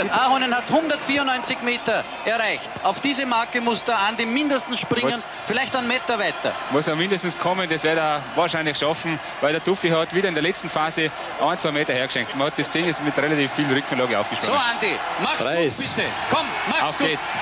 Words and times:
Ahonen 0.00 0.54
hat 0.54 0.64
194 0.68 1.62
Meter 1.62 2.04
erreicht. 2.24 2.68
Auf 2.82 3.00
diese 3.00 3.26
Marke 3.26 3.60
muss 3.60 3.84
der 3.84 3.98
Andi 3.98 4.26
mindestens 4.26 4.80
springen, 4.80 5.10
muss, 5.10 5.28
vielleicht 5.46 5.74
einen 5.76 5.88
Meter 5.88 6.18
weiter. 6.18 6.52
Muss 6.70 6.86
er 6.86 6.96
mindestens 6.96 7.38
kommen, 7.38 7.68
das 7.68 7.84
wird 7.84 7.98
er 7.98 8.22
wahrscheinlich 8.34 8.76
schaffen, 8.76 9.18
weil 9.40 9.52
der 9.52 9.62
Tuffi 9.62 9.90
hat 9.90 10.14
wieder 10.14 10.28
in 10.28 10.34
der 10.34 10.42
letzten 10.42 10.68
Phase 10.68 11.10
ein, 11.40 11.58
zwei 11.58 11.72
Meter 11.72 11.92
hergeschenkt. 11.92 12.34
Man 12.36 12.48
hat 12.48 12.58
das 12.58 12.70
Ding 12.70 12.86
ist 12.86 13.04
mit 13.04 13.16
relativ 13.16 13.52
viel 13.52 13.66
Rückenlage 13.72 14.18
aufgesprungen. 14.18 14.58
So 14.58 14.72
Andi, 14.72 14.98
mach's 15.20 15.38
Preis. 15.38 15.76
gut 15.76 15.96
bitte. 15.96 16.08
Komm, 16.30 16.46
mach's 16.68 16.82
Auf 16.82 16.98
gut. 16.98 17.08
geht's. 17.08 17.32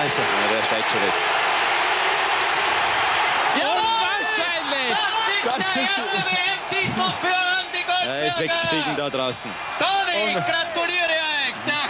Also, 0.00 0.20
ja, 0.20 0.56
der 0.56 0.64
steigt 0.64 0.90
schon 0.90 1.02
weg. 1.02 1.12
der 5.58 5.67
erste 5.80 6.18
WM-Titel 6.18 7.06
für 7.20 7.34
Andi 7.34 7.82
Goldberger. 7.86 8.18
Er 8.18 8.26
ist 8.26 8.38
weggestiegen 8.38 8.96
da 8.96 9.10
draußen. 9.10 9.50
Toni, 9.78 10.34
gratuliere 10.34 11.14
euch. 11.14 11.56
Der 11.66 11.84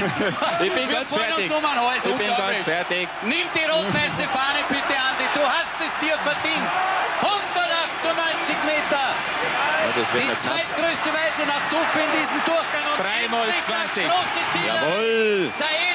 ich 0.66 0.72
bin 0.72 0.88
Wir 0.88 0.96
ganz 0.96 1.12
fertig. 1.12 1.50
Um 1.50 1.64
Hals. 1.64 2.04
Ich 2.04 2.16
bin 2.16 2.36
ganz 2.36 2.62
fertig. 2.62 3.08
Nimm 3.22 3.46
die 3.54 3.64
rot-weiße 3.64 4.26
Fahne 4.28 4.60
bitte, 4.68 4.94
Andi. 4.96 5.26
Du 5.34 5.42
hast 5.44 5.76
es 5.80 5.92
dir 6.00 6.16
verdient. 6.18 6.70
198 7.20 8.56
Meter. 8.64 9.04
Ja, 9.04 9.92
die 9.96 10.34
zweitgrößte 10.34 11.10
Weite 11.12 11.42
nach 11.46 11.64
Duff 11.68 11.96
in 11.96 12.10
diesem 12.18 12.40
Durchgang. 12.44 12.86
Und 12.92 13.04
3 13.04 13.28
mal 13.28 13.48
20. 13.64 14.04
Jawohl. 14.66 15.52
Der. 15.58 15.89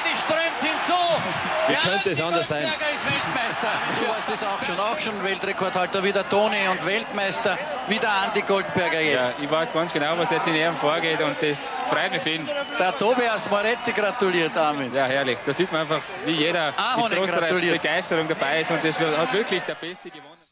Wie 1.67 1.73
ja, 1.73 1.79
könnte 1.79 2.09
es 2.11 2.21
anders 2.21 2.47
sein? 2.47 2.63
ist 2.63 3.05
Weltmeister. 3.05 3.67
Du 3.99 4.07
warst 4.07 4.29
es 4.29 4.43
auch 4.43 4.63
schon. 4.63 4.79
Auch 4.79 4.99
schon 4.99 5.23
Weltrekordhalter. 5.23 6.03
Wieder 6.03 6.27
Toni 6.27 6.67
und 6.69 6.85
Weltmeister. 6.85 7.57
Wieder 7.87 8.11
Andi 8.11 8.41
Goldberger 8.41 9.01
jetzt. 9.01 9.33
Ja, 9.37 9.43
ich 9.43 9.49
weiß 9.51 9.73
ganz 9.73 9.93
genau, 9.93 10.17
was 10.17 10.31
jetzt 10.31 10.47
in 10.47 10.55
ihm 10.55 10.75
vorgeht 10.75 11.21
und 11.21 11.35
das 11.41 11.69
freut 11.89 12.11
mich 12.11 12.25
ihn. 12.25 12.49
Der 12.79 12.97
Tobias 12.97 13.49
Moretti 13.49 13.91
gratuliert 13.91 14.55
Armin. 14.57 14.93
Ja, 14.93 15.05
herrlich. 15.05 15.37
Da 15.45 15.53
sieht 15.53 15.71
man 15.71 15.81
einfach, 15.81 16.01
wie 16.25 16.33
jeder 16.33 16.73
Ahonen 16.77 17.09
mit 17.09 17.19
großer 17.19 17.39
gratuliert. 17.39 17.81
Begeisterung 17.81 18.27
dabei 18.27 18.61
ist 18.61 18.71
und 18.71 18.83
das 18.83 18.99
hat 18.99 19.33
wirklich 19.33 19.61
der 19.63 19.75
Beste 19.75 20.09
gewonnen. 20.09 20.44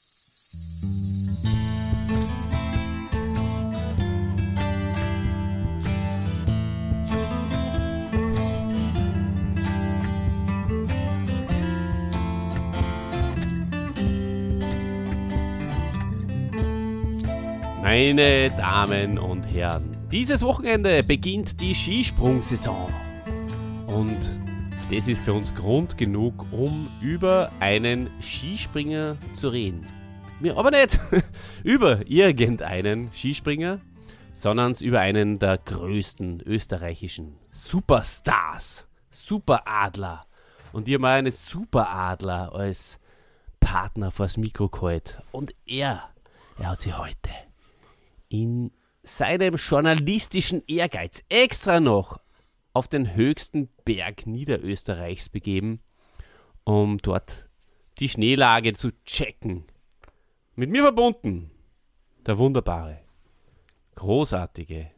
Meine 17.84 18.50
Damen 18.50 19.20
und 19.20 19.44
Herren, 19.44 20.08
dieses 20.09 20.42
Wochenende 20.42 21.03
beginnt 21.03 21.59
die 21.59 21.76
Skisprungsaison. 21.76 22.90
Und 23.88 24.40
das 24.90 25.09
ist 25.09 25.22
für 25.22 25.34
uns 25.34 25.53
Grund 25.53 25.98
genug, 25.98 26.45
um 26.53 26.90
über 27.02 27.52
einen 27.59 28.09
Skispringer 28.22 29.17
zu 29.34 29.50
reden. 29.50 29.86
Aber 30.56 30.72
nicht 30.72 30.98
über 31.66 32.09
irgendeinen 32.09 33.12
Skispringer, 33.12 33.81
sondern 34.31 34.75
über 34.75 35.02
einen 35.02 35.38
der 35.38 35.58
größten 35.58 36.42
österreichischen 36.45 37.36
Superstars, 37.52 38.88
Superadler. 39.12 40.22
Und 40.72 40.88
ihr 40.88 41.00
mal 41.00 41.20
einen 41.20 41.34
Superadler 41.34 42.56
als 42.56 42.97
Partner 43.59 44.09
vors 44.09 44.38
Mikro 44.38 44.70
geholt. 44.70 45.22
Und 45.34 45.53
er, 45.66 46.03
er 46.58 46.70
hat 46.70 46.80
sie 46.80 46.94
heute 46.94 47.30
in 48.34 48.72
seinem 49.03 49.56
journalistischen 49.58 50.64
Ehrgeiz 50.66 51.23
extra 51.30 51.80
noch 51.80 52.20
auf 52.73 52.88
den 52.88 53.14
höchsten 53.16 53.70
Berg 53.86 54.25
Niederösterreichs 54.25 55.30
begeben, 55.30 55.84
um 56.63 56.97
dort 56.97 57.47
die 58.00 58.09
Schneelage 58.09 58.74
zu 58.74 58.90
checken. 59.06 59.66
Mit 60.56 60.72
mir 60.72 60.81
verbunden 60.81 61.52
der 62.25 62.40
wunderbare, 62.40 63.02
großartige, 63.96 64.90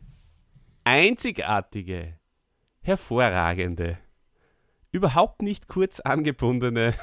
einzigartige, 0.85 2.17
hervorragende, 2.83 3.97
überhaupt 4.91 5.41
nicht 5.41 5.67
kurz 5.67 5.99
angebundene 5.99 6.93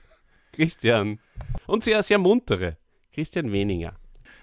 Christian 0.52 1.18
und 1.66 1.82
sehr, 1.82 2.02
sehr 2.02 2.18
muntere 2.18 2.76
Christian 3.10 3.52
Weninger. 3.52 3.96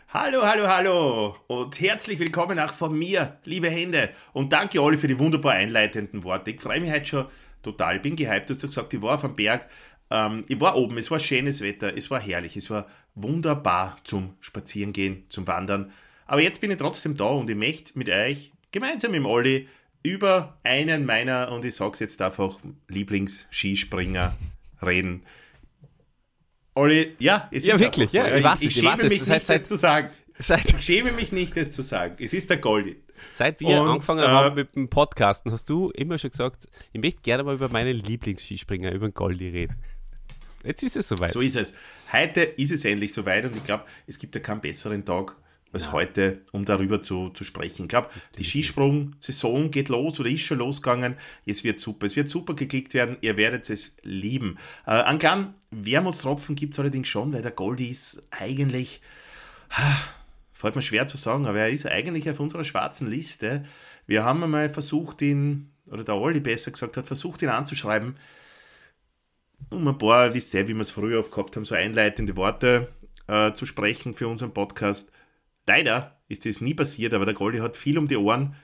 Hallo, 0.10 0.44
hallo, 0.44 0.68
hallo 0.68 1.36
und 1.48 1.82
herzlich 1.82 2.20
willkommen 2.20 2.60
auch 2.60 2.74
von 2.74 2.98
mir, 2.98 3.40
liebe 3.44 3.70
Hände. 3.70 4.12
Und 4.34 4.54
danke 4.54 4.80
alle 4.80 4.98
für 4.98 5.08
die 5.08 5.20
wunderbar 5.20 5.54
einleitenden 5.54 6.24
Worte. 6.24 6.52
Ich 6.52 6.62
freue 6.62 6.80
mich 6.80 6.92
heute 6.92 7.06
schon 7.06 7.26
total. 7.64 7.98
Ich 7.98 8.02
bin 8.04 8.16
gehypt. 8.16 8.50
Du 8.50 8.54
hast 8.54 8.62
gesagt, 8.62 8.94
ich 8.94 9.02
war 9.02 9.16
auf 9.16 9.22
dem 9.22 9.36
Berg. 9.36 9.68
Ähm, 10.12 10.46
ich 10.48 10.62
war 10.62 10.78
oben. 10.78 10.98
Es 11.00 11.10
war 11.12 11.20
schönes 11.20 11.60
Wetter. 11.60 11.98
Es 11.98 12.10
war 12.12 12.22
herrlich. 12.22 12.56
Es 12.56 12.70
war 12.70 12.88
wunderbar 13.16 13.98
zum 14.04 14.36
Spazierengehen, 14.40 15.26
zum 15.28 15.48
Wandern. 15.48 15.92
Aber 16.28 16.42
jetzt 16.42 16.62
bin 16.62 16.72
ich 16.72 16.78
trotzdem 16.78 17.18
da 17.18 17.26
und 17.26 17.50
ich 17.50 17.58
möchte 17.58 17.98
mit 17.98 18.10
euch 18.10 18.54
gemeinsam 18.72 19.12
mit 19.12 19.26
Olli 19.26 19.68
über 20.04 20.56
einen 20.64 21.06
meiner, 21.06 21.52
und 21.52 21.66
ich 21.66 21.76
sage 21.76 21.94
es 21.94 22.00
jetzt 22.00 22.22
einfach, 22.22 22.60
Lieblings-Skispringer 22.88 24.36
reden. 24.86 25.24
Olli, 26.76 27.16
ja, 27.20 27.48
es 27.52 27.66
ja, 27.66 27.76
ist 27.76 27.80
wirklich, 27.80 28.12
so. 28.12 28.18
ja, 28.18 28.36
ich, 28.36 28.46
ich, 28.62 28.68
ich, 28.68 28.74
schäme 28.76 29.04
mich 29.04 29.22
es. 29.22 29.28
nicht, 29.28 29.48
Seit- 29.48 29.50
das 29.62 29.66
zu 29.66 29.76
sagen. 29.78 30.10
Seit, 30.38 30.66
Ich 30.74 30.82
schäme 30.82 31.12
mich 31.14 31.32
nicht, 31.32 31.56
das 31.56 31.72
zu 31.72 31.82
sagen. 31.82 32.16
Es 32.20 32.34
ist 32.34 32.50
der 32.50 32.58
Goldi. 32.58 32.98
seit 33.32 33.62
wir 33.62 33.82
Und, 33.82 33.90
angefangen 33.90 34.24
äh, 34.24 34.28
haben 34.28 34.56
mit 34.56 34.76
dem 34.76 34.90
Podcasten, 34.90 35.52
hast 35.54 35.70
du 35.70 35.90
immer 35.92 36.18
schon 36.18 36.32
gesagt, 36.32 36.68
ich 36.92 37.00
möchte 37.02 37.22
gerne 37.22 37.44
mal 37.44 37.56
über 37.56 37.70
meinen 37.70 37.96
Lieblingsskispringer, 37.96 38.92
über 38.92 39.08
den 39.08 39.14
Goldi 39.14 39.48
reden. 39.50 39.76
Jetzt 40.66 40.84
ist 40.84 40.98
es 40.98 41.08
soweit. 41.08 41.32
So 41.32 41.40
ist 41.42 41.56
es. 41.56 41.74
Heute 42.12 42.42
ist 42.42 42.72
es 42.72 42.84
endlich 42.84 43.14
soweit 43.14 43.46
und 43.46 43.56
ich 43.56 43.64
glaube, 43.64 43.86
es 44.08 44.20
gibt 44.20 44.36
ja 44.36 44.42
keinen 44.42 44.60
besseren 44.62 45.06
Tag 45.06 45.36
als 45.76 45.92
heute, 45.92 46.42
um 46.52 46.66
darüber 46.66 47.02
zu, 47.04 47.30
zu 47.30 47.44
sprechen. 47.44 47.84
Ich 47.84 47.90
glaube, 47.90 48.10
die 48.38 48.44
Skisprung-Saison 48.44 49.70
geht 49.70 49.90
los 49.90 50.20
oder 50.20 50.30
ist 50.30 50.42
schon 50.42 50.58
losgegangen. 50.58 51.16
Es 51.46 51.64
wird 51.64 51.80
super. 51.80 52.06
Es 52.06 52.16
wird 52.16 52.30
super 52.30 52.56
gekickt 52.56 52.94
werden. 52.94 53.18
Ihr 53.22 53.38
werdet 53.38 53.70
es 53.70 53.96
lieben. 54.02 54.58
Äh, 54.88 54.92
einen 54.92 55.20
kleinen 55.20 55.54
Wermutstropfen 55.72 56.56
gibt 56.56 56.74
es 56.74 56.80
allerdings 56.80 57.08
schon, 57.08 57.34
weil 57.34 57.42
der 57.42 57.52
Goldi 57.52 57.90
ist 57.90 58.22
eigentlich, 58.32 59.02
ah, 59.70 59.98
fällt 60.54 60.76
mir 60.76 60.82
schwer 60.82 61.06
zu 61.06 61.18
sagen, 61.18 61.46
aber 61.46 61.60
er 61.60 61.70
ist 61.70 61.86
eigentlich 61.86 62.30
auf 62.30 62.40
unserer 62.40 62.64
schwarzen 62.64 63.10
Liste. 63.10 63.66
Wir 64.08 64.24
haben 64.24 64.44
einmal 64.44 64.70
versucht, 64.70 65.22
ihn, 65.22 65.72
oder 65.92 66.04
der 66.04 66.16
Olli 66.16 66.40
besser 66.40 66.72
gesagt 66.72 66.98
hat, 66.98 67.06
versucht, 67.06 67.42
ihn 67.42 67.50
anzuschreiben 67.50 68.16
um 69.70 69.88
ein 69.88 69.98
paar, 69.98 70.34
wisst 70.34 70.54
ihr, 70.54 70.68
wie 70.68 70.74
wir 70.74 70.82
es 70.82 70.92
früher 70.92 71.20
oft 71.20 71.32
gehabt 71.32 71.56
haben, 71.56 71.66
so 71.66 71.76
einleitende 71.76 72.36
Worte 72.36 72.90
äh, 73.28 73.54
zu 73.54 73.66
sprechen 73.66 74.14
für 74.14 74.28
unseren 74.28 74.54
Podcast. 74.54 75.12
Leider 75.68 76.20
ist 76.28 76.46
das 76.46 76.62
nie 76.62 76.74
passiert, 76.74 77.14
aber 77.14 77.26
der 77.26 77.34
Goldi 77.34 77.60
hat 77.60 77.76
viel 77.76 77.98
um 77.98 78.08
die 78.08 78.18
Ohren. 78.18 78.56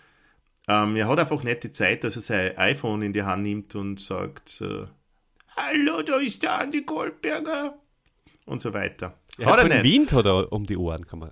Ähm, 0.67 0.95
er 0.95 1.07
hat 1.07 1.19
einfach 1.19 1.44
nicht 1.44 1.63
die 1.63 1.73
Zeit, 1.73 2.03
dass 2.03 2.16
er 2.16 2.22
sein 2.22 2.57
iPhone 2.57 3.01
in 3.01 3.13
die 3.13 3.23
Hand 3.23 3.44
nimmt 3.44 3.75
und 3.75 4.00
sagt, 4.00 4.62
äh, 4.62 4.85
Hallo, 5.56 6.01
da 6.01 6.17
ist 6.17 6.44
der 6.44 6.59
Andi 6.59 6.81
Goldberger 6.84 7.78
und 8.45 8.62
so 8.62 8.73
weiter. 8.73 9.17
er 9.38 9.45
hat 9.47 9.56
er 9.57 9.62
von 9.62 9.69
nicht. 9.69 9.84
Wind 9.84 10.13
hat 10.13 10.25
er 10.25 10.51
um 10.51 10.66
die 10.66 10.78
Ohren, 10.78 11.06
kann 11.07 11.19
man 11.19 11.31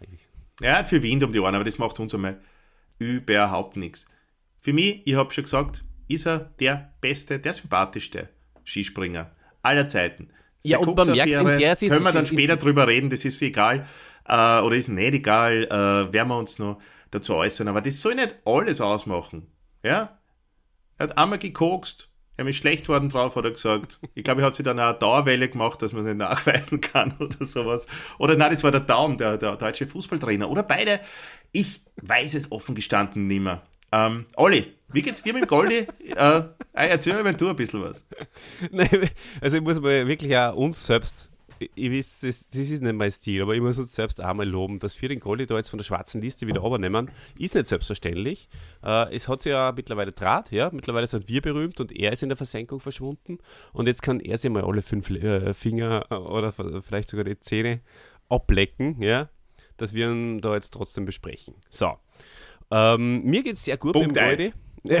eigentlich. 0.00 0.26
Er 0.60 0.78
hat 0.78 0.86
viel 0.88 1.02
Wind 1.02 1.22
um 1.24 1.32
die 1.32 1.40
Ohren, 1.40 1.54
aber 1.54 1.64
das 1.64 1.78
macht 1.78 2.00
uns 2.00 2.14
einmal 2.14 2.40
überhaupt 2.98 3.76
nichts. 3.76 4.06
Für 4.60 4.72
mich, 4.72 5.02
ich 5.06 5.14
habe 5.14 5.30
schon 5.32 5.44
gesagt, 5.44 5.84
ist 6.08 6.26
er 6.26 6.38
der 6.60 6.92
beste, 7.00 7.38
der 7.38 7.52
sympathischste 7.52 8.28
Skispringer 8.64 9.30
aller 9.62 9.86
Zeiten. 9.88 10.30
Ja, 10.64 10.78
und 10.78 10.86
man 10.96 11.06
merkt 11.16 11.30
in 11.40 11.46
der 11.46 11.76
Saison- 11.76 11.94
Können 11.94 12.04
wir 12.04 12.12
dann 12.12 12.26
später 12.26 12.56
drüber 12.56 12.86
reden, 12.88 13.10
das 13.10 13.24
ist 13.24 13.40
egal. 13.42 13.86
Äh, 14.26 14.60
oder 14.60 14.76
ist 14.76 14.88
nicht 14.88 15.14
egal, 15.14 15.64
äh, 15.64 16.12
werden 16.12 16.28
wir 16.28 16.36
uns 16.38 16.58
noch 16.58 16.78
dazu 17.10 17.34
äußern. 17.34 17.68
Aber 17.68 17.80
das 17.80 18.00
soll 18.02 18.14
nicht 18.14 18.38
alles 18.44 18.80
ausmachen. 18.80 19.46
Ja? 19.82 20.18
Er 20.98 21.04
hat 21.04 21.16
einmal 21.16 21.38
gekokst, 21.38 22.10
er 22.36 22.46
ist 22.46 22.56
schlecht 22.56 22.88
worden 22.88 23.08
drauf, 23.08 23.36
hat 23.36 23.44
er 23.44 23.50
gesagt. 23.52 23.98
Ich 24.14 24.24
glaube, 24.24 24.42
er 24.42 24.46
hat 24.48 24.56
sich 24.56 24.64
dann 24.64 24.78
auch 24.78 24.88
eine 24.90 24.98
Dauerwelle 24.98 25.48
gemacht, 25.48 25.80
dass 25.82 25.92
man 25.92 26.02
es 26.02 26.06
nicht 26.08 26.18
nachweisen 26.18 26.80
kann 26.80 27.14
oder 27.20 27.44
sowas. 27.46 27.86
Oder 28.18 28.36
nein, 28.36 28.50
das 28.50 28.62
war 28.62 28.70
der 28.70 28.80
Daum, 28.80 29.16
der, 29.16 29.38
der 29.38 29.56
deutsche 29.56 29.86
Fußballtrainer. 29.86 30.50
Oder 30.50 30.62
beide. 30.62 31.00
Ich 31.52 31.80
weiß 32.02 32.34
es 32.34 32.52
offen 32.52 32.74
gestanden 32.74 33.26
nicht 33.26 33.40
mehr. 33.42 33.62
Ähm, 33.92 34.26
Olli, 34.36 34.74
wie 34.92 35.02
geht's 35.02 35.22
dir 35.22 35.32
mit 35.32 35.44
dem 35.44 35.48
Goldi? 35.48 35.86
äh, 36.16 36.42
erzähl 36.72 37.14
mir 37.14 37.24
mal 37.24 37.34
du 37.34 37.48
ein 37.48 37.56
bisschen 37.56 37.82
was. 37.82 38.06
Nein, 38.70 39.10
also 39.40 39.56
ich 39.56 39.62
muss 39.62 39.80
mal 39.80 40.06
wirklich 40.06 40.36
auch 40.36 40.54
uns 40.54 40.84
selbst, 40.84 41.30
ich, 41.58 41.70
ich 41.74 41.92
weiß, 41.92 42.20
das, 42.20 42.48
das 42.48 42.58
ist 42.58 42.82
nicht 42.82 42.94
mein 42.94 43.10
Stil, 43.10 43.42
aber 43.42 43.54
ich 43.54 43.60
muss 43.60 43.78
uns 43.78 43.94
selbst 43.94 44.22
auch 44.22 44.34
mal 44.34 44.48
loben, 44.48 44.78
dass 44.78 45.00
wir 45.00 45.08
den 45.08 45.20
Goldi 45.20 45.46
da 45.46 45.56
jetzt 45.56 45.70
von 45.70 45.78
der 45.78 45.84
schwarzen 45.84 46.20
Liste 46.20 46.46
wieder 46.46 46.64
übernehmen, 46.64 47.10
ist 47.38 47.54
nicht 47.54 47.66
selbstverständlich. 47.66 48.48
Äh, 48.82 49.14
es 49.14 49.28
hat 49.28 49.42
sich 49.42 49.50
ja 49.50 49.72
mittlerweile 49.74 50.12
Draht, 50.12 50.52
ja, 50.52 50.70
mittlerweile 50.72 51.06
sind 51.06 51.28
wir 51.28 51.40
berühmt 51.40 51.80
und 51.80 51.92
er 51.92 52.12
ist 52.12 52.22
in 52.22 52.28
der 52.28 52.36
Versenkung 52.36 52.80
verschwunden 52.80 53.38
und 53.72 53.88
jetzt 53.88 54.02
kann 54.02 54.20
er 54.20 54.38
sich 54.38 54.50
mal 54.50 54.64
alle 54.64 54.82
fünf 54.82 55.10
äh, 55.10 55.54
Finger 55.54 56.06
äh, 56.10 56.14
oder 56.14 56.52
vielleicht 56.52 57.10
sogar 57.10 57.24
die 57.24 57.38
Zähne 57.40 57.80
ablecken, 58.28 59.00
ja, 59.02 59.28
dass 59.78 59.94
wir 59.94 60.10
ihn 60.10 60.40
da 60.40 60.54
jetzt 60.54 60.74
trotzdem 60.74 61.04
besprechen. 61.04 61.54
So. 61.70 61.98
Ähm, 62.70 63.22
mir 63.24 63.42
geht 63.42 63.56
es 63.56 63.64
sehr 63.64 63.76
gut 63.76 63.94
Punkt 63.94 64.16
eins. 64.18 64.52
Goldie. 64.52 64.52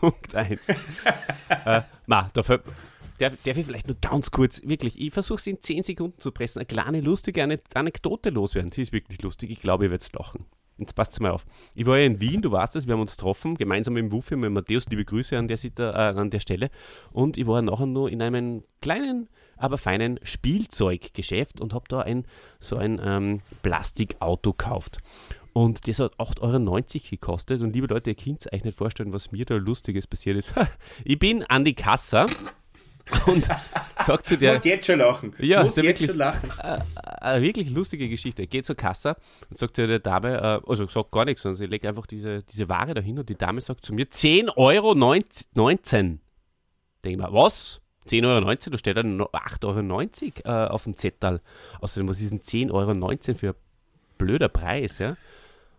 Punkt 0.00 0.34
1. 0.34 0.68
äh, 0.68 1.82
ma, 2.06 2.28
dafür, 2.34 2.62
darf, 3.18 3.34
darf 3.44 3.56
ich 3.56 3.64
vielleicht 3.64 3.86
nur 3.86 3.96
ganz 4.00 4.30
kurz, 4.30 4.60
wirklich, 4.64 5.00
ich 5.00 5.12
versuche 5.12 5.38
es 5.38 5.46
in 5.46 5.60
10 5.62 5.84
Sekunden 5.84 6.18
zu 6.18 6.32
pressen, 6.32 6.58
eine 6.58 6.66
kleine 6.66 7.00
lustige 7.00 7.42
Ane- 7.42 7.60
Anekdote 7.74 8.30
loswerden. 8.30 8.70
Die 8.70 8.82
ist 8.82 8.92
wirklich 8.92 9.22
lustig, 9.22 9.50
ich 9.50 9.60
glaube, 9.60 9.84
ihr 9.84 9.90
werdet 9.90 10.12
lachen. 10.12 10.44
Jetzt 10.78 10.94
passt 10.94 11.18
mal 11.20 11.30
auf. 11.30 11.46
Ich 11.74 11.86
war 11.86 11.96
ja 11.96 12.04
in 12.04 12.20
Wien, 12.20 12.42
du 12.42 12.52
weißt 12.52 12.76
es, 12.76 12.86
wir 12.86 12.92
haben 12.92 13.00
uns 13.00 13.16
getroffen, 13.16 13.54
gemeinsam 13.56 13.94
mit 13.94 14.02
dem 14.02 14.12
Wuffi, 14.12 14.36
mit 14.36 14.50
Matthäus, 14.50 14.84
liebe 14.90 15.06
Grüße 15.06 15.38
an 15.38 15.48
der, 15.48 15.56
Sitter, 15.56 15.94
äh, 15.94 16.18
an 16.18 16.28
der 16.28 16.40
Stelle. 16.40 16.68
Und 17.12 17.38
ich 17.38 17.46
war 17.46 17.62
nachher 17.62 17.86
nur 17.86 18.10
in 18.10 18.20
einem 18.20 18.62
kleinen, 18.82 19.30
aber 19.56 19.78
feinen 19.78 20.20
Spielzeuggeschäft 20.22 21.62
und 21.62 21.72
habe 21.72 21.86
da 21.88 22.00
ein, 22.00 22.26
so 22.60 22.76
ein 22.76 23.00
ähm, 23.02 23.40
Plastikauto 23.62 24.52
gekauft. 24.52 24.98
Und 25.56 25.88
das 25.88 26.00
hat 26.00 26.14
8,90 26.18 26.42
Euro 26.42 26.82
gekostet. 27.08 27.62
Und 27.62 27.72
liebe 27.72 27.86
Leute, 27.86 28.10
ihr 28.10 28.14
könnt 28.14 28.52
euch 28.52 28.62
nicht 28.62 28.76
vorstellen, 28.76 29.14
was 29.14 29.32
mir 29.32 29.46
da 29.46 29.54
Lustiges 29.54 30.06
passiert 30.06 30.36
ist. 30.36 30.52
ich 31.04 31.18
bin 31.18 31.44
an 31.44 31.64
die 31.64 31.72
Kasse 31.72 32.26
und 33.24 33.46
sag 34.06 34.26
zu 34.26 34.34
Du 34.34 34.40
der 34.40 34.52
musst 34.52 34.66
jetzt 34.66 34.84
schon 34.84 34.98
lachen. 34.98 35.34
Ja, 35.38 35.60
du 35.60 35.64
musst 35.64 35.78
jetzt 35.78 35.86
wirklich- 35.86 36.10
schon 36.10 36.18
lachen. 36.18 36.50
eine 37.22 37.42
wirklich 37.42 37.70
lustige 37.70 38.06
Geschichte. 38.10 38.46
Geht 38.46 38.66
zur 38.66 38.76
Kasse 38.76 39.16
und 39.48 39.56
sagt 39.56 39.76
zu 39.76 39.86
der 39.86 39.98
Dame, 39.98 40.36
äh, 40.36 40.68
also 40.68 40.86
sagt 40.88 41.10
gar 41.10 41.24
nichts, 41.24 41.40
sondern 41.40 41.56
sie 41.56 41.64
legt 41.64 41.86
einfach 41.86 42.04
diese, 42.04 42.42
diese 42.42 42.68
Ware 42.68 42.92
dahin 42.92 43.18
und 43.18 43.30
die 43.30 43.36
Dame 43.36 43.62
sagt 43.62 43.82
zu 43.82 43.94
mir 43.94 44.04
10,19 44.04 44.56
Euro. 44.58 44.94
19. 44.94 46.20
Denke 47.02 47.08
ich 47.08 47.16
mir, 47.16 47.32
was? 47.32 47.80
10,19 48.06 48.26
Euro? 48.26 48.54
Da 48.54 48.76
steht 48.76 48.96
dann 48.98 49.16
noch 49.16 49.32
8,90 49.32 50.44
Euro 50.44 50.66
äh, 50.66 50.68
auf 50.68 50.84
dem 50.84 50.98
Zettel. 50.98 51.40
Außerdem, 51.80 52.10
was 52.10 52.20
ist 52.20 52.30
denn 52.30 52.42
10,19 52.42 52.72
Euro 52.72 53.34
für 53.38 53.48
ein 53.48 53.54
blöder 54.18 54.50
Preis, 54.50 54.98
ja? 54.98 55.16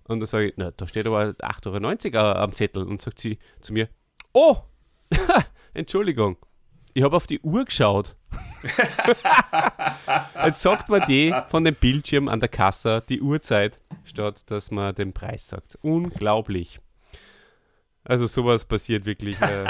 Und 0.07 0.19
da 0.19 0.25
sage 0.25 0.47
ich, 0.47 0.53
na, 0.57 0.71
da 0.71 0.87
steht 0.87 1.05
aber 1.05 1.21
8,90 1.21 2.15
Euro 2.15 2.39
am 2.39 2.53
Zettel. 2.53 2.83
Und 2.83 3.01
sagt 3.01 3.19
sie 3.19 3.39
zu 3.59 3.73
mir, 3.73 3.89
oh, 4.33 4.57
Entschuldigung, 5.73 6.37
ich 6.93 7.03
habe 7.03 7.15
auf 7.15 7.27
die 7.27 7.39
Uhr 7.41 7.65
geschaut. 7.65 8.15
Jetzt 10.43 10.61
sagt 10.61 10.89
man 10.89 11.05
die 11.07 11.33
von 11.49 11.63
dem 11.63 11.75
Bildschirm 11.75 12.27
an 12.27 12.39
der 12.39 12.49
Kasse 12.49 13.03
die 13.07 13.21
Uhrzeit, 13.21 13.79
statt 14.03 14.49
dass 14.49 14.71
man 14.71 14.95
den 14.95 15.13
Preis 15.13 15.47
sagt. 15.47 15.77
Unglaublich. 15.81 16.79
Also 18.03 18.25
sowas 18.25 18.65
passiert 18.65 19.05
wirklich, 19.05 19.39
äh, 19.41 19.65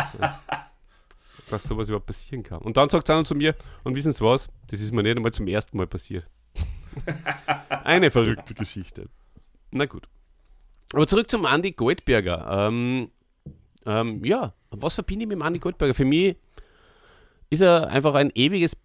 dass 1.49 1.63
sowas 1.63 1.89
überhaupt 1.89 2.05
passieren 2.05 2.43
kann. 2.43 2.59
Und 2.59 2.77
dann 2.77 2.87
sagt 2.87 3.07
sie 3.07 3.23
zu 3.23 3.35
mir, 3.35 3.55
und 3.83 3.95
wissen 3.95 4.13
Sie 4.13 4.23
was, 4.23 4.47
das 4.67 4.79
ist 4.79 4.93
mir 4.93 5.03
nicht 5.03 5.17
einmal 5.17 5.33
zum 5.33 5.47
ersten 5.47 5.75
Mal 5.75 5.87
passiert. 5.87 6.27
Eine 7.83 8.11
verrückte 8.11 8.53
Geschichte. 8.53 9.09
Na 9.71 9.85
gut. 9.85 10.07
Aber 10.93 11.07
zurück 11.07 11.29
zum 11.29 11.45
Andi 11.45 11.71
Goldberger. 11.71 12.67
Ähm, 12.67 13.09
ähm, 13.85 14.23
ja, 14.23 14.53
was 14.71 14.95
verbinde 14.95 15.23
ich 15.23 15.29
mit 15.29 15.37
dem 15.37 15.41
Andi 15.41 15.59
Goldberger? 15.59 15.93
Für 15.93 16.05
mich 16.05 16.35
ist 17.49 17.61
er 17.61 17.87
einfach 17.89 18.13
ein 18.15 18.31
ewiges 18.35 18.77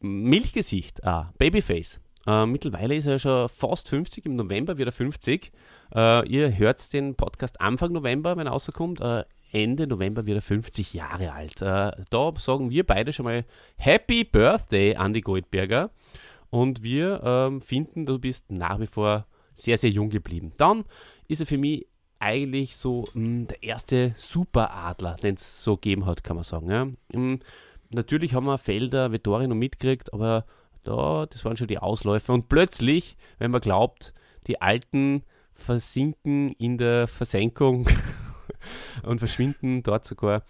Milchgesicht, 0.00 1.04
ah, 1.04 1.32
Babyface. 1.38 2.00
Äh, 2.26 2.46
mittlerweile 2.46 2.96
ist 2.96 3.06
er 3.06 3.18
schon 3.18 3.48
fast 3.48 3.88
50, 3.88 4.26
im 4.26 4.36
November 4.36 4.78
wird 4.78 4.88
er 4.88 4.92
50. 4.92 5.52
Äh, 5.94 6.28
ihr 6.28 6.56
hört 6.56 6.92
den 6.92 7.14
Podcast 7.14 7.60
Anfang 7.60 7.92
November, 7.92 8.36
wenn 8.36 8.46
er 8.46 8.52
rauskommt. 8.52 9.00
Äh, 9.00 9.24
Ende 9.52 9.86
November 9.86 10.26
wird 10.26 10.38
er 10.38 10.42
50 10.42 10.92
Jahre 10.92 11.32
alt. 11.32 11.62
Äh, 11.62 11.92
da 12.10 12.32
sagen 12.36 12.70
wir 12.70 12.84
beide 12.84 13.12
schon 13.12 13.24
mal 13.24 13.44
Happy 13.76 14.24
Birthday, 14.24 14.96
Andy 14.98 15.20
Goldberger. 15.20 15.90
Und 16.50 16.82
wir 16.82 17.22
ähm, 17.24 17.60
finden, 17.60 18.06
du 18.06 18.18
bist 18.18 18.50
nach 18.50 18.80
wie 18.80 18.86
vor 18.86 19.26
sehr, 19.54 19.78
sehr 19.78 19.90
jung 19.90 20.10
geblieben. 20.10 20.52
Dann 20.58 20.84
ist 21.28 21.40
er 21.40 21.46
für 21.46 21.58
mich 21.58 21.86
eigentlich 22.18 22.76
so 22.76 23.04
mh, 23.14 23.46
der 23.46 23.62
erste 23.62 24.12
Superadler, 24.16 25.14
den 25.16 25.34
es 25.34 25.62
so 25.62 25.76
gegeben 25.76 26.06
hat, 26.06 26.24
kann 26.24 26.36
man 26.36 26.44
sagen. 26.44 26.70
Ja. 26.70 26.86
Mh, 27.12 27.38
natürlich 27.90 28.34
haben 28.34 28.46
wir 28.46 28.58
Felder, 28.58 29.12
Vettori 29.12 29.46
noch 29.46 29.56
mitgekriegt, 29.56 30.12
aber 30.12 30.44
da, 30.84 31.26
das 31.26 31.44
waren 31.44 31.56
schon 31.56 31.66
die 31.66 31.78
Ausläufer. 31.78 32.32
Und 32.32 32.48
plötzlich, 32.48 33.16
wenn 33.38 33.50
man 33.50 33.60
glaubt, 33.60 34.14
die 34.46 34.60
Alten 34.60 35.24
versinken 35.54 36.52
in 36.52 36.78
der 36.78 37.08
Versenkung 37.08 37.88
und 39.02 39.18
verschwinden 39.18 39.82
dort 39.82 40.04
sogar, 40.04 40.42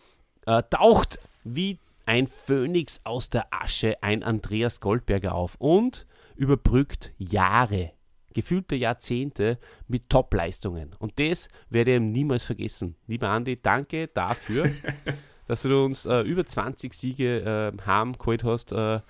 äh, 0.46 0.62
taucht 0.70 1.18
wie 1.44 1.78
ein 2.04 2.26
Phönix 2.26 3.00
aus 3.04 3.30
der 3.30 3.46
Asche 3.50 4.02
ein 4.02 4.22
Andreas 4.22 4.80
Goldberger 4.80 5.34
auf 5.34 5.56
und 5.58 6.06
überbrückt 6.36 7.12
Jahre, 7.18 7.92
gefühlte 8.36 8.76
Jahrzehnte 8.76 9.58
mit 9.88 10.10
Top-Leistungen. 10.10 10.94
Und 10.98 11.18
das 11.18 11.48
werde 11.70 11.92
ich 11.92 11.96
ihm 11.96 12.12
niemals 12.12 12.44
vergessen. 12.44 12.94
Lieber 13.06 13.30
Andi, 13.30 13.60
danke 13.60 14.08
dafür, 14.08 14.70
dass 15.48 15.62
du 15.62 15.84
uns 15.84 16.04
äh, 16.04 16.20
über 16.20 16.44
20 16.44 16.92
Siege 16.92 17.40
äh, 17.40 17.86
heimgeholt 17.86 18.44
hast 18.44 18.72
äh, 18.72 19.00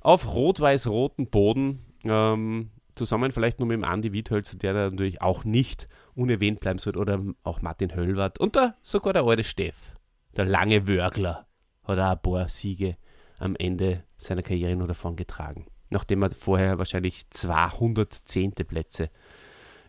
auf 0.00 0.34
rot-weiß-roten 0.34 1.28
Boden. 1.28 1.84
Ähm, 2.02 2.70
zusammen 2.96 3.30
vielleicht 3.30 3.60
nur 3.60 3.68
mit 3.68 3.76
dem 3.76 3.84
Andi 3.84 4.12
Wiedhölzer, 4.12 4.58
der 4.58 4.72
da 4.72 4.90
natürlich 4.90 5.22
auch 5.22 5.44
nicht 5.44 5.86
unerwähnt 6.16 6.58
bleiben 6.58 6.80
soll, 6.80 6.96
oder 6.96 7.22
auch 7.44 7.62
Martin 7.62 7.94
Höllwart 7.94 8.40
und 8.40 8.56
da 8.56 8.74
sogar 8.82 9.12
der 9.12 9.22
alte 9.22 9.44
Steff, 9.44 9.94
der 10.36 10.46
lange 10.46 10.88
Wörgler, 10.88 11.46
hat 11.84 11.98
auch 12.00 12.10
ein 12.10 12.22
paar 12.22 12.48
Siege 12.48 12.96
am 13.38 13.54
Ende 13.54 14.02
seiner 14.16 14.42
Karriere 14.42 14.74
nur 14.74 14.88
davon 14.88 15.14
getragen, 15.14 15.66
nachdem 15.90 16.22
er 16.22 16.30
vorher 16.30 16.78
wahrscheinlich 16.78 17.28
210. 17.30 18.52
Plätze 18.52 19.10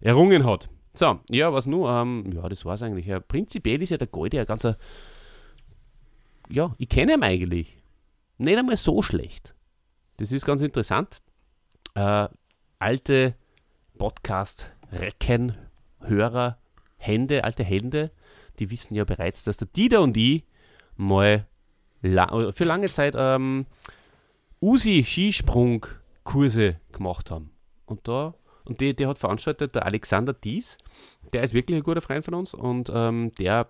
errungen 0.02 0.46
hat. 0.46 0.70
So, 0.94 1.20
ja, 1.30 1.54
was 1.54 1.66
nur? 1.66 1.90
Ähm, 1.90 2.30
ja, 2.34 2.48
das 2.50 2.66
war's 2.66 2.84
eigentlich. 2.84 3.06
Ja, 3.06 3.20
prinzipiell 3.20 3.82
ist 3.82 3.92
ja 3.92 3.98
der 3.98 4.08
Goldi 4.08 4.40
ein 4.40 4.46
ganzer. 4.46 4.78
Ja, 6.50 6.76
ich 6.78 6.90
kenne 6.90 7.14
ihn 7.14 7.24
eigentlich. 7.24 7.78
Nicht 8.38 8.58
einmal 8.58 8.76
so 8.76 9.02
schlecht. 9.02 9.54
Das 10.18 10.32
ist 10.32 10.46
ganz 10.46 10.62
interessant. 10.62 11.18
Äh, 11.96 12.28
alte 12.80 13.36
Podcast-Recken, 13.98 15.56
Hörer, 16.02 16.58
Hände, 16.98 17.44
alte 17.44 17.64
Hände, 17.64 18.12
die 18.60 18.70
wissen 18.72 18.96
ja 18.96 19.04
bereits, 19.04 19.44
dass 19.44 19.58
der 19.58 19.68
Dieter 19.68 20.02
und 20.02 20.18
ich 20.18 20.44
mal 20.96 21.46
la 22.02 22.52
für 22.52 22.64
lange 22.64 22.88
Zeit 22.88 23.16
ähm, 23.18 23.66
Usi-Skisprung-Kurse 24.62 26.80
gemacht 26.92 27.32
haben. 27.32 27.52
Und 27.86 28.08
da, 28.08 28.36
und 28.66 28.82
die, 28.82 28.96
der 28.96 29.08
hat 29.08 29.18
veranstaltet 29.18 29.74
der 29.76 29.86
Alexander 29.86 30.34
Dies, 30.34 30.78
der 31.34 31.44
ist 31.44 31.54
wirklich 31.54 31.78
ein 31.78 31.84
guter 31.84 32.02
Freund 32.02 32.26
von 32.26 32.34
uns 32.34 32.54
und 32.54 32.92
ähm, 32.94 33.32
der 33.40 33.70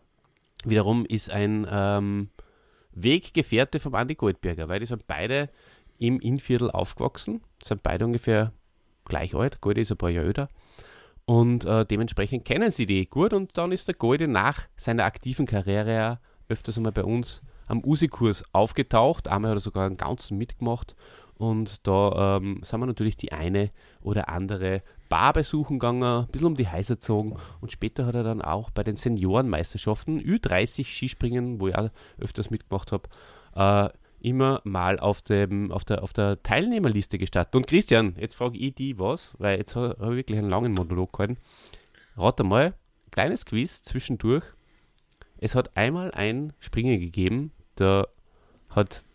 wiederum 0.66 1.06
ist 1.06 1.30
ein 1.30 1.68
ähm, 1.70 2.30
Weggefährte 2.92 3.80
vom 3.80 3.96
Andi 3.96 4.16
Goldberger, 4.16 4.68
weil 4.68 4.80
die 4.80 4.86
sind 4.86 5.08
beide 5.08 5.50
im 6.00 6.20
Innviertel 6.20 6.72
aufgewachsen, 6.72 7.42
sind 7.64 7.84
beide 7.84 8.06
ungefähr 8.06 8.52
gleich 9.06 9.36
alt, 9.36 9.62
Goldi 9.62 9.82
ist 9.82 9.92
ein 9.92 9.98
paar 9.98 10.10
Jahre 10.10 10.28
älter. 10.28 10.50
Und 11.26 11.66
äh, 11.66 11.86
dementsprechend 11.86 12.46
kennen 12.46 12.72
sie 12.72 12.86
die 12.86 13.08
gut 13.08 13.34
und 13.34 13.58
dann 13.58 13.72
ist 13.72 13.88
der 13.88 13.96
Goldi 13.96 14.28
nach 14.28 14.68
seiner 14.78 15.06
aktiven 15.06 15.46
Karriere 15.46 16.20
öfters 16.48 16.78
einmal 16.78 16.92
bei 16.92 17.04
uns 17.04 17.42
am 17.70 17.84
Usi-Kurs 17.84 18.44
aufgetaucht, 18.52 19.28
einmal 19.28 19.52
hat 19.52 19.58
er 19.58 19.62
sogar 19.62 19.86
einen 19.86 19.98
ganzen 19.98 20.38
mitgemacht 20.38 20.96
und 21.38 21.88
da 21.88 22.38
ähm, 22.38 22.60
sind 22.64 22.80
wir 22.82 22.86
natürlich 22.86 23.16
die 23.16 23.32
eine 23.32 23.72
oder 24.02 24.28
andere 24.28 24.84
Bar 25.08 25.34
besuchen 25.34 25.80
gegangen, 25.80 26.04
ein 26.04 26.28
bisschen 26.28 26.48
um 26.48 26.58
die 26.58 26.70
Häuser 26.70 26.96
gezogen 26.96 27.38
und 27.62 27.72
später 27.72 28.06
hat 28.06 28.16
er 28.16 28.24
dann 28.24 28.42
auch 28.42 28.72
bei 28.72 28.84
den 28.84 28.98
Seniorenmeisterschaften 28.98 30.22
Ü30 30.22 30.86
Skispringen, 30.86 31.60
wo 31.60 31.70
ich 31.70 31.76
auch 31.76 31.90
öfters 32.18 32.50
mitgemacht 32.50 32.92
habe, 32.92 33.08
äh, 33.56 33.90
immer 34.22 34.62
mal 34.66 35.00
auf, 35.00 35.22
dem, 35.22 35.72
auf, 35.72 35.86
der, 35.86 36.04
auf 36.04 36.14
der 36.14 36.44
Teilnehmerliste 36.44 37.18
gestartet. 37.18 37.56
Und 37.56 37.68
Christian, 37.68 38.16
jetzt 38.20 38.36
frage 38.36 38.58
ich 38.58 38.76
die 38.76 39.00
was, 39.00 39.34
weil 39.40 39.58
jetzt 39.58 39.76
habe 39.76 39.96
ich 39.98 40.18
wirklich 40.18 40.38
einen 40.38 40.50
langen 40.50 40.74
Monolog 40.74 41.14
gehalten. 41.14 41.38
Rate 42.18 42.44
mal, 42.44 42.74
kleines 43.12 43.46
Quiz 43.46 43.82
zwischendurch. 43.82 44.44
Es 45.38 45.56
hat 45.56 45.78
einmal 45.78 46.12
ein 46.12 46.52
Springen 46.60 47.00
gegeben, 47.00 47.54
da 47.80 48.08
hat, 48.70 49.06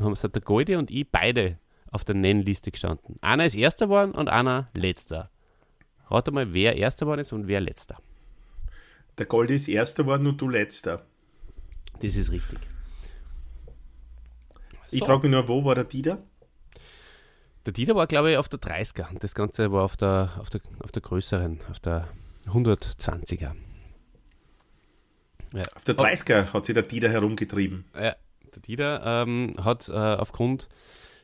haben 0.00 0.12
es 0.12 0.24
hat 0.24 0.34
der 0.34 0.42
Goldi 0.42 0.76
und 0.76 0.90
ich 0.90 1.08
beide 1.10 1.58
auf 1.90 2.04
der 2.04 2.14
Nennliste 2.14 2.70
gestanden. 2.70 3.16
Einer 3.20 3.46
ist 3.46 3.54
erster 3.54 3.86
geworden 3.86 4.12
und 4.12 4.28
einer 4.28 4.68
letzter. 4.74 5.30
Rate 6.10 6.30
mal, 6.30 6.52
wer 6.52 6.76
erster 6.76 7.06
geworden 7.06 7.20
ist 7.20 7.32
und 7.32 7.46
wer 7.46 7.60
letzter. 7.60 7.96
Der 9.18 9.26
Gold 9.26 9.50
ist 9.50 9.68
erster 9.68 10.02
geworden 10.04 10.26
und 10.26 10.40
du 10.40 10.48
letzter. 10.48 11.06
Das 12.00 12.16
ist 12.16 12.30
richtig. 12.30 12.58
Ich 14.90 15.00
So. 15.00 15.06
frage 15.06 15.22
mich 15.22 15.30
nur, 15.32 15.48
wo 15.48 15.64
war 15.64 15.74
der 15.74 15.84
Dieter? 15.84 16.22
Der 17.64 17.72
Dieter 17.72 17.96
war, 17.96 18.06
glaube 18.06 18.30
ich, 18.30 18.36
auf 18.36 18.48
der 18.48 18.60
30er. 18.60 19.08
und 19.10 19.24
Das 19.24 19.34
Ganze 19.34 19.72
war 19.72 19.82
auf 19.82 19.96
der, 19.96 20.32
auf 20.38 20.50
der, 20.50 20.60
auf 20.80 20.92
der 20.92 21.02
größeren, 21.02 21.60
auf 21.70 21.80
der 21.80 22.06
120er. 22.46 23.52
Ja. 25.56 25.64
Auf 25.74 25.84
der 25.84 25.96
30er 25.96 26.52
hat 26.52 26.66
sich 26.66 26.74
der 26.74 26.82
Dieter 26.82 27.08
herumgetrieben. 27.08 27.86
Ja, 27.94 28.14
der 28.54 28.62
Dieter 28.66 29.02
ähm, 29.04 29.54
hat 29.62 29.88
äh, 29.88 29.92
aufgrund 29.92 30.68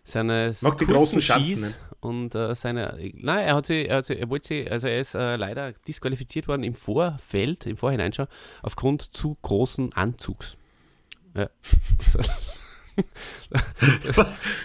seine 0.05 0.55
Mag 0.63 0.79
die 0.79 0.87
großen 0.87 1.21
Schanzen, 1.21 1.61
ne? 1.61 1.75
und 2.01 2.35
äh, 2.35 2.55
seine. 2.55 2.99
Nein, 3.15 3.47
er 3.47 3.55
hat 3.55 3.67
sie, 3.67 3.87
er, 3.87 3.99
hat 3.99 4.07
sie, 4.07 4.19
er 4.19 4.31
wollte 4.31 4.49
sie, 4.49 4.71
also 4.71 4.89
er 4.89 5.01
ist 5.01 5.15
äh, 5.15 5.37
leider 5.37 5.73
disqualifiziert 5.87 6.49
worden 6.49 6.65
im 6.65 6.75
Vorfeld, 6.75 7.67
im 7.67 7.77
Vorhinein 7.77 8.13
schon, 8.13 8.27
aufgrund 8.63 9.03
zu 9.15 9.37
großen 9.43 9.93
Anzugs. 9.93 10.57
Ja. 11.35 11.51
Also, 12.05 12.21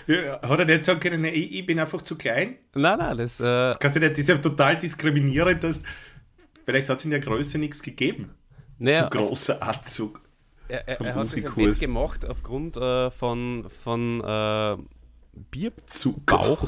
Ja, 0.07 0.41
hat 0.41 0.59
er 0.59 0.65
nicht 0.65 0.83
sagen 0.83 0.99
können, 0.99 1.21
nee, 1.21 1.29
ich, 1.29 1.59
ich 1.59 1.65
bin 1.65 1.79
einfach 1.79 2.01
zu 2.01 2.17
klein? 2.17 2.57
nein, 2.73 2.99
nein, 2.99 3.17
das. 3.17 3.39
Äh, 3.39 3.75
Kannst 3.79 3.95
du 3.95 3.99
nicht, 3.99 4.11
das 4.13 4.19
ist 4.19 4.29
ja 4.29 4.37
total 4.37 4.77
diskriminierend, 4.77 5.63
dass 5.63 5.83
vielleicht 6.65 6.89
hat 6.89 6.99
es 6.99 7.05
in 7.05 7.11
der 7.11 7.19
Größe 7.19 7.57
nichts 7.57 7.81
gegeben. 7.81 8.31
Naja, 8.79 9.09
zu 9.09 9.17
großer 9.17 9.61
Anzug. 9.61 10.21
Er, 10.67 10.87
er, 10.87 10.97
vom 10.97 11.05
er 11.05 11.15
hat 11.15 11.23
Musikurs. 11.23 11.67
nicht 11.67 11.81
gemacht 11.81 12.25
aufgrund 12.25 12.77
äh, 12.77 13.09
von, 13.11 13.67
von 13.83 14.21
äh, 14.21 14.77
Bier 15.51 15.71
Zu 15.87 16.21
Bauch. 16.25 16.67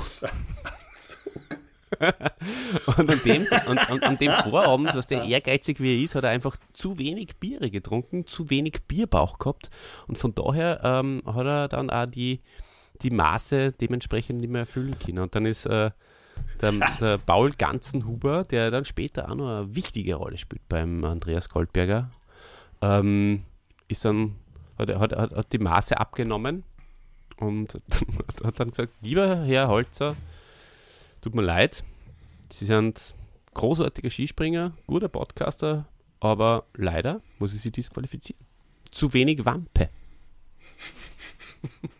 und 1.99 3.09
an 3.09 3.19
dem, 3.25 3.47
und, 3.67 3.89
und, 3.89 4.03
an 4.03 4.17
dem 4.17 4.31
Vorabend, 4.31 4.93
was 4.93 5.07
der 5.07 5.23
ehrgeizig 5.23 5.79
wie 5.79 5.95
er 5.95 6.03
ist, 6.03 6.15
hat 6.15 6.23
er 6.23 6.29
einfach 6.29 6.55
zu 6.71 6.97
wenig 6.97 7.37
Biere 7.37 7.69
getrunken, 7.71 8.27
zu 8.27 8.49
wenig 8.49 8.83
Bierbauch 8.87 9.39
gehabt 9.39 9.69
und 10.07 10.17
von 10.17 10.35
daher 10.35 10.81
ähm, 10.83 11.23
hat 11.25 11.45
er 11.45 11.67
dann 11.67 11.89
auch 11.89 12.05
die, 12.05 12.41
die 13.01 13.09
Maße 13.09 13.71
dementsprechend 13.73 14.39
nicht 14.39 14.51
mehr 14.51 14.61
erfüllen 14.61 14.97
können. 14.99 15.19
Und 15.19 15.35
dann 15.35 15.45
ist 15.45 15.65
äh, 15.65 15.91
der, 16.61 16.73
der 16.99 17.17
Paul 17.17 17.51
Ganzenhuber, 17.51 18.43
der 18.43 18.71
dann 18.71 18.85
später 18.85 19.29
auch 19.29 19.35
noch 19.35 19.47
eine 19.47 19.75
wichtige 19.75 20.15
Rolle 20.15 20.37
spielt 20.37 20.67
beim 20.69 21.03
Andreas 21.03 21.49
Goldberger, 21.49 22.09
ähm, 22.81 23.43
ist 23.87 24.05
dann, 24.05 24.35
hat, 24.77 24.89
hat, 24.95 25.15
hat, 25.15 25.31
hat 25.35 25.53
die 25.53 25.59
Maße 25.59 25.97
abgenommen 25.97 26.63
und 27.37 27.73
hat 28.43 28.59
dann 28.59 28.69
gesagt, 28.69 28.93
lieber 29.01 29.43
Herr 29.43 29.67
Holzer, 29.67 30.15
tut 31.21 31.35
mir 31.35 31.41
leid, 31.41 31.83
Sie 32.51 32.65
sind 32.65 33.13
großartiger 33.53 34.09
Skispringer, 34.09 34.73
guter 34.87 35.07
Podcaster, 35.07 35.85
aber 36.19 36.65
leider 36.75 37.21
muss 37.37 37.53
ich 37.53 37.61
Sie 37.61 37.71
disqualifizieren. 37.71 38.45
Zu 38.91 39.13
wenig 39.13 39.45
Wampe. 39.45 39.89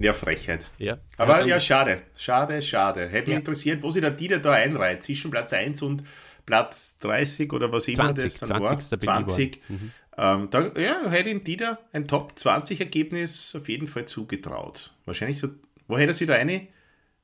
Ja, 0.00 0.12
Frechheit. 0.12 0.70
Ja. 0.78 0.98
Aber 1.18 1.38
dann- 1.38 1.48
ja, 1.48 1.60
schade. 1.60 2.02
Schade, 2.16 2.60
schade. 2.62 3.08
Hätte 3.08 3.26
mich 3.26 3.32
Ja. 3.34 3.38
interessiert, 3.38 3.82
wo 3.82 3.90
sich 3.90 4.00
der 4.02 4.10
Dieter 4.10 4.38
da 4.38 4.52
einreiht. 4.52 5.02
Zwischen 5.02 5.30
Platz 5.30 5.52
1 5.52 5.82
und 5.82 6.02
Platz 6.46 6.98
30 6.98 7.52
oder 7.52 7.70
was 7.70 7.86
immer 7.86 7.96
20, 8.14 8.24
das 8.38 8.48
dann 8.48 8.48
20. 8.48 8.62
war. 8.62 8.98
bin 8.98 8.98
ich 8.98 9.04
20. 9.04 9.62
geworden. 9.68 9.92
Ähm, 10.18 10.48
dann, 10.50 10.72
ja, 10.76 11.08
hätte 11.10 11.30
ihm 11.30 11.44
Dieter 11.44 11.78
ein 11.92 12.08
Top 12.08 12.38
20 12.38 12.80
Ergebnis 12.80 13.54
auf 13.56 13.68
jeden 13.68 13.86
Fall 13.86 14.06
zugetraut. 14.06 14.92
Wahrscheinlich 15.04 15.38
so, 15.38 15.48
wo 15.86 15.96
hätte 15.98 16.10
er 16.10 16.14
sich 16.14 16.26
da 16.26 16.34
eine, 16.34 16.66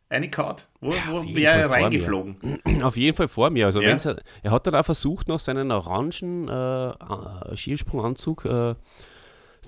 eine 0.09 0.31
kaut? 0.31 0.69
Wo, 0.81 0.93
wo 1.09 1.17
auf 1.19 1.25
jeden 1.25 1.37
wäre 1.37 1.55
er 1.57 1.69
vor 1.69 1.77
mir. 1.79 1.85
reingeflogen? 1.85 2.61
Auf 2.83 2.97
jeden 2.97 3.17
Fall 3.17 3.27
vor 3.29 3.51
mir. 3.51 3.67
Also 3.67 3.81
Ja. 3.81 3.91
er, 3.97 4.17
er 4.43 4.51
hat 4.53 4.67
dann 4.67 4.75
auch 4.77 4.85
versucht, 4.85 5.27
noch 5.29 5.41
seinen 5.41 5.73
orangen 5.73 6.49
äh, 6.49 7.57
Skisprunganzug, 7.57 8.45
äh, 8.45 8.75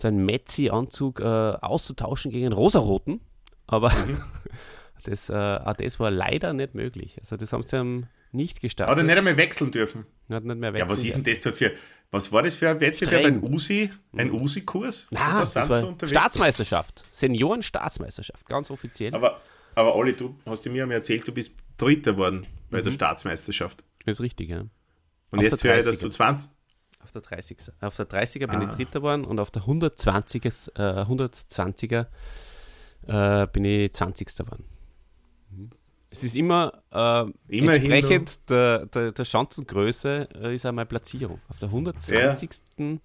seinen 0.01 0.25
Metzi-Anzug 0.25 1.21
äh, 1.21 1.25
auszutauschen 1.25 2.31
gegen 2.31 2.47
einen 2.47 2.55
rosaroten. 2.55 3.21
Aber 3.67 3.91
Mhm. 3.93 4.19
das, 5.05 5.29
äh, 5.31 5.35
auch 5.35 5.75
das 5.77 6.01
war 6.01 6.11
leider 6.11 6.53
nicht 6.53 6.75
möglich. 6.75 7.17
Also 7.21 7.37
das 7.37 7.53
haben 7.53 7.65
sie 7.67 7.77
ihm 7.77 8.07
nicht 8.33 8.61
gestartet. 8.61 8.91
Hat 8.93 8.99
er 8.99 9.05
nicht 9.05 9.17
einmal 9.17 9.37
wechseln 9.37 9.71
dürfen. 9.71 10.05
Hat 10.31 10.45
nicht 10.45 10.59
mehr 10.59 10.75
Ja, 10.77 10.85
was 10.89 11.03
wechseln 11.03 11.07
ist 11.09 11.15
denn 11.17 11.25
das 11.35 11.41
dort 11.41 11.57
für, 11.57 11.73
was 12.11 12.31
war 12.33 12.43
das 12.43 12.57
für 12.57 12.69
ein 12.69 12.81
Wettbewerb? 12.81 13.21
Streng. 13.23 13.43
Ein 13.43 13.43
Usi? 13.55 13.91
Ein 14.17 14.31
Usi-Kurs? 14.33 15.07
Das 15.11 15.53
sie 15.53 15.69
war 15.69 15.87
unterwegs. 15.89 16.11
Staatsmeisterschaft. 16.11 17.05
Senioren-Staatsmeisterschaft, 17.13 18.47
ganz 18.47 18.71
offiziell. 18.71 19.15
Aber, 19.15 19.41
aber 19.75 19.95
Olli, 19.95 20.13
du 20.15 20.35
hast 20.47 20.67
mir 20.69 20.83
einmal 20.83 20.97
erzählt, 20.99 21.27
du 21.27 21.33
bist 21.33 21.53
Dritter 21.79 22.17
worden 22.17 22.47
bei 22.71 22.81
Mhm. 22.81 22.85
der 22.85 22.91
Staatsmeisterschaft. 22.93 23.83
ist 24.05 24.21
richtig, 24.21 24.51
ja. 24.51 24.61
Und 25.31 25.39
Auf 25.39 25.43
jetzt 25.45 25.63
höre 25.65 25.79
ich, 25.79 25.85
dass 25.85 25.97
30er. 25.99 26.01
du 26.03 26.09
20. 26.11 26.51
Auf 27.09 27.23
der 27.23 27.23
30er, 27.39 27.73
auf 27.81 27.97
der 27.97 28.07
30er 28.09 28.47
bin 28.47 28.61
Ah. 28.61 28.65
ich 28.71 28.77
Dritter 28.77 29.01
geworden 29.01 29.25
und 29.25 29.39
auf 29.41 29.51
der 29.51 29.63
120er, 29.63 30.71
äh, 30.79 31.05
120er 31.07 32.07
äh, 33.07 33.47
bin 33.47 33.65
ich 33.65 33.93
20. 33.95 34.37
geworden. 34.37 34.65
Mhm. 35.51 35.71
Es 36.11 36.23
ist 36.25 36.37
immer 36.37 36.83
äh, 36.91 37.31
Immerhin 37.49 37.91
entsprechend 37.93 38.51
der, 38.51 38.87
der, 38.87 39.13
der 39.13 39.25
Chancengröße 39.25 40.29
äh, 40.35 40.55
ist 40.55 40.67
auch 40.67 40.73
meine 40.73 40.87
Platzierung. 40.87 41.41
Auf 41.49 41.59
der 41.59 41.69
120. 41.69 42.51
bin 42.77 43.01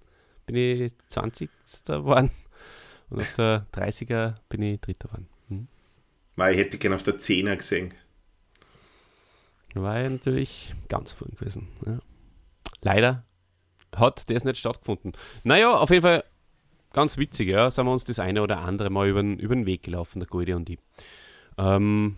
ich 0.55 0.91
20. 1.07 1.49
geworden 1.85 2.31
und 3.09 3.21
auf 3.21 3.33
der 3.33 3.65
30er 3.73 4.35
bin 4.49 4.61
ich 4.63 4.81
Dritter 4.81 5.07
geworden. 5.07 5.27
Mhm. 5.49 5.67
Ich 6.51 6.57
hätte 6.57 6.77
gerne 6.77 6.95
auf 6.95 7.03
der 7.03 7.15
10er 7.19 7.55
gesehen. 7.57 7.93
War 9.75 10.01
ich 10.03 10.09
natürlich 10.09 10.75
ganz 10.87 11.13
vorn 11.13 11.31
gewesen. 11.35 11.67
Ja. 11.85 11.99
Leider 12.81 13.25
hat 13.97 14.29
das 14.29 14.43
nicht 14.43 14.57
stattgefunden. 14.57 15.13
Naja, 15.43 15.75
auf 15.75 15.89
jeden 15.89 16.01
Fall 16.01 16.23
ganz 16.93 17.17
witzig, 17.17 17.49
ja. 17.49 17.69
Sind 17.69 17.85
wir 17.85 17.91
uns 17.91 18.05
das 18.05 18.19
eine 18.19 18.41
oder 18.41 18.59
andere 18.59 18.89
Mal 18.89 19.09
über 19.09 19.21
den, 19.21 19.39
über 19.39 19.55
den 19.55 19.65
Weg 19.65 19.83
gelaufen, 19.83 20.19
der 20.19 20.27
Goldi 20.27 20.53
und 20.53 20.69
ich. 20.69 20.79
Ähm, 21.57 22.15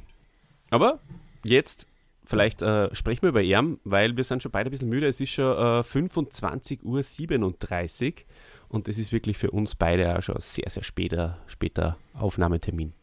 aber 0.70 1.00
jetzt, 1.44 1.88
vielleicht 2.26 2.62
äh, 2.62 2.94
sprechen 2.94 3.24
wir 3.24 3.30
über 3.30 3.42
ihn, 3.42 3.80
weil 3.84 4.16
wir 4.16 4.24
sind 4.24 4.44
schon 4.44 4.52
beide 4.52 4.70
ein 4.70 4.72
bisschen 4.72 4.90
müde. 4.90 5.08
Es 5.08 5.20
ist 5.20 5.32
schon 5.32 5.58
äh, 5.58 5.82
25.37 5.82 6.84
Uhr 6.84 8.24
und 8.70 8.88
das 8.88 8.98
ist 8.98 9.12
wirklich 9.12 9.38
für 9.38 9.52
uns 9.52 9.76
beide 9.76 10.18
auch 10.18 10.22
schon 10.22 10.40
sehr, 10.40 10.70
sehr 10.70 10.84
später, 10.84 11.40
später 11.48 11.98
Aufnahmetermin. 12.14 12.94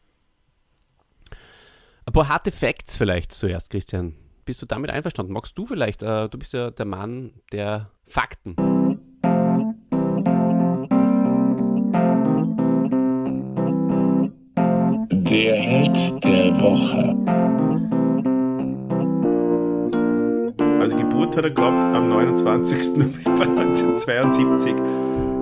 Ein 2.04 2.12
paar 2.12 2.28
harte 2.28 2.50
Facts 2.50 2.96
vielleicht 2.96 3.32
zuerst, 3.32 3.70
Christian. 3.70 4.16
Bist 4.44 4.60
du 4.60 4.66
damit 4.66 4.90
einverstanden? 4.90 5.32
Magst 5.32 5.56
du 5.56 5.66
vielleicht? 5.66 6.02
Äh, 6.02 6.28
du 6.28 6.36
bist 6.36 6.52
ja 6.52 6.70
der 6.70 6.84
Mann 6.84 7.32
der 7.52 7.90
Fakten. 8.12 8.54
Der 15.10 15.56
Held 15.56 16.24
der 16.24 16.54
Woche. 16.60 17.16
Also 20.80 20.96
Geburt 20.96 21.36
hat 21.36 21.44
er 21.44 21.50
gehabt 21.50 21.84
am 21.84 22.08
29. 22.08 22.96
November 22.96 23.42
1972 23.48 24.72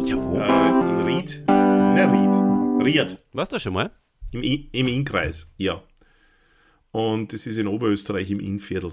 Jawohl. 0.09 0.41
äh, 0.41 0.91
in 0.91 1.01
Ried. 1.07 1.43
Ne, 1.49 2.09
Ried. 2.13 2.87
Ried. 3.11 3.19
Warst 3.33 3.53
du 3.53 3.59
schon 3.59 3.73
mal? 3.75 3.91
Im, 4.33 4.43
I- 4.43 4.69
im 4.73 4.87
Innkreis, 4.89 5.53
ja. 5.57 5.83
Und 6.93 7.33
das 7.33 7.47
ist 7.47 7.59
in 7.59 7.67
Oberösterreich 7.67 8.31
im 8.31 8.41
Innviertel. 8.41 8.93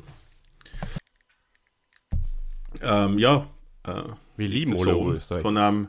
Ähm, 2.81 3.17
ja. 3.17 3.47
Äh, 3.87 4.91
Oberösterreich. 4.93 5.41
Von 5.41 5.57
einem, 5.57 5.87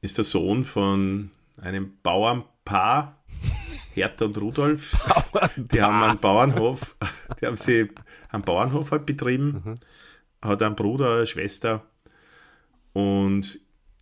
ist 0.00 0.18
der 0.18 0.24
Sohn 0.24 0.64
von 0.64 1.30
einem 1.60 1.92
Bauernpaar, 2.02 3.22
Hertha 3.92 4.24
und 4.24 4.40
Rudolf. 4.40 4.96
Die 5.56 5.82
haben 5.82 6.02
einen 6.02 6.18
Bauernhof, 6.18 6.96
die 7.40 7.46
haben 7.46 7.56
sie 7.56 7.88
einen 8.30 8.42
Bauernhof 8.42 8.90
halt 8.90 9.06
betrieben, 9.06 9.78
hat 10.42 10.62
einen 10.62 10.76
Bruder, 10.76 11.16
eine 11.16 11.26
Schwester 11.26 11.84
und 12.92 13.58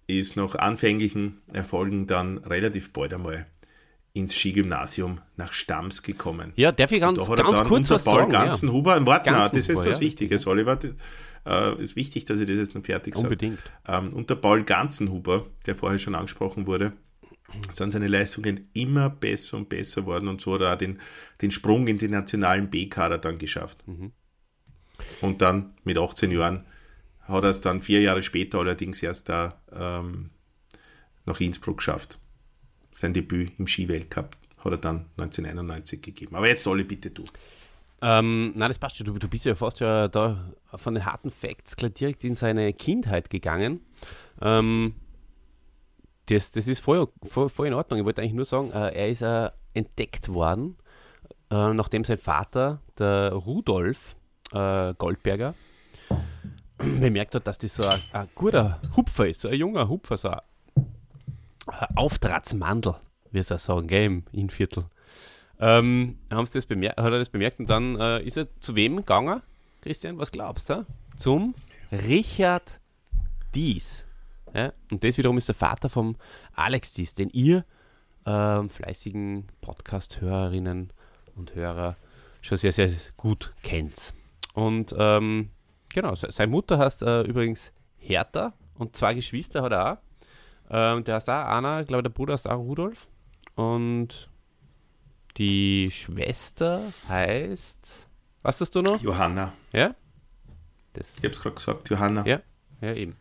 ist 0.07 0.37
nach 0.37 0.54
anfänglichen 0.54 1.40
Erfolgen 1.52 2.07
dann 2.07 2.38
relativ 2.38 2.92
bald 2.92 3.14
einmal 3.14 3.47
ins 4.14 4.35
Skigymnasium 4.35 5.21
nach 5.37 5.52
Stams 5.52 6.02
gekommen. 6.02 6.52
Ja, 6.57 6.71
darf 6.71 6.92
ich 6.92 7.00
ganz, 7.00 7.19
Da 7.19 7.28
hat 7.28 7.38
er 7.38 7.45
ganz 7.45 7.59
dann 7.59 7.69
kurz 7.69 7.90
unter 7.90 7.95
was 7.95 8.04
Paul 8.04 8.19
sagen? 8.21 8.33
Ja, 8.33 8.45
Ganzenhuber, 8.45 9.07
warte, 9.07 9.31
nein, 9.31 9.50
das 9.52 9.69
ist 9.69 9.76
was 9.76 9.87
ja, 9.87 10.00
Wichtiges, 10.00 10.47
Oliver. 10.47 10.78
Äh, 11.44 11.80
ist 11.82 11.96
wichtig, 11.96 12.25
dass 12.25 12.40
ich 12.40 12.46
das 12.46 12.56
jetzt 12.56 12.75
noch 12.75 12.84
fertig 12.84 13.14
sage. 13.14 13.26
unbedingt. 13.26 13.58
Ähm, 13.87 14.12
unter 14.12 14.37
Paul 14.37 14.64
Ganzenhuber, 14.64 15.46
der 15.66 15.75
vorher 15.75 15.99
schon 15.99 16.14
angesprochen 16.14 16.66
wurde, 16.66 16.92
sind 17.70 17.92
seine 17.92 18.06
Leistungen 18.06 18.68
immer 18.72 19.11
besser 19.11 19.56
und 19.56 19.68
besser 19.68 20.06
worden 20.06 20.28
und 20.28 20.40
so 20.40 20.54
hat 20.54 20.62
er 20.62 20.72
auch 20.72 20.78
den, 20.78 20.99
den 21.40 21.50
Sprung 21.50 21.87
in 21.87 21.99
den 21.99 22.12
nationalen 22.12 22.70
B-Kader 22.70 23.18
dann 23.18 23.38
geschafft. 23.38 23.87
Mhm. 23.87 24.12
Und 25.20 25.42
dann 25.42 25.75
mit 25.84 25.99
18 25.99 26.30
Jahren 26.30 26.64
hat 27.22 27.44
er 27.44 27.50
es 27.50 27.61
dann 27.61 27.80
vier 27.80 28.00
Jahre 28.00 28.22
später 28.22 28.58
allerdings 28.58 29.02
erst 29.02 29.28
da 29.28 29.61
ähm, 29.72 30.30
nach 31.26 31.40
Innsbruck 31.40 31.78
geschafft. 31.78 32.18
Sein 32.92 33.12
Debüt 33.12 33.52
im 33.58 33.66
Skiweltcup 33.66 34.37
hat 34.58 34.72
er 34.72 34.78
dann 34.78 35.06
1991 35.16 36.02
gegeben. 36.02 36.37
Aber 36.37 36.49
jetzt 36.49 36.66
alle 36.66 36.84
bitte 36.84 37.11
du. 37.11 37.25
Ähm, 38.02 38.52
nein, 38.56 38.68
das 38.68 38.80
passt 38.80 38.97
schon. 38.97 39.06
Du, 39.06 39.16
du 39.16 39.28
bist 39.28 39.44
ja 39.44 39.54
fast 39.54 39.78
ja 39.78 40.09
da 40.09 40.52
von 40.75 40.94
den 40.94 41.06
harten 41.06 41.30
Facts 41.30 41.76
gleich 41.76 41.94
direkt 41.94 42.25
in 42.25 42.35
seine 42.35 42.73
Kindheit 42.73 43.30
gegangen. 43.30 43.80
Ähm, 44.40 44.94
das, 46.26 46.50
das 46.50 46.66
ist 46.66 46.80
voll, 46.80 47.09
voll, 47.23 47.49
voll 47.49 47.68
in 47.68 47.75
Ordnung. 47.75 48.00
Ich 48.00 48.04
wollte 48.04 48.21
eigentlich 48.21 48.35
nur 48.35 48.44
sagen, 48.44 48.73
äh, 48.73 48.92
er 48.92 49.09
ist 49.09 49.23
äh, 49.23 49.50
entdeckt 49.75 50.28
worden, 50.28 50.76
äh, 51.50 51.73
nachdem 51.73 52.04
sein 52.04 52.18
Vater, 52.18 52.80
der 52.99 53.32
Rudolf 53.32 54.16
äh, 54.52 54.94
Goldberger, 54.94 55.54
bemerkt 56.78 57.37
hat, 57.37 57.47
dass 57.47 57.59
das 57.59 57.75
so 57.75 57.85
ein, 57.85 58.00
ein 58.12 58.28
guter 58.35 58.80
Hupfer 58.97 59.28
ist, 59.28 59.42
so 59.42 59.49
ein 59.49 59.54
junger 59.54 59.88
Hupfer, 59.88 60.16
so 60.16 60.28
ein 60.28 60.40
Auftragsmandel, 61.94 62.97
wie 63.30 63.38
es 63.38 63.52
auch 63.52 63.59
sagen, 63.59 63.87
gell, 63.87 64.04
im 64.04 64.25
Innviertel. 64.32 64.87
Ähm, 65.64 66.19
haben 66.33 66.45
sie 66.47 66.54
das 66.54 66.66
bemerkt, 66.66 66.99
hat 66.99 67.12
er 67.12 67.19
das 67.21 67.28
bemerkt 67.28 67.61
und 67.61 67.71
dann 67.71 67.95
äh, 68.00 68.21
ist 68.25 68.37
er 68.37 68.49
zu 68.61 68.75
wem 68.75 68.97
gegangen? 68.97 69.42
Christian, 69.81 70.19
was 70.19 70.33
glaubst 70.33 70.69
du? 70.71 70.85
Zum 71.16 71.54
Richard 71.92 72.81
Dies. 73.54 74.04
Ja? 74.52 74.73
Und 74.90 75.04
das 75.04 75.19
wiederum 75.19 75.38
ist 75.38 75.47
der 75.47 75.54
Vater 75.54 75.88
vom 75.88 76.16
Alex 76.54 76.95
Dies, 76.95 77.14
den 77.14 77.31
ihr 77.31 77.64
ähm, 78.26 78.69
fleißigen 78.69 79.47
Podcast-Hörerinnen 79.61 80.92
und 81.37 81.54
Hörer 81.54 81.97
schon 82.40 82.57
sehr, 82.59 82.73
sehr 82.73 82.90
gut 83.16 83.54
kennt. 83.62 84.14
Und 84.54 84.92
ähm, 84.99 85.50
genau, 85.95 86.16
se- 86.16 86.33
seine 86.33 86.50
Mutter 86.50 86.76
heißt 86.78 87.02
äh, 87.02 87.23
übrigens 87.23 87.73
Hertha 87.99 88.52
und 88.75 88.97
zwei 88.97 89.14
Geschwister 89.14 89.62
hat 89.62 89.73
er 89.73 89.92
auch. 89.92 89.99
Ähm, 90.71 91.04
der 91.04 91.14
heißt 91.16 91.31
auch 91.31 91.35
Anna, 91.35 91.83
glaube 91.85 92.02
der 92.02 92.11
Bruder 92.11 92.33
heißt 92.33 92.50
auch 92.50 92.59
Rudolf. 92.59 93.07
Und 93.54 94.28
die 95.38 95.90
Schwester 95.90 96.82
heißt. 97.08 98.08
Was 98.42 98.60
hast 98.60 98.74
du 98.74 98.82
noch? 98.82 99.00
Johanna. 99.00 99.52
Ja? 99.72 99.94
Das, 100.92 101.18
Ich 101.18 101.24
hab's 101.24 101.40
gerade 101.40 101.54
gesagt, 101.54 101.90
Johanna. 101.90 102.26
ja, 102.26 102.40
ja, 102.80 102.94
eben. 102.94 103.16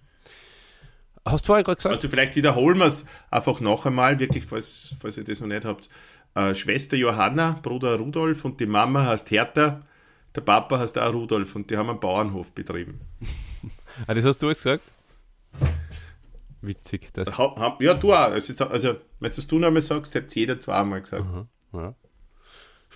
Hast 1.24 1.46
du 1.46 1.48
vorher 1.48 1.64
gerade 1.64 1.78
gesagt? 1.78 1.96
Also 1.96 2.10
vielleicht 2.10 2.36
wiederholen 2.36 2.80
wir 2.80 2.88
es 2.88 3.06
einfach 3.30 3.60
noch 3.60 3.86
einmal, 3.86 4.20
wirklich, 4.20 4.46
falls, 4.46 4.96
falls 5.00 5.18
ihr 5.18 5.24
das 5.24 5.40
noch 5.40 5.48
nicht 5.48 5.66
habt. 5.66 5.90
Äh, 6.34 6.56
Schwester 6.56 6.98
Johanna, 6.98 7.60
Bruder 7.62 7.98
Rudolf 7.98 8.44
und 8.44 8.60
die 8.60 8.66
Mama 8.66 9.06
heißt 9.06 9.30
Hertha. 9.32 9.82
Der 10.34 10.42
Papa 10.42 10.80
heißt 10.80 10.98
auch 10.98 11.14
Rudolf 11.14 11.56
und 11.56 11.70
die 11.70 11.78
haben 11.78 11.90
einen 11.90 12.00
Bauernhof 12.00 12.54
betrieben. 12.54 13.02
ah, 14.08 14.14
das 14.14 14.26
hast 14.26 14.40
du 14.40 14.48
alles 14.48 14.64
gesagt? 14.64 14.84
Witzig. 16.62 17.10
Das, 17.14 17.38
Ha, 17.38 17.56
ha, 17.58 17.78
ja, 17.82 17.94
du 17.94 18.14
auch. 18.14 18.32
Es 18.32 18.50
ist, 18.50 18.62
also, 18.62 18.96
wenn 19.20 19.32
du 19.32 19.38
es 19.42 19.48
du 19.48 19.60
noch 19.60 19.68
einmal 19.68 19.82
sagst, 19.82 20.16
hätte 20.16 20.40
jeder 20.40 20.60
zweimal 20.60 21.02
gesagt. 21.02 21.26
ja. 21.74 21.96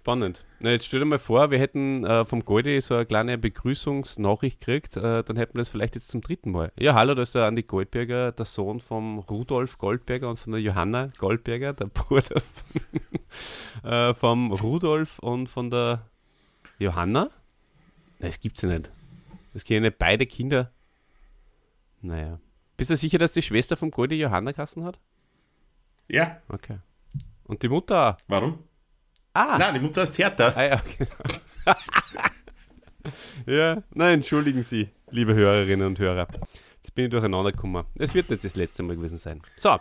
Spannend. 0.05 0.45
Na, 0.59 0.69
jetzt 0.69 0.85
stell 0.85 0.99
dir 0.99 1.07
mal 1.07 1.17
vor, 1.17 1.49
wir 1.49 1.57
hätten 1.57 2.05
äh, 2.05 2.25
vom 2.25 2.45
Goldi 2.45 2.79
so 2.79 2.93
eine 2.93 3.07
kleine 3.07 3.39
Begrüßungsnachricht 3.39 4.59
gekriegt, 4.59 4.97
äh, 4.97 5.23
dann 5.23 5.35
hätten 5.35 5.55
wir 5.55 5.61
das 5.61 5.69
vielleicht 5.69 5.95
jetzt 5.95 6.09
zum 6.09 6.21
dritten 6.21 6.51
Mal. 6.51 6.71
Ja, 6.79 6.93
hallo, 6.93 7.15
das 7.15 7.29
ist 7.29 7.33
der 7.33 7.45
Andi 7.45 7.63
Goldberger, 7.63 8.31
der 8.31 8.45
Sohn 8.45 8.79
vom 8.79 9.17
Rudolf 9.17 9.79
Goldberger 9.79 10.29
und 10.29 10.37
von 10.37 10.51
der 10.53 10.61
Johanna 10.61 11.09
Goldberger, 11.17 11.73
der 11.73 11.87
Bruder 11.87 12.39
von, 12.53 12.81
äh, 13.91 14.13
vom 14.13 14.51
Rudolf 14.51 15.17
und 15.17 15.49
von 15.49 15.71
der 15.71 16.05
Johanna. 16.77 17.31
Nein, 18.19 18.29
das 18.29 18.39
gibt's 18.39 18.61
ja 18.61 18.69
nicht. 18.69 18.91
Das 19.53 19.65
können 19.65 19.85
ja 19.85 19.89
nicht 19.89 19.97
beide 19.97 20.27
Kinder. 20.27 20.71
Naja. 22.03 22.39
Bist 22.77 22.91
du 22.91 22.95
sicher, 22.95 23.17
dass 23.17 23.31
die 23.31 23.41
Schwester 23.41 23.75
vom 23.75 23.89
Goldi 23.89 24.19
Johanna 24.19 24.53
Kassen 24.53 24.83
hat? 24.83 24.99
Ja, 26.07 26.43
Okay. 26.47 26.77
Und 27.45 27.63
die 27.63 27.69
Mutter 27.69 28.17
warum? 28.27 28.59
Ah! 29.35 29.57
Nein, 29.59 29.73
die 29.73 29.79
Mutter 29.81 30.01
heißt 30.01 30.17
Hertha. 30.17 30.53
Ah 30.55 30.63
ja, 30.63 30.81
genau. 30.97 31.75
ja, 33.45 33.83
nein, 33.93 34.13
entschuldigen 34.13 34.63
Sie, 34.63 34.87
liebe 35.11 35.33
Hörerinnen 35.33 35.85
und 35.85 35.99
Hörer. 35.99 36.27
Jetzt 36.77 36.95
bin 36.95 37.05
ich 37.05 37.11
durcheinander 37.11 37.51
gekommen. 37.51 37.85
Es 37.99 38.13
wird 38.13 38.29
nicht 38.29 38.45
das 38.45 38.55
letzte 38.55 38.81
Mal 38.83 38.95
gewesen 38.95 39.17
sein. 39.17 39.41
So, 39.57 39.77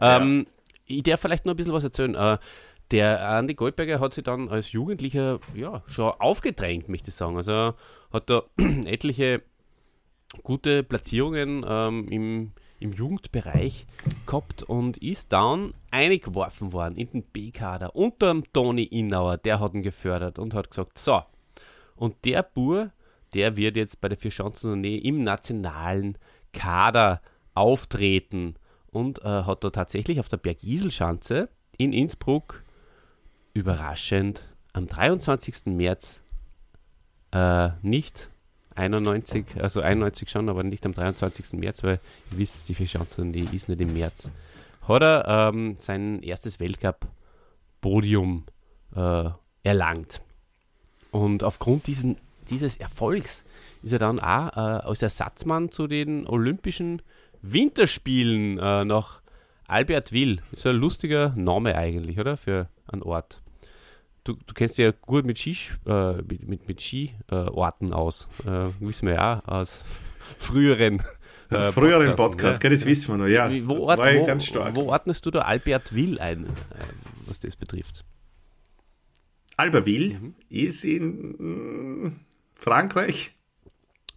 ähm, 0.00 0.46
ich 0.86 1.02
darf 1.02 1.20
vielleicht 1.20 1.46
noch 1.46 1.54
ein 1.54 1.56
bisschen 1.56 1.72
was 1.72 1.82
erzählen. 1.82 2.14
Äh, 2.14 2.38
der 2.92 3.28
Andi 3.28 3.54
Goldberger 3.54 3.98
hat 3.98 4.14
sich 4.14 4.22
dann 4.22 4.48
als 4.48 4.70
Jugendlicher 4.70 5.40
ja, 5.52 5.82
schon 5.88 6.12
aufgedrängt, 6.20 6.88
möchte 6.88 7.08
ich 7.08 7.16
sagen. 7.16 7.36
Also 7.36 7.74
hat 8.12 8.30
da 8.30 8.44
etliche 8.84 9.42
gute 10.44 10.84
Platzierungen 10.84 11.66
ähm, 11.68 12.06
im, 12.08 12.52
im 12.82 12.92
Jugendbereich 12.92 13.86
gehabt 14.26 14.62
und 14.62 14.96
ist 14.98 15.32
dann 15.32 15.74
eingeworfen 15.90 16.72
worden 16.72 16.96
in 16.96 17.10
den 17.10 17.22
B-Kader 17.22 17.94
unter 17.94 18.32
dem 18.32 18.50
Toni 18.52 18.84
Innauer. 18.84 19.38
Der 19.38 19.60
hat 19.60 19.74
ihn 19.74 19.82
gefördert 19.82 20.38
und 20.38 20.54
hat 20.54 20.70
gesagt, 20.70 20.98
so, 20.98 21.22
und 21.96 22.24
der 22.24 22.42
Bur, 22.42 22.90
der 23.34 23.56
wird 23.56 23.76
jetzt 23.76 24.00
bei 24.00 24.08
der 24.08 24.18
Vier-Chancen-Tournee 24.18 24.96
im 24.96 25.22
nationalen 25.22 26.18
Kader 26.52 27.22
auftreten 27.54 28.56
und 28.90 29.20
äh, 29.20 29.44
hat 29.44 29.64
da 29.64 29.70
tatsächlich 29.70 30.20
auf 30.20 30.28
der 30.28 30.36
Bergiselschanze 30.36 31.48
in 31.76 31.92
Innsbruck 31.92 32.62
überraschend 33.54 34.44
am 34.72 34.86
23. 34.86 35.66
März 35.66 36.22
äh, 37.32 37.70
nicht 37.82 38.31
91, 38.74 39.46
also 39.60 39.80
91 39.80 40.30
schon, 40.30 40.48
aber 40.48 40.62
nicht 40.62 40.84
am 40.86 40.94
23. 40.94 41.54
März, 41.54 41.82
weil 41.82 42.00
ihr 42.32 42.38
wisst, 42.38 42.68
die 42.68 42.74
Vier-Chancen, 42.74 43.32
die 43.32 43.48
ist 43.52 43.68
nicht 43.68 43.80
im 43.80 43.92
März, 43.92 44.30
hat 44.88 45.02
er 45.02 45.50
ähm, 45.52 45.76
sein 45.78 46.22
erstes 46.22 46.60
Weltcup-Podium 46.60 48.44
äh, 48.94 49.30
erlangt. 49.62 50.20
Und 51.10 51.44
aufgrund 51.44 51.86
diesen, 51.86 52.16
dieses 52.48 52.76
Erfolgs 52.76 53.44
ist 53.82 53.92
er 53.92 53.98
dann 53.98 54.18
auch 54.18 54.56
äh, 54.56 54.86
als 54.86 55.02
Ersatzmann 55.02 55.70
zu 55.70 55.86
den 55.86 56.26
Olympischen 56.26 57.02
Winterspielen 57.42 58.58
äh, 58.58 58.84
nach 58.84 59.20
Albertville. 59.66 60.42
Ist 60.52 60.66
ein 60.66 60.76
lustiger 60.76 61.34
Name 61.36 61.76
eigentlich, 61.76 62.18
oder? 62.18 62.36
Für 62.36 62.68
einen 62.86 63.02
Ort. 63.02 63.41
Du, 64.24 64.34
du 64.34 64.54
kennst 64.54 64.78
ja 64.78 64.92
gut 64.92 65.26
mit, 65.26 65.38
Ski, 65.38 65.56
äh, 65.86 66.12
mit, 66.22 66.46
mit, 66.46 66.68
mit 66.68 66.80
Skiorten 66.80 67.92
aus. 67.92 68.28
Äh, 68.46 68.68
wissen 68.80 69.08
wir 69.08 69.14
ja 69.14 69.42
aus 69.46 69.82
früheren. 70.38 71.02
Aus 71.50 71.66
äh, 71.66 71.72
früheren 71.72 72.14
Podcasten, 72.14 72.16
Podcast, 72.16 72.62
ja. 72.62 72.70
das 72.70 72.86
wissen 72.86 73.12
wir 73.12 73.18
noch, 73.18 73.26
ja. 73.26 73.50
Wo, 73.68 73.88
ord, 73.88 73.98
wo, 73.98 74.74
wo 74.76 74.90
ordnest 74.90 75.26
du 75.26 75.30
da 75.32 75.40
Albertville 75.40 76.20
ein, 76.20 76.46
äh, 76.46 76.48
was 77.26 77.40
das 77.40 77.56
betrifft? 77.56 78.04
Albertville 79.56 80.18
Mhm. 80.18 80.34
ist 80.48 80.84
in 80.84 82.06
mm, 82.06 82.20
Frankreich. 82.54 83.34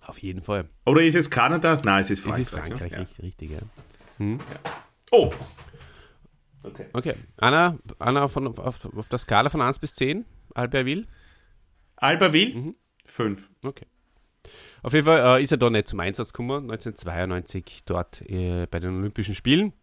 Auf 0.01 0.19
jeden 0.19 0.41
Fall. 0.41 0.69
Oder 0.85 1.01
ist 1.01 1.15
es 1.15 1.31
Kanada? 1.31 1.81
Nein, 1.83 2.01
es 2.01 2.11
ist 2.11 2.19
Es 2.19 2.23
Frankreich. 2.23 2.41
ist 2.41 2.49
Frankreich, 2.51 2.91
ja. 2.91 2.99
richtig, 2.99 3.23
richtig, 3.25 3.51
ja. 3.51 4.37
Oh! 5.11 5.33
Okay. 6.65 6.85
Okay. 6.93 7.13
Anna, 7.37 7.77
Anna 7.99 8.27
von, 8.27 8.47
auf, 8.47 8.85
auf 8.85 9.09
der 9.09 9.19
Skala 9.19 9.49
von 9.49 9.61
1 9.61 9.79
bis 9.79 9.95
10, 9.95 10.25
Albertville? 10.53 11.05
Albertville? 11.97 12.55
Mhm. 12.55 12.75
Fünf. 13.05 13.49
Okay. 13.63 13.85
Auf 14.83 14.93
jeden 14.93 15.05
Fall 15.05 15.39
äh, 15.39 15.43
ist 15.43 15.51
er 15.51 15.57
da 15.57 15.69
nicht 15.69 15.87
zum 15.87 15.99
Einsatz 15.99 16.33
gekommen, 16.33 16.69
1992 16.71 17.83
dort 17.85 18.21
äh, 18.29 18.67
bei 18.69 18.79
den 18.79 18.95
Olympischen 18.97 19.35
Spielen. 19.35 19.73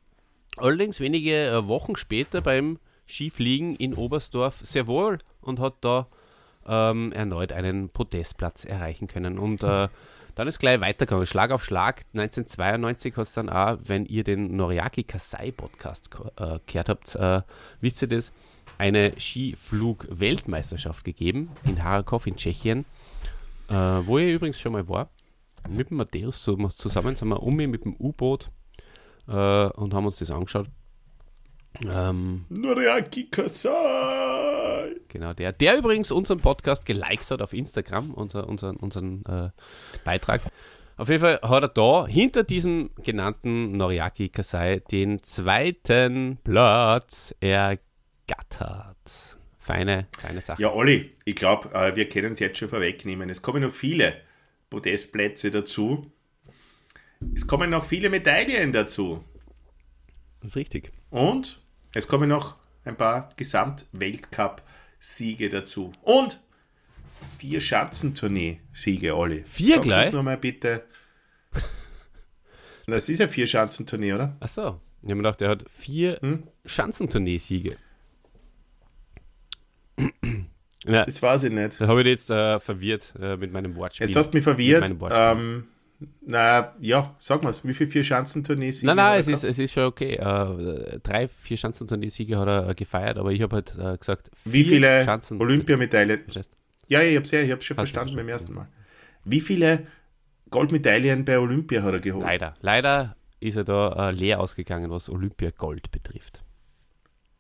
Allerdings 0.57 1.01
wenige 1.01 1.47
äh, 1.47 1.66
Wochen 1.66 1.97
später 1.97 2.40
beim 2.40 2.79
Skifliegen 3.07 3.75
in 3.77 3.95
Oberstdorf 3.95 4.61
sehr 4.62 4.87
wohl 4.87 5.18
und 5.40 5.59
hat 5.61 5.77
da 5.81 6.07
ähm, 6.66 7.12
erneut 7.12 7.53
einen 7.53 7.88
Podestplatz 7.88 8.64
erreichen 8.64 9.09
können. 9.09 9.38
Und 9.38 9.62
äh, 9.62 9.88
dann 10.35 10.49
ist 10.49 10.59
gleich 10.59 10.81
weitergegangen, 10.81 11.27
Schlag 11.27 11.51
auf 11.51 11.64
Schlag. 11.64 12.05
1992 12.14 13.16
hat 13.16 13.27
es 13.27 13.33
dann 13.33 13.49
auch, 13.49 13.79
wenn 13.85 14.07
ihr 14.07 14.25
den 14.25 14.57
Noriaki 14.57 15.05
Kasai 15.05 15.53
Podcast 15.53 16.11
äh, 16.38 16.59
gehört 16.66 16.88
habt, 16.88 17.14
äh, 17.16 17.42
wisst 17.81 18.03
ihr 18.03 18.09
das, 18.09 18.33
eine 18.79 19.12
Skiflug-Weltmeisterschaft 19.18 21.05
gegeben 21.05 21.51
in 21.64 21.83
Harakov 21.83 22.27
in 22.27 22.37
Tschechien, 22.37 22.85
äh, 23.68 23.75
wo 23.75 24.18
ich 24.18 24.33
übrigens 24.33 24.61
schon 24.61 24.73
mal 24.73 24.88
war. 24.88 25.11
Mit 25.68 25.90
dem 25.90 25.99
Matthäus 25.99 26.42
zusammen 26.42 27.16
sind 27.16 27.29
wir 27.29 27.42
um 27.42 27.55
mit 27.55 27.85
dem 27.85 27.95
U-Boot 27.97 28.51
äh, 29.29 29.33
und 29.33 29.95
haben 29.95 30.07
uns 30.07 30.18
das 30.18 30.31
angeschaut. 30.31 30.68
Ähm, 31.88 32.45
Noriaki 32.49 33.29
Kasai! 33.31 34.22
Genau, 35.12 35.35
der, 35.35 35.53
der 35.53 35.77
übrigens 35.77 36.11
unseren 36.11 36.40
Podcast 36.40 36.87
geliked 36.87 37.31
hat 37.31 37.42
auf 37.42 37.53
Instagram, 37.53 38.14
unser, 38.14 38.48
unseren, 38.48 38.77
unseren 38.77 39.22
äh, 39.27 39.51
Beitrag. 40.07 40.40
Auf 40.96 41.11
jeden 41.11 41.20
Fall 41.20 41.38
hat 41.42 41.62
er 41.62 41.68
da 41.68 42.07
hinter 42.07 42.44
diesem 42.44 42.88
genannten 42.96 43.77
Noriaki 43.77 44.31
Kasai 44.31 44.81
den 44.90 45.22
zweiten 45.22 46.38
Platz 46.42 47.35
ergattert. 47.40 49.37
Feine, 49.59 50.09
feine 50.18 50.40
Sache. 50.40 50.62
Ja, 50.62 50.72
Olli, 50.72 51.12
ich 51.27 51.35
glaube, 51.35 51.75
äh, 51.75 51.94
wir 51.94 52.09
können 52.09 52.33
es 52.33 52.40
jetzt 52.40 52.57
schon 52.57 52.70
vorwegnehmen. 52.70 53.29
Es 53.29 53.42
kommen 53.42 53.62
noch 53.62 53.72
viele 53.72 54.14
Podestplätze 54.70 55.51
dazu. 55.51 56.11
Es 57.35 57.46
kommen 57.46 57.68
noch 57.68 57.85
viele 57.85 58.09
Medaillen 58.09 58.72
dazu. 58.72 59.22
Das 60.40 60.53
ist 60.53 60.57
richtig. 60.57 60.90
Und 61.11 61.61
es 61.94 62.09
kommen 62.09 62.31
noch 62.31 62.57
ein 62.87 62.96
paar 62.96 63.29
Gesamt-Weltcup-Siege 65.03 65.49
dazu. 65.49 65.93
Und 66.03 66.41
vier 67.38 67.61
Schanzentournee-Siege, 67.61 69.17
Olli. 69.17 69.43
Vier 69.45 69.75
Sag's 69.77 69.87
gleich? 69.87 70.07
uns 70.07 70.15
noch 70.15 70.23
mal 70.23 70.37
bitte. 70.38 70.85
Das 72.85 73.09
ist 73.09 73.21
ein 73.21 73.29
Vier-Schanzentournee, 73.29 74.12
oder? 74.12 74.37
Achso, 74.41 74.81
ich 75.03 75.05
habe 75.05 75.15
mir 75.15 75.23
gedacht, 75.23 75.41
er 75.41 75.51
hat 75.51 75.65
vier 75.71 76.19
Hm? 76.21 76.49
Schanzentournee-Siege. 76.67 77.77
ja, 80.85 81.05
Das 81.05 81.23
weiß 81.23 81.45
ich 81.45 81.53
nicht. 81.53 81.81
da 81.81 81.87
habe 81.87 82.01
ich 82.01 82.05
dich 82.05 82.11
jetzt 82.12 82.31
äh, 82.31 82.59
verwirrt 82.59 83.15
äh, 83.21 83.37
mit 83.37 83.53
meinem 83.53 83.77
Wortspiel. 83.77 84.09
Jetzt 84.09 84.17
hast 84.17 84.31
du 84.31 84.37
mich 84.37 84.43
verwirrt. 84.43 84.93
Ähm, 85.12 85.69
Na, 86.21 86.75
ja, 86.81 87.15
sag 87.19 87.43
mal, 87.43 87.55
wie 87.62 87.75
viele 87.75 87.91
Vier-Schanzentournee-Siege 87.91 88.87
Nein, 88.87 88.97
nein, 88.97 89.07
hat 89.07 89.15
er 89.15 89.21
es 89.21 89.29
ist, 89.29 89.45
es 89.45 89.59
ist 89.59 89.73
schon 89.73 89.85
okay. 89.85 90.15
Äh, 90.15 90.99
drei, 91.03 91.29
vier 91.29 91.57
Schanzenturnier-Siege 91.57 92.38
hat 92.38 92.49
er 92.49 92.69
äh, 92.69 92.75
gefeiert, 92.75 93.19
aber 93.19 93.33
ich 93.33 93.43
habe 93.43 93.57
halt 93.57 93.75
äh, 93.79 93.97
gesagt, 93.99 94.31
Wie 94.45 94.62
vier 94.65 94.73
viele 94.75 95.05
Schanzen- 95.05 95.41
Olympiamedaillen? 95.41 96.23
Ja, 96.88 97.01
ja, 97.01 97.09
ich 97.11 97.17
hab's 97.17 97.31
ja, 97.31 97.41
ich 97.41 97.51
hab's 97.51 97.65
schon 97.65 97.77
verstanden 97.77 98.17
beim 98.17 98.29
ersten 98.29 98.55
Mal. 98.55 98.69
Wie 99.25 99.41
viele 99.41 99.87
Goldmedaillen 100.51 101.25
bei 101.25 101.38
Olympia 101.38 101.83
hat 101.83 101.93
er 101.95 102.01
geholt? 102.01 102.25
Leider. 102.25 102.55
Leider 102.61 103.17
ist 103.41 103.57
er 103.57 103.65
da 103.65 104.09
äh, 104.09 104.12
leer 104.12 104.41
ausgegangen, 104.41 104.91
was 104.91 105.09
Olympia 105.09 105.51
Gold 105.51 105.91
betrifft. 105.91 106.43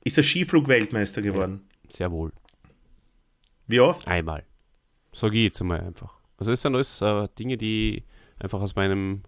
Ist 0.04 0.16
er 0.16 0.24
Skiflug-Weltmeister 0.24 1.22
geworden? 1.22 1.68
Sehr 1.88 2.10
wohl. 2.10 2.32
Wie 3.66 3.80
oft? 3.80 4.06
Einmal. 4.08 4.44
Sag 5.12 5.32
ich 5.34 5.44
jetzt 5.44 5.60
einmal 5.60 5.80
einfach. 5.80 6.14
Also 6.38 6.50
das 6.50 6.62
sind 6.62 6.74
alles 6.74 7.00
äh, 7.02 7.28
Dinge, 7.38 7.56
die 7.56 8.02
einfach 8.42 8.60
aus 8.60 8.74
meinem 8.74 9.22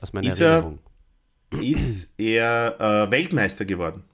aus 0.00 0.12
meiner 0.12 0.26
Ist 0.28 0.40
er- 0.40 0.50
Erinnerung. 0.50 0.78
Ist 1.60 2.12
er 2.18 2.78
äh, 2.80 3.10
Weltmeister 3.10 3.64
geworden? 3.64 4.04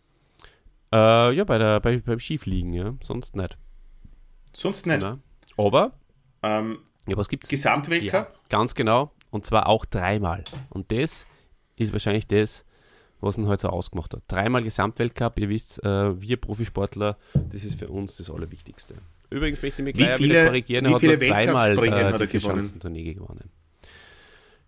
Äh, 0.93 1.35
ja, 1.35 1.43
bei 1.45 1.59
der, 1.59 1.81
bei, 1.81 1.99
beim 1.99 2.21
Skifliegen, 2.21 2.73
ja. 2.73 2.95
Sonst 3.03 3.35
nicht. 3.35 3.59
Sonst 4.53 4.87
nicht. 4.87 5.03
Nein. 5.03 5.21
Aber, 5.57 5.93
Ähm, 6.43 6.79
ja, 7.09 7.17
was 7.17 7.29
gibt's? 7.29 7.51
Ja, 7.51 7.57
Gesamtweltcup? 7.57 8.33
ganz 8.49 8.75
genau. 8.77 9.11
Und 9.31 9.45
zwar 9.47 9.69
auch 9.69 9.85
dreimal. 9.85 10.45
Und 10.71 10.93
das 10.93 11.27
ist 11.77 11.93
wahrscheinlich 11.93 12.29
das, 12.29 12.65
was 13.21 13.37
ihn 13.37 13.49
heute 13.49 13.63
so 13.63 13.69
ausgemacht 13.69 14.15
hat. 14.15 14.23
Dreimal 14.29 14.63
Gesamtweltcup, 14.63 15.37
ihr 15.41 15.49
wisst, 15.49 15.83
äh, 15.85 16.21
wir 16.21 16.37
Profisportler, 16.37 17.19
das 17.53 17.65
ist 17.65 17.77
für 17.79 17.89
uns 17.89 18.17
das 18.17 18.31
Allerwichtigste. 18.31 18.95
Übrigens 19.31 19.61
möchte 19.61 19.83
ich 19.83 19.85
mich 19.87 19.95
gleich 19.97 20.21
wieder 20.21 20.45
korrigieren, 20.47 20.85
er 20.85 20.95
hat 20.95 21.03
nur 21.03 21.19
zweimal 21.19 21.73
äh, 21.73 21.91
hat 21.91 21.93
er 21.93 22.05
die 22.05 22.27
gewonnen? 22.27 22.29
Vierschanzentournee 22.31 23.15
gewonnen. 23.15 23.51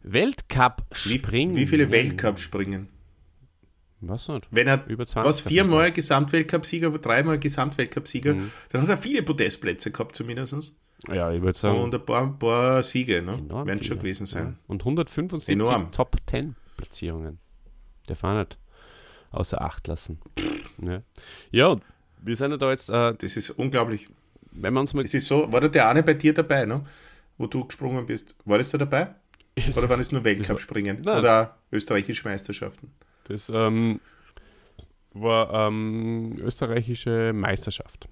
Weltcup 0.06 0.82
Wie, 1.04 1.18
springen. 1.18 1.56
wie 1.56 1.66
viele 1.66 1.90
Weltcup 1.90 2.38
springen? 2.38 2.88
Was 4.00 4.28
nicht? 4.28 4.46
Wenn 4.50 4.68
er 4.68 4.86
Über 4.86 5.06
20 5.06 5.28
was 5.28 5.40
viermal 5.40 5.90
Gesamtweltcup-Sieger, 5.90 6.90
dreimal 6.98 7.38
Gesamtweltcup-Sieger, 7.38 8.34
Mhm. 8.34 8.52
dann 8.70 8.82
hat 8.82 8.88
er 8.88 8.98
viele 8.98 9.22
Podestplätze 9.22 9.90
gehabt 9.90 10.14
zumindest. 10.14 10.74
Ja, 11.08 11.32
ich 11.32 11.42
würde 11.42 11.58
sagen, 11.58 11.80
Und 11.80 11.94
ein 11.94 12.04
paar, 12.04 12.22
ein 12.22 12.38
paar 12.38 12.82
Siege, 12.82 13.20
ne? 13.22 13.38
Werden 13.66 13.82
schon 13.82 13.98
gewesen 13.98 14.26
sein. 14.26 14.46
Ja. 14.46 14.54
Und 14.68 14.84
175 14.84 15.52
Enorm. 15.54 15.90
Top 15.92 16.16
10 16.30 16.54
Platzierungen. 16.76 17.38
Der 18.08 18.20
war 18.22 18.38
nicht 18.38 18.58
außer 19.30 19.60
Acht 19.60 19.88
lassen. 19.88 20.20
Ja, 20.82 21.02
ja 21.50 21.76
wir 22.22 22.36
sind 22.36 22.50
ja 22.52 22.56
da 22.58 22.70
jetzt, 22.70 22.90
äh, 22.90 23.14
Das 23.14 23.36
ist 23.36 23.50
unglaublich. 23.50 24.08
wenn 24.52 24.72
wir 24.74 24.80
uns 24.80 24.94
mal 24.94 25.02
Das 25.02 25.14
ist 25.14 25.26
so, 25.26 25.50
war 25.52 25.60
da 25.60 25.68
der 25.68 25.88
eine 25.88 26.02
bei 26.02 26.14
dir 26.14 26.32
dabei, 26.32 26.64
ne? 26.64 26.84
Wo 27.38 27.46
du 27.46 27.64
gesprungen 27.66 28.06
bist. 28.06 28.34
War 28.44 28.58
das 28.58 28.70
da 28.70 28.78
dabei? 28.78 29.14
Oder 29.74 29.88
waren 29.88 30.00
es 30.00 30.12
nur 30.12 30.24
Weltcup-Springen? 30.24 31.00
Oder 31.00 31.58
österreichische 31.72 32.28
Meisterschaften? 32.28 32.92
Das 33.24 33.50
ähm, 33.52 34.00
war 35.12 35.68
ähm, 35.68 36.34
österreichische 36.38 37.32
Meisterschaft. 37.32 38.08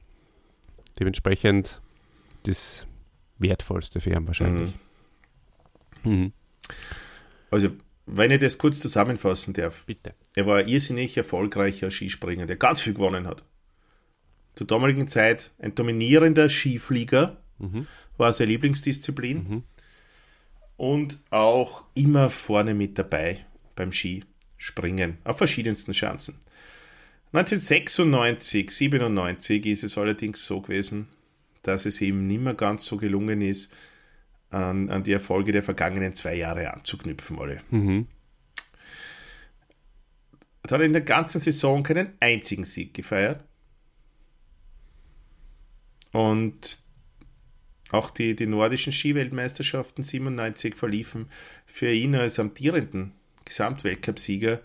Dementsprechend 0.98 1.80
das 2.44 2.86
Wertvollste 3.38 4.00
für 4.00 4.10
ihn 4.10 4.26
wahrscheinlich. 4.26 4.72
Mhm. 6.02 6.32
Also, 7.50 7.70
wenn 8.06 8.30
ich 8.30 8.38
das 8.38 8.58
kurz 8.58 8.80
zusammenfassen 8.80 9.54
darf. 9.54 9.84
Bitte. 9.84 10.14
Er 10.34 10.46
war 10.46 10.58
ein 10.58 10.68
irrsinnig 10.68 11.16
erfolgreicher 11.16 11.90
Skispringer, 11.90 12.46
der 12.46 12.56
ganz 12.56 12.80
viel 12.80 12.94
gewonnen 12.94 13.26
hat. 13.26 13.44
Zur 14.54 14.66
damaligen 14.66 15.08
Zeit 15.08 15.52
ein 15.58 15.74
dominierender 15.74 16.48
Skiflieger, 16.48 17.38
war 18.16 18.32
seine 18.32 18.50
Lieblingsdisziplin. 18.50 19.64
Und 20.76 21.18
auch 21.30 21.84
immer 21.94 22.30
vorne 22.30 22.74
mit 22.74 22.98
dabei 22.98 23.46
beim 23.76 23.92
Skispringen, 23.92 25.18
auf 25.24 25.38
verschiedensten 25.38 25.94
Schanzen. 25.94 26.38
1996, 27.32 28.70
97 28.70 29.66
ist 29.66 29.84
es 29.84 29.98
allerdings 29.98 30.44
so 30.44 30.60
gewesen, 30.60 31.08
dass 31.62 31.86
es 31.86 32.00
ihm 32.00 32.26
nicht 32.26 32.40
mehr 32.40 32.54
ganz 32.54 32.84
so 32.84 32.96
gelungen 32.96 33.40
ist, 33.40 33.72
an, 34.50 34.88
an 34.88 35.02
die 35.02 35.12
Erfolge 35.12 35.50
der 35.50 35.64
vergangenen 35.64 36.14
zwei 36.14 36.36
Jahre 36.36 36.72
anzuknüpfen, 36.72 37.38
alle. 37.38 37.60
Er 40.62 40.70
hat 40.70 40.80
in 40.80 40.92
der 40.92 41.02
ganzen 41.02 41.40
Saison 41.40 41.82
keinen 41.82 42.12
einzigen 42.20 42.64
Sieg 42.64 42.94
gefeiert. 42.94 43.42
Und 46.12 46.78
auch 47.92 48.10
die, 48.10 48.34
die 48.34 48.46
nordischen 48.46 48.92
Skiweltmeisterschaften 48.92 50.02
97 50.02 50.74
verliefen 50.74 51.28
für 51.66 51.90
ihn 51.92 52.14
als 52.14 52.38
amtierenden 52.38 53.12
Gesamtweltcupsieger 53.44 54.60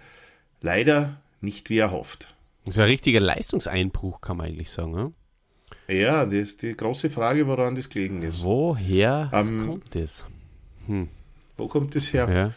leider 0.62 1.22
nicht 1.42 1.70
wie 1.70 1.78
erhofft. 1.80 2.34
Das 2.66 2.76
ist 2.76 2.80
ein 2.80 2.86
richtiger 2.86 3.20
Leistungseinbruch, 3.20 4.22
kann 4.22 4.38
man 4.38 4.48
eigentlich 4.48 4.70
sagen. 4.72 4.94
Ja? 5.88 5.94
Ja, 5.94 6.26
das 6.26 6.34
ist 6.34 6.62
die 6.62 6.76
große 6.76 7.10
Frage, 7.10 7.48
woran 7.48 7.76
das 7.76 7.90
gelegen 7.90 8.22
ist. 8.22 8.44
Woher 8.44 9.30
Ähm, 9.34 9.66
kommt 9.68 9.96
das? 9.96 10.26
Wo 11.58 11.68
kommt 11.68 11.96
das 11.96 12.14
her? 12.14 12.30
Ja. 12.32 12.54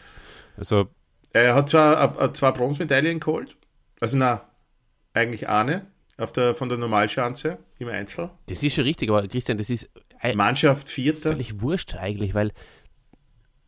Also, 0.57 0.87
Er 1.33 1.55
hat 1.55 1.69
zwar 1.69 2.33
zwei 2.33 2.51
Bronzemedaillen 2.51 3.19
geholt, 3.19 3.57
also 3.99 4.17
na, 4.17 4.47
eigentlich 5.13 5.47
eine 5.49 5.87
auf 6.17 6.31
der, 6.31 6.53
von 6.53 6.69
der 6.69 6.77
Normalschanze 6.77 7.57
im 7.79 7.87
Einzel. 7.89 8.29
das 8.47 8.61
ist 8.61 8.75
schon 8.75 8.83
richtig, 8.83 9.09
aber 9.09 9.27
Christian, 9.27 9.57
das 9.57 9.69
ist 9.71 9.89
Mannschaft 10.35 10.89
Vierter. 10.89 11.31
völlig 11.31 11.61
wurscht 11.61 11.95
eigentlich, 11.95 12.33
weil 12.33 12.51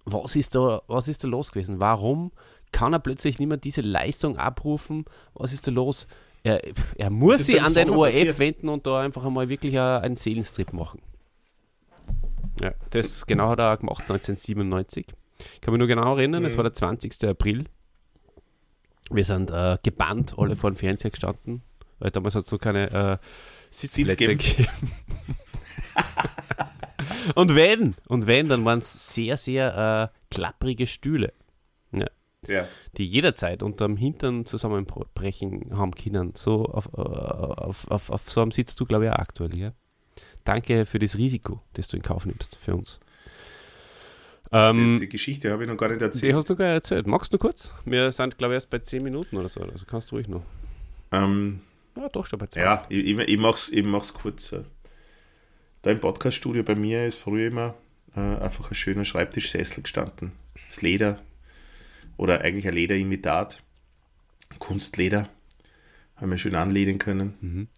was 0.05 0.35
ist 0.35 0.55
da, 0.55 0.81
was 0.87 1.07
ist 1.07 1.23
da 1.23 1.27
los 1.27 1.51
gewesen? 1.51 1.79
Warum 1.79 2.31
kann 2.71 2.93
er 2.93 2.99
plötzlich 2.99 3.39
nicht 3.39 3.47
mehr 3.47 3.57
diese 3.57 3.81
Leistung 3.81 4.37
abrufen? 4.37 5.05
Was 5.33 5.51
ist 5.53 5.65
da 5.67 5.71
los? 5.71 6.07
Er, 6.43 6.61
er 6.97 7.09
muss 7.09 7.45
sich 7.47 7.61
an 7.61 7.73
den 7.73 7.89
ORF 7.89 8.13
passiert? 8.13 8.39
wenden 8.39 8.69
und 8.69 8.85
da 8.85 8.99
einfach 9.01 9.25
einmal 9.25 9.49
wirklich 9.49 9.79
einen 9.79 10.15
Seelenstrip 10.15 10.73
machen. 10.73 11.01
Ja, 12.61 12.73
das 12.91 13.25
genau 13.25 13.49
hat 13.49 13.59
er 13.59 13.73
auch 13.73 13.79
gemacht, 13.79 14.01
1997. 14.03 15.07
Ich 15.55 15.61
kann 15.61 15.73
mich 15.73 15.79
nur 15.79 15.87
genau 15.87 16.15
erinnern, 16.15 16.43
Mhm. 16.43 16.47
es 16.47 16.55
war 16.55 16.63
der 16.63 16.73
20. 16.73 17.27
April. 17.27 17.65
Wir 19.09 19.25
sind 19.25 19.49
äh, 19.51 19.77
gebannt, 19.83 20.35
alle 20.37 20.55
vor 20.55 20.71
dem 20.71 20.77
Fernseher 20.77 21.11
gestanden, 21.11 21.63
weil 21.99 22.11
damals 22.11 22.35
hat 22.35 22.45
es 22.45 22.51
noch 22.51 22.59
keine 22.59 22.91
äh, 22.91 23.17
Sitzplätze 23.71 24.15
geben. 24.15 24.37
gegeben. 24.37 24.67
und 27.33 27.55
wenn, 27.55 27.95
und 28.07 28.27
wenn, 28.27 28.47
dann 28.47 28.63
waren 28.65 28.79
es 28.79 29.13
sehr, 29.15 29.37
sehr 29.37 30.11
äh, 30.13 30.17
klapprige 30.33 30.85
Stühle, 30.87 31.33
Ja. 32.47 32.67
die 32.97 33.05
jederzeit 33.05 33.63
unterm 33.63 33.97
Hintern 33.97 34.45
zusammenbrechen 34.45 35.75
haben 35.75 35.91
können. 35.95 36.33
So 36.35 36.65
auf, 36.65 36.89
äh, 36.95 37.01
auf, 37.01 37.89
auf, 37.89 38.09
auf 38.11 38.29
so 38.31 38.41
einem 38.41 38.51
sitzt 38.51 38.79
du, 38.79 38.85
glaube 38.85 39.05
ich, 39.05 39.11
auch 39.11 39.15
aktuell. 39.17 39.57
Ja? 39.57 39.71
Danke 40.43 40.85
für 40.85 40.99
das 40.99 41.17
Risiko, 41.17 41.61
das 41.73 41.87
du 41.87 41.97
in 41.97 42.03
Kauf 42.03 42.25
nimmst 42.27 42.55
für 42.57 42.75
uns. 42.75 42.99
Ähm, 44.51 44.99
die 44.99 45.09
Geschichte 45.09 45.51
habe 45.51 45.63
ich 45.63 45.69
noch 45.69 45.75
gar 45.77 45.87
nicht 45.89 46.01
die 46.01 46.05
erzählt. 46.05 46.35
hast 46.35 46.49
du 46.49 46.55
gar 46.55 46.65
nicht 46.65 46.75
erzählt. 46.75 47.07
Magst 47.07 47.33
du 47.33 47.37
kurz? 47.39 47.73
Wir 47.83 48.11
sind, 48.11 48.37
glaube 48.37 48.53
ich, 48.53 48.57
erst 48.57 48.69
bei 48.69 48.79
10 48.79 49.03
Minuten 49.03 49.37
oder 49.37 49.49
so. 49.49 49.61
Also 49.61 49.85
kannst 49.85 50.11
du 50.11 50.15
ruhig 50.15 50.27
noch. 50.27 50.43
Ähm, 51.11 51.61
Ja, 51.97 52.09
doch 52.09 52.25
schon 52.27 52.37
bei 52.39 52.45
20. 52.45 52.61
ja, 52.63 52.85
ich, 52.89 53.05
ich, 53.05 53.17
ich 53.17 53.37
mache 53.39 53.55
es 53.55 53.69
ich 53.69 53.83
mach's 53.83 54.13
kurz. 54.13 54.55
Da 55.85 55.91
im 55.91 55.99
Podcaststudio 55.99 56.63
bei 56.63 56.73
mir 56.73 57.05
ist 57.05 57.17
früher 57.17 57.45
immer 57.45 57.75
äh, 58.15 58.19
einfach 58.19 58.71
ein 58.71 58.73
schöner 58.73 59.05
Schreibtischsessel 59.05 59.83
gestanden. 59.83 60.31
Das 60.67 60.81
Leder 60.81 61.21
oder 62.17 62.41
eigentlich 62.41 62.67
ein 62.67 62.73
Lederimitat. 62.73 63.61
Kunstleder. 64.57 65.29
Haben 66.15 66.31
wir 66.31 66.39
schön 66.39 66.55
anlegen 66.55 66.97
können. 66.97 67.69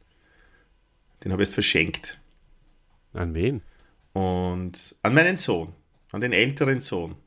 Den 1.21 1.33
habe 1.33 1.43
ich 1.43 1.49
jetzt 1.49 1.53
verschenkt. 1.55 2.17
An 3.11 3.33
wen? 3.33 3.61
und 4.13 4.95
an 5.03 5.13
meinen 5.13 5.35
Sohn, 5.35 5.73
an 6.13 6.21
den 6.21 6.31
älteren 6.31 6.79
Sohn. 6.79 7.17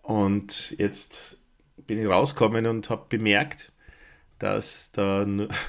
Und 0.00 0.74
jetzt 0.78 1.38
bin 1.76 1.98
ich 1.98 2.06
rausgekommen 2.06 2.66
und 2.66 2.88
habe 2.88 3.04
bemerkt, 3.10 3.72
dass 4.38 4.90
da 4.92 5.26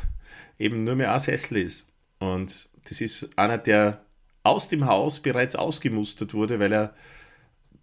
eben 0.60 0.86
nur 0.86 0.96
mehr 0.96 1.14
ein 1.14 1.20
Sessel 1.20 1.58
ist. 1.58 1.90
Und 2.20 2.70
das 2.90 3.02
ist 3.02 3.30
einer, 3.38 3.58
der 3.58 4.02
aus 4.44 4.68
dem 4.70 4.86
Haus 4.86 5.20
bereits 5.20 5.56
ausgemustert 5.56 6.34
wurde, 6.34 6.60
weil 6.60 6.72
er 6.72 6.94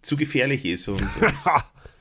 zu 0.01 0.15
gefährlich 0.17 0.65
ist 0.65 0.87
und, 0.87 1.01
und 1.21 1.33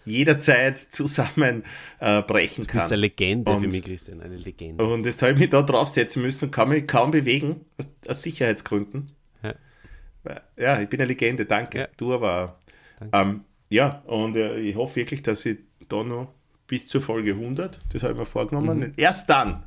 jederzeit 0.04 0.78
zusammenbrechen 0.78 1.64
äh, 2.00 2.22
brechen 2.22 2.66
Du 2.66 2.72
bist 2.72 2.76
eine 2.76 2.88
kann. 2.90 3.00
Legende 3.00 3.50
für 3.52 3.56
Und- 3.58 3.66
mich, 3.72 3.84
Christian. 3.84 4.20
Eine 4.20 4.36
Legende. 4.36 4.84
Und 4.84 5.06
jetzt 5.06 5.22
habe 5.22 5.32
ich 5.32 5.38
mich 5.38 5.50
da 5.50 5.62
draufsetzen 5.62 6.22
müssen 6.22 6.46
und 6.46 6.50
kann 6.50 6.68
mich 6.68 6.86
kaum 6.86 7.10
bewegen, 7.10 7.64
aus, 7.78 7.88
aus 8.08 8.22
Sicherheitsgründen. 8.22 9.10
Ja. 9.42 9.54
Ja, 10.56 10.80
ich 10.80 10.88
bin 10.88 11.00
eine 11.00 11.08
Legende, 11.08 11.44
danke. 11.46 11.78
Ja. 11.80 11.88
Du 11.96 12.14
aber. 12.14 12.58
Ähm, 13.12 13.42
ja, 13.70 14.02
und 14.06 14.36
äh, 14.36 14.58
ich 14.60 14.76
hoffe 14.76 14.96
wirklich, 14.96 15.22
dass 15.22 15.44
ich 15.44 15.58
da 15.88 16.02
noch 16.02 16.32
bis 16.66 16.86
zur 16.86 17.02
Folge 17.02 17.32
100, 17.32 17.80
das 17.92 18.02
habe 18.02 18.14
ich 18.14 18.18
mir 18.18 18.24
vorgenommen, 18.26 18.78
Mhm. 18.78 18.92
erst 18.96 19.28
dann, 19.28 19.64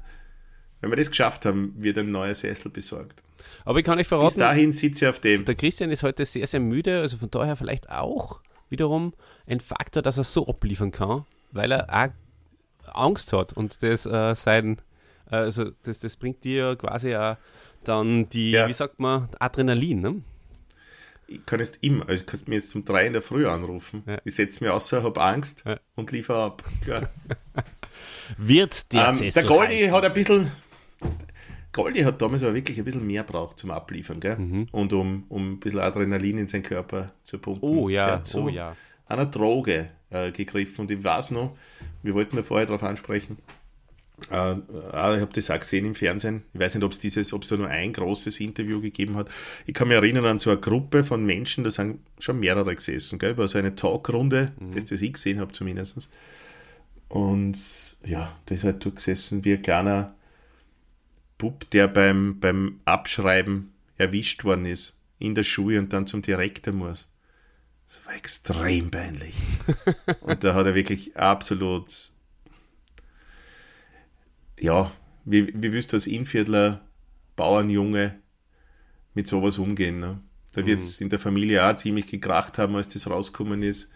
wenn 0.82 0.90
wir 0.92 0.98
das 0.98 1.10
geschafft 1.10 1.46
haben, 1.46 1.74
wird 1.78 1.98
ein 1.98 2.12
neuer 2.12 2.34
Sessel 2.36 2.70
besorgt. 2.72 3.24
Aber 3.66 3.80
ich 3.80 3.86
kann 3.86 3.96
euch 3.98 4.04
Bis 4.04 4.08
verraten, 4.10 4.40
dahin 4.40 4.72
sitze 4.72 5.06
ich 5.06 5.10
auf 5.10 5.20
dem. 5.20 5.46
der 5.46 5.56
Christian 5.56 5.92
ist 5.92 6.04
heute 6.04 6.26
sehr, 6.26 6.48
sehr 6.48 6.60
müde, 6.60 7.00
also 7.02 7.18
von 7.18 7.30
daher 7.32 7.56
vielleicht 7.56 7.90
auch 7.90 8.42
wiederum 8.70 9.14
ein 9.48 9.60
Faktor, 9.60 10.02
dass 10.04 10.18
er 10.18 10.24
so 10.24 10.48
abliefern 10.48 10.92
kann, 10.92 11.26
weil 11.52 11.72
er 11.72 11.88
auch 11.90 12.94
Angst 12.94 13.34
hat 13.34 13.54
und 13.54 13.82
das 13.84 14.06
äh, 14.06 14.36
sein, 14.36 14.82
äh, 15.32 15.36
also 15.36 15.72
das, 15.84 16.00
das 16.00 16.16
bringt 16.18 16.44
dir 16.44 16.76
quasi 16.76 17.16
auch 17.16 17.38
dann 17.84 18.28
die, 18.30 18.52
Ja. 18.52 18.68
wie 18.68 18.74
sagt 18.74 19.00
man, 19.00 19.30
Adrenalin, 19.40 20.02
ne? 20.02 20.22
Ich 21.30 21.46
kann 21.46 21.60
jetzt 21.60 21.80
immer, 21.82 22.08
also 22.08 22.24
kannst 22.26 22.48
mir 22.48 22.56
jetzt 22.56 22.74
um 22.76 22.86
drei 22.86 23.06
in 23.06 23.12
der 23.14 23.22
Früh 23.22 23.48
anrufen. 23.48 24.04
Ja. 24.08 24.18
Ich 24.24 24.36
setze 24.36 24.64
mir 24.64 24.74
außer, 24.74 25.04
habe 25.04 25.22
Angst 25.22 25.64
Ja. 25.66 25.78
und 25.96 26.12
liefere 26.12 26.42
ab. 26.44 26.64
Wird 28.38 28.92
der 28.94 29.10
Ähm, 29.10 29.16
Sessel 29.18 29.42
der 29.44 29.44
Goldi 29.50 29.88
hat 29.88 30.04
ein 30.06 30.14
bisschen. 30.14 30.52
Goldi 31.74 32.02
hat 32.02 32.22
damals 32.22 32.44
aber 32.44 32.56
wirklich 32.56 32.78
ein 32.80 32.86
bisschen 32.86 33.06
mehr 33.06 33.24
braucht 33.24 33.60
zum 33.60 33.72
Abliefern, 33.72 34.20
gell? 34.20 34.38
Und 34.72 34.94
um, 34.94 35.26
um 35.30 35.54
ein 35.54 35.60
bisschen 35.60 35.80
Adrenalin 35.80 36.40
in 36.40 36.48
seinen 36.48 36.64
Körper 36.64 37.14
zu 37.24 37.38
pumpen. 37.38 37.70
Mhm. 37.70 37.78
Oh 37.78 37.88
Der 37.88 37.96
ja, 37.96 38.12
hat 38.14 38.28
so 38.28 38.44
oh 38.46 38.50
ja. 38.50 38.76
einer 39.06 39.26
Droge 39.26 39.90
äh, 40.10 40.32
gegriffen. 40.32 40.82
Und 40.82 40.92
ich 40.92 41.04
weiß 41.04 41.32
noch, 41.32 41.56
wir 42.02 42.14
wollten 42.14 42.36
ja 42.36 42.44
vorher 42.44 42.66
darauf 42.66 42.84
ansprechen. 42.84 43.38
Äh, 44.32 44.54
äh, 44.54 44.56
ich 44.58 45.22
habe 45.22 45.30
das 45.34 45.52
auch 45.52 45.60
gesehen 45.60 45.86
im 45.86 45.94
Fernsehen. 45.94 46.44
Ich 46.54 46.60
weiß 46.60 46.76
nicht, 46.76 46.84
ob 46.84 46.92
es 46.92 47.00
dieses, 47.00 47.32
ob 47.34 47.44
es 47.44 47.50
da 47.50 47.58
nur 47.58 47.68
ein 47.68 47.94
großes 47.94 48.40
Interview 48.40 48.82
gegeben 48.82 49.16
hat. 49.16 49.30
Ich 49.66 49.74
kann 49.74 49.88
mich 49.88 49.98
erinnern 49.98 50.26
an 50.26 50.40
so 50.40 50.50
eine 50.50 50.60
Gruppe 50.60 51.04
von 51.04 51.26
Menschen, 51.26 51.64
da 51.64 51.70
sind 51.70 52.00
schon 52.18 52.40
mehrere 52.40 52.74
gesessen, 52.76 53.20
gell? 53.20 53.38
War 53.38 53.48
so 53.48 53.60
eine 53.60 53.76
Talkrunde, 53.76 54.54
das, 54.74 54.86
das 54.86 55.02
ich 55.02 55.14
gesehen 55.14 55.40
habe 55.40 55.52
zumindest. 55.52 56.10
Und 57.10 57.58
ja, 58.04 58.36
da 58.48 58.56
ist 58.56 58.64
halt 58.64 58.84
dort 58.84 58.96
gesessen 58.96 59.46
wie 59.46 59.54
ein 59.54 59.62
kleiner 59.62 60.16
Bub, 61.38 61.70
der 61.72 61.88
beim, 61.88 62.40
beim 62.40 62.80
Abschreiben 62.86 63.74
erwischt 63.98 64.44
worden 64.44 64.66
ist 64.66 64.98
in 65.20 65.36
der 65.36 65.44
Schule 65.44 65.80
und 65.80 65.94
dann 65.94 66.08
zum 66.08 66.22
Direktor 66.22 66.74
muss. 66.74 67.08
Das 67.88 68.06
war 68.06 68.16
extrem 68.16 68.92
peinlich. 68.92 69.36
und 70.22 70.44
da 70.44 70.54
hat 70.54 70.66
er 70.66 70.76
wirklich 70.76 71.16
absolut, 71.16 72.12
ja, 74.60 74.92
wie, 75.26 75.48
wie 75.48 75.72
willst 75.72 75.94
du 75.94 75.98
als 75.98 76.08
Innviertler 76.08 76.82
Bauernjunge 77.36 78.20
mit 79.14 79.28
sowas 79.28 79.58
umgehen? 79.58 80.00
Ne? 80.00 80.22
Da 80.54 80.66
wird 80.66 80.82
es 80.82 81.00
in 81.02 81.10
der 81.10 81.20
Familie 81.20 81.66
auch 81.66 81.76
ziemlich 81.76 82.08
gekracht 82.08 82.58
haben, 82.58 82.76
als 82.76 82.90
das 82.90 83.10
rausgekommen 83.10 83.64
ist. 83.64 83.90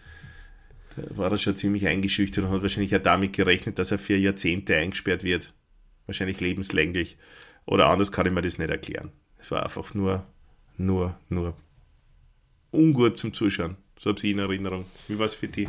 Da 0.96 1.16
war 1.16 1.30
er 1.30 1.38
schon 1.38 1.56
ziemlich 1.56 1.86
eingeschüchtert 1.86 2.44
und 2.44 2.50
hat 2.50 2.62
wahrscheinlich 2.62 2.94
auch 2.94 3.02
damit 3.02 3.32
gerechnet, 3.32 3.78
dass 3.78 3.90
er 3.90 3.98
für 3.98 4.16
Jahrzehnte 4.16 4.76
eingesperrt 4.76 5.24
wird. 5.24 5.52
Wahrscheinlich 6.06 6.40
lebenslänglich. 6.40 7.16
Oder 7.66 7.88
anders 7.88 8.12
kann 8.12 8.26
ich 8.26 8.32
mir 8.32 8.42
das 8.42 8.58
nicht 8.58 8.70
erklären. 8.70 9.12
Es 9.38 9.50
war 9.50 9.62
einfach 9.62 9.94
nur, 9.94 10.26
nur, 10.76 11.16
nur 11.28 11.54
ungut 12.70 13.18
zum 13.18 13.32
Zuschauen. 13.32 13.76
So 13.98 14.10
habe 14.10 14.18
ich 14.18 14.24
in 14.32 14.38
Erinnerung. 14.38 14.86
Wie 15.08 15.18
war 15.18 15.26
es 15.26 15.34
für 15.34 15.48
die? 15.48 15.68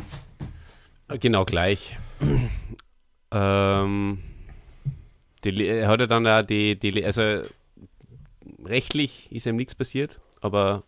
Genau 1.08 1.44
gleich. 1.44 1.98
ähm, 3.30 4.18
die, 5.44 5.66
er 5.66 5.88
hat 5.88 6.00
ja 6.00 6.06
dann 6.06 6.26
auch 6.26 6.42
die, 6.42 6.76
die, 6.78 7.04
also 7.04 7.42
rechtlich 8.64 9.30
ist 9.30 9.46
ihm 9.46 9.56
nichts 9.56 9.74
passiert, 9.74 10.20
aber 10.40 10.82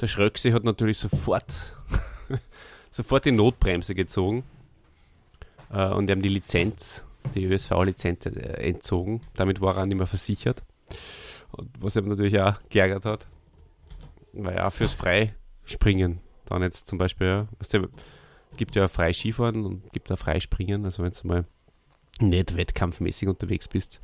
der 0.00 0.06
Schröckse 0.06 0.52
hat 0.52 0.64
natürlich 0.64 0.98
sofort, 0.98 1.76
sofort 2.90 3.24
die 3.24 3.32
Notbremse 3.32 3.94
gezogen 3.94 4.44
äh, 5.70 5.88
und 5.88 6.10
ihm 6.10 6.22
die 6.22 6.28
Lizenz, 6.28 7.04
die 7.34 7.44
ÖSV-Lizenz 7.44 8.26
äh, 8.26 8.30
entzogen. 8.68 9.20
Damit 9.34 9.60
war 9.60 9.76
er 9.76 9.86
nicht 9.86 9.96
mehr 9.98 10.06
versichert. 10.06 10.62
Und 11.52 11.70
was 11.80 11.96
ihm 11.96 12.08
natürlich 12.08 12.40
auch 12.40 12.58
geärgert 12.68 13.04
hat, 13.04 13.26
weil 14.32 14.56
ja 14.56 14.70
fürs 14.70 14.94
Freispringen 14.94 16.20
dann 16.46 16.62
jetzt 16.62 16.88
zum 16.88 16.98
Beispiel, 16.98 17.26
ja, 17.26 17.48
du, 17.72 17.88
gibt 18.56 18.76
ja 18.76 18.88
frei 18.88 19.12
Skifahren 19.12 19.64
und 19.64 19.92
gibt 19.92 20.10
auch 20.10 20.18
frei 20.18 20.40
Springen. 20.40 20.84
Also 20.84 21.02
wenn 21.02 21.12
du 21.12 21.26
mal 21.26 21.44
nicht 22.20 22.56
wettkampfmäßig 22.56 23.28
unterwegs 23.28 23.68
bist, 23.68 24.00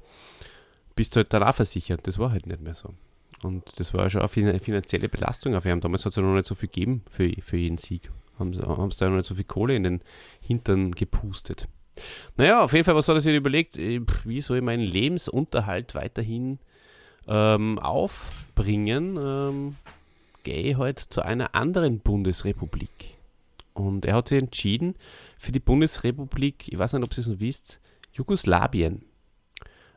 bist 0.94 1.14
du 1.14 1.18
halt 1.18 1.32
dann 1.32 1.42
auch 1.42 1.54
versichert. 1.54 2.06
Das 2.06 2.18
war 2.18 2.30
halt 2.30 2.46
nicht 2.46 2.60
mehr 2.60 2.74
so. 2.74 2.94
Und 3.42 3.78
das 3.78 3.92
war 3.92 4.08
schon 4.08 4.20
eine 4.22 4.28
fin- 4.28 4.60
finanzielle 4.60 5.08
Belastung 5.08 5.54
auf 5.54 5.66
ihn. 5.66 5.80
Damals 5.80 6.04
hat 6.04 6.10
es 6.10 6.16
ja 6.16 6.22
noch 6.22 6.34
nicht 6.34 6.46
so 6.46 6.54
viel 6.54 6.68
gegeben 6.68 7.02
für, 7.10 7.30
für 7.42 7.56
jeden 7.56 7.78
Sieg. 7.78 8.10
Haben 8.38 8.54
sie 8.54 8.62
haben 8.62 8.90
sie 8.90 8.98
da 8.98 9.08
noch 9.08 9.16
nicht 9.16 9.26
so 9.26 9.34
viel 9.34 9.44
Kohle 9.44 9.76
in 9.76 9.82
den 9.82 10.00
Hintern 10.40 10.92
gepustet. 10.92 11.68
Naja, 12.36 12.62
auf 12.62 12.72
jeden 12.72 12.84
Fall, 12.84 12.94
was 12.94 13.08
hat 13.08 13.14
er 13.16 13.20
sich 13.20 13.34
überlegt? 13.34 13.76
Äh, 13.76 14.00
Wie 14.24 14.40
soll 14.40 14.58
ich 14.58 14.62
meinen 14.62 14.82
Lebensunterhalt 14.82 15.94
weiterhin 15.94 16.58
ähm, 17.26 17.78
aufbringen? 17.78 19.16
Ähm, 19.18 19.76
gehe 20.42 20.62
ich 20.72 20.76
halt 20.78 20.98
zu 21.00 21.22
einer 21.22 21.54
anderen 21.54 22.00
Bundesrepublik. 22.00 23.16
Und 23.74 24.04
er 24.04 24.14
hat 24.14 24.28
sich 24.28 24.38
entschieden 24.38 24.94
für 25.38 25.52
die 25.52 25.60
Bundesrepublik, 25.60 26.68
ich 26.68 26.78
weiß 26.78 26.92
nicht, 26.94 27.02
ob 27.04 27.12
Sie 27.12 27.20
es 27.20 27.26
noch 27.26 27.40
wisst, 27.40 27.80
Jugoslawien. 28.12 29.04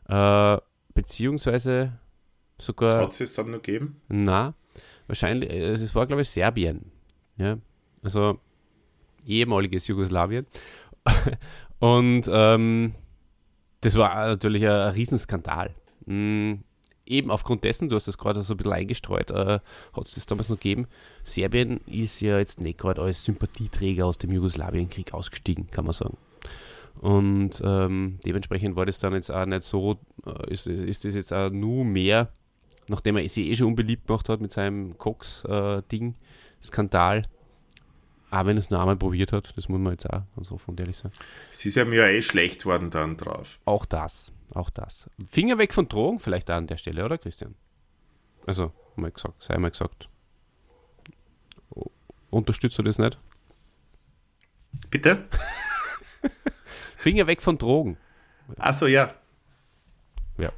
Äh, 0.07 0.57
beziehungsweise 0.93 1.93
sogar, 2.59 3.01
Hat 3.03 3.11
es 3.13 3.21
es 3.21 3.33
dann 3.33 3.51
noch 3.51 3.61
gegeben? 3.61 4.01
na, 4.09 4.53
wahrscheinlich, 5.07 5.49
äh, 5.49 5.69
es 5.69 5.95
war 5.95 6.07
glaube 6.07 6.23
ich 6.23 6.29
Serbien. 6.29 6.91
Ja, 7.37 7.57
also 8.03 8.39
ehemaliges 9.25 9.87
Jugoslawien. 9.87 10.45
Und 11.79 12.29
ähm, 12.31 12.93
das 13.81 13.95
war 13.95 14.27
natürlich 14.27 14.67
ein, 14.67 14.91
Riesenskandal. 14.91 15.73
Mm, 16.05 16.55
eben 17.05 17.31
aufgrund 17.31 17.63
dessen, 17.63 17.89
du 17.89 17.95
hast 17.95 18.07
das 18.07 18.17
gerade 18.17 18.43
so 18.43 18.53
ein 18.53 18.57
bisschen 18.57 18.73
eingestreut, 18.73 19.31
äh, 19.31 19.59
hat 19.93 20.03
es 20.05 20.15
das 20.15 20.25
damals 20.25 20.49
noch 20.49 20.57
gegeben. 20.57 20.87
Serbien 21.23 21.79
ist 21.87 22.21
ja 22.21 22.37
jetzt 22.37 22.61
nicht 22.61 22.77
gerade 22.77 23.01
als 23.01 23.23
Sympathieträger 23.23 24.05
aus 24.05 24.17
dem 24.17 24.31
Jugoslawienkrieg 24.31 25.13
ausgestiegen, 25.13 25.71
kann 25.71 25.85
man 25.85 25.93
sagen. 25.93 26.17
Und 26.99 27.61
ähm, 27.63 28.19
dementsprechend 28.25 28.75
war 28.75 28.85
das 28.85 28.99
dann 28.99 29.13
jetzt 29.13 29.31
auch 29.31 29.45
nicht 29.45 29.63
so, 29.63 29.97
äh, 30.25 30.51
ist, 30.51 30.67
ist 30.67 31.05
das 31.05 31.15
jetzt 31.15 31.33
auch 31.33 31.49
nur 31.49 31.85
mehr, 31.85 32.29
nachdem 32.87 33.15
er 33.17 33.29
sich 33.29 33.47
eh 33.47 33.55
schon 33.55 33.67
unbeliebt 33.67 34.07
gemacht 34.07 34.27
hat 34.27 34.41
mit 34.41 34.51
seinem 34.51 34.97
Cox-Ding, 34.97 36.15
Skandal, 36.61 37.21
auch 38.31 38.45
wenn 38.45 38.57
es 38.57 38.69
noch 38.69 38.79
einmal 38.79 38.95
probiert 38.95 39.31
hat, 39.31 39.53
das 39.55 39.69
muss 39.69 39.79
man 39.79 39.93
jetzt 39.93 40.09
auch 40.09 40.21
ganz 40.35 40.51
offen 40.51 40.71
und 40.71 40.79
ehrlich 40.79 40.97
sagen. 40.97 41.13
Es 41.51 41.65
ist 41.65 41.75
ja 41.75 41.85
mir 41.85 42.03
eh 42.07 42.21
schlecht 42.21 42.65
worden 42.65 42.91
dann 42.91 43.17
drauf. 43.17 43.59
Auch 43.65 43.85
das, 43.85 44.31
auch 44.53 44.69
das. 44.69 45.09
Finger 45.31 45.57
weg 45.57 45.73
von 45.73 45.87
Drogen 45.87 46.19
vielleicht 46.19 46.49
auch 46.51 46.55
an 46.55 46.67
der 46.67 46.77
Stelle, 46.77 47.03
oder 47.05 47.17
Christian? 47.17 47.55
Also, 48.45 48.71
mal 48.95 49.11
gesagt, 49.11 49.41
sei 49.41 49.57
mal 49.57 49.71
gesagt. 49.71 50.09
Unterstützt 52.29 52.77
du 52.77 52.83
das 52.83 52.99
nicht? 52.99 53.17
Bitte? 54.91 55.25
Finger 56.97 57.25
weg 57.27 57.41
von 57.41 57.57
Drogen. 57.57 57.97
Achso, 58.57 58.85
ja. 58.85 59.13
Ja. 60.37 60.51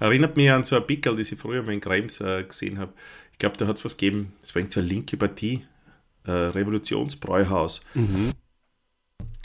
Erinnert 0.00 0.36
mich 0.36 0.50
an 0.50 0.64
so 0.64 0.76
ein 0.76 0.86
Pickel, 0.86 1.16
das 1.16 1.30
ich 1.30 1.38
früher 1.38 1.62
mal 1.62 1.72
in 1.72 1.80
Krems 1.80 2.20
äh, 2.20 2.42
gesehen 2.42 2.78
habe. 2.78 2.92
Ich 3.32 3.38
glaube, 3.38 3.56
da 3.56 3.66
hat 3.66 3.76
es 3.76 3.84
was 3.84 3.96
gegeben. 3.96 4.32
Es 4.42 4.54
war 4.54 4.62
so 4.68 4.80
eine 4.80 4.88
linke 4.88 5.16
Partie. 5.16 5.66
Äh, 6.26 6.32
Revolutionsbräuhaus. 6.32 7.82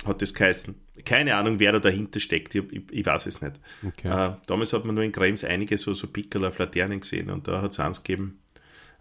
Hat 0.06 0.22
das 0.22 0.34
geheißen. 0.34 0.76
Keine 1.06 1.36
Ahnung, 1.36 1.60
wer 1.60 1.74
da 1.74 1.80
dahinter 1.80 2.20
steckt. 2.20 2.56
Ich, 2.56 2.63
ich, 2.72 2.84
ich 2.92 3.06
weiß 3.06 3.26
es 3.26 3.42
nicht. 3.42 3.60
Okay. 3.86 4.08
Äh, 4.08 4.36
damals 4.48 4.74
hat 4.74 4.86
man 4.86 4.96
nur 4.96 5.04
in 5.04 5.12
Krems 5.12 5.44
einige 5.44 5.78
so, 5.78 5.94
so 5.94 6.08
Pickel 6.08 6.46
auf 6.46 6.58
Laternen 6.58 7.02
gesehen 7.02 7.30
und 7.30 7.48
da 7.48 7.62
hat 7.62 7.72
es 7.72 7.80
eins 7.80 8.04
gegeben. 8.04 8.39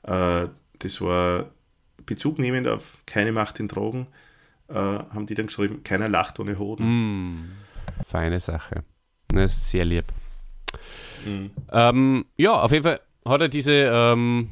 Äh, 0.03 0.49
das 0.81 1.01
war 1.01 1.51
bezugnehmend 2.07 2.67
auf 2.69 2.99
keine 3.07 3.33
Macht 3.33 3.61
in 3.61 3.69
Drogen. 3.69 4.07
Äh, 4.69 4.75
haben 4.75 5.27
die 5.27 5.35
dann 5.35 5.47
geschrieben, 5.47 5.83
keiner 5.83 6.09
lacht 6.09 6.39
ohne 6.41 6.59
Hoden. 6.59 6.85
Feine 8.07 8.41
Sache. 8.41 8.85
Das 9.29 9.55
ist 9.55 9.71
sehr 9.71 9.85
lieb. 9.85 10.05
Ähm, 11.73 12.25
ja, 12.37 12.61
auf 12.61 12.71
jeden 12.73 12.85
Fall 12.85 13.01
hat 13.25 13.41
er 13.41 13.49
diese 13.49 13.73
ähm, 13.73 14.51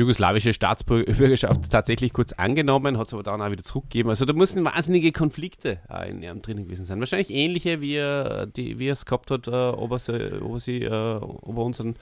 jugoslawische 0.00 0.52
Staatsbürgerschaft 0.52 1.70
tatsächlich 1.70 2.12
kurz 2.12 2.32
angenommen, 2.32 2.98
hat 2.98 3.06
es 3.06 3.14
aber 3.14 3.22
dann 3.22 3.40
auch 3.40 3.50
wieder 3.50 3.62
zurückgegeben. 3.62 4.10
Also 4.10 4.24
da 4.24 4.32
mussten 4.32 4.64
wahnsinnige 4.64 5.12
Konflikte 5.12 5.78
äh, 5.88 6.10
in 6.10 6.22
ihm 6.22 6.42
drin 6.42 6.64
gewesen 6.64 6.84
sein. 6.84 6.98
Wahrscheinlich 6.98 7.30
ähnliche, 7.30 7.80
wie 7.80 7.94
er, 7.94 8.48
es 8.56 9.04
gehabt 9.04 9.30
hat, 9.30 9.46
äh, 9.46 9.50
ob 9.50 9.92
er, 9.92 9.98
sie, 9.98 10.40
ob 10.40 10.54
er, 10.54 10.60
sie, 10.60 10.82
äh, 10.82 11.14
ob 11.20 11.56
er 11.56 11.62
uns 11.62 11.80
ein, 11.80 11.96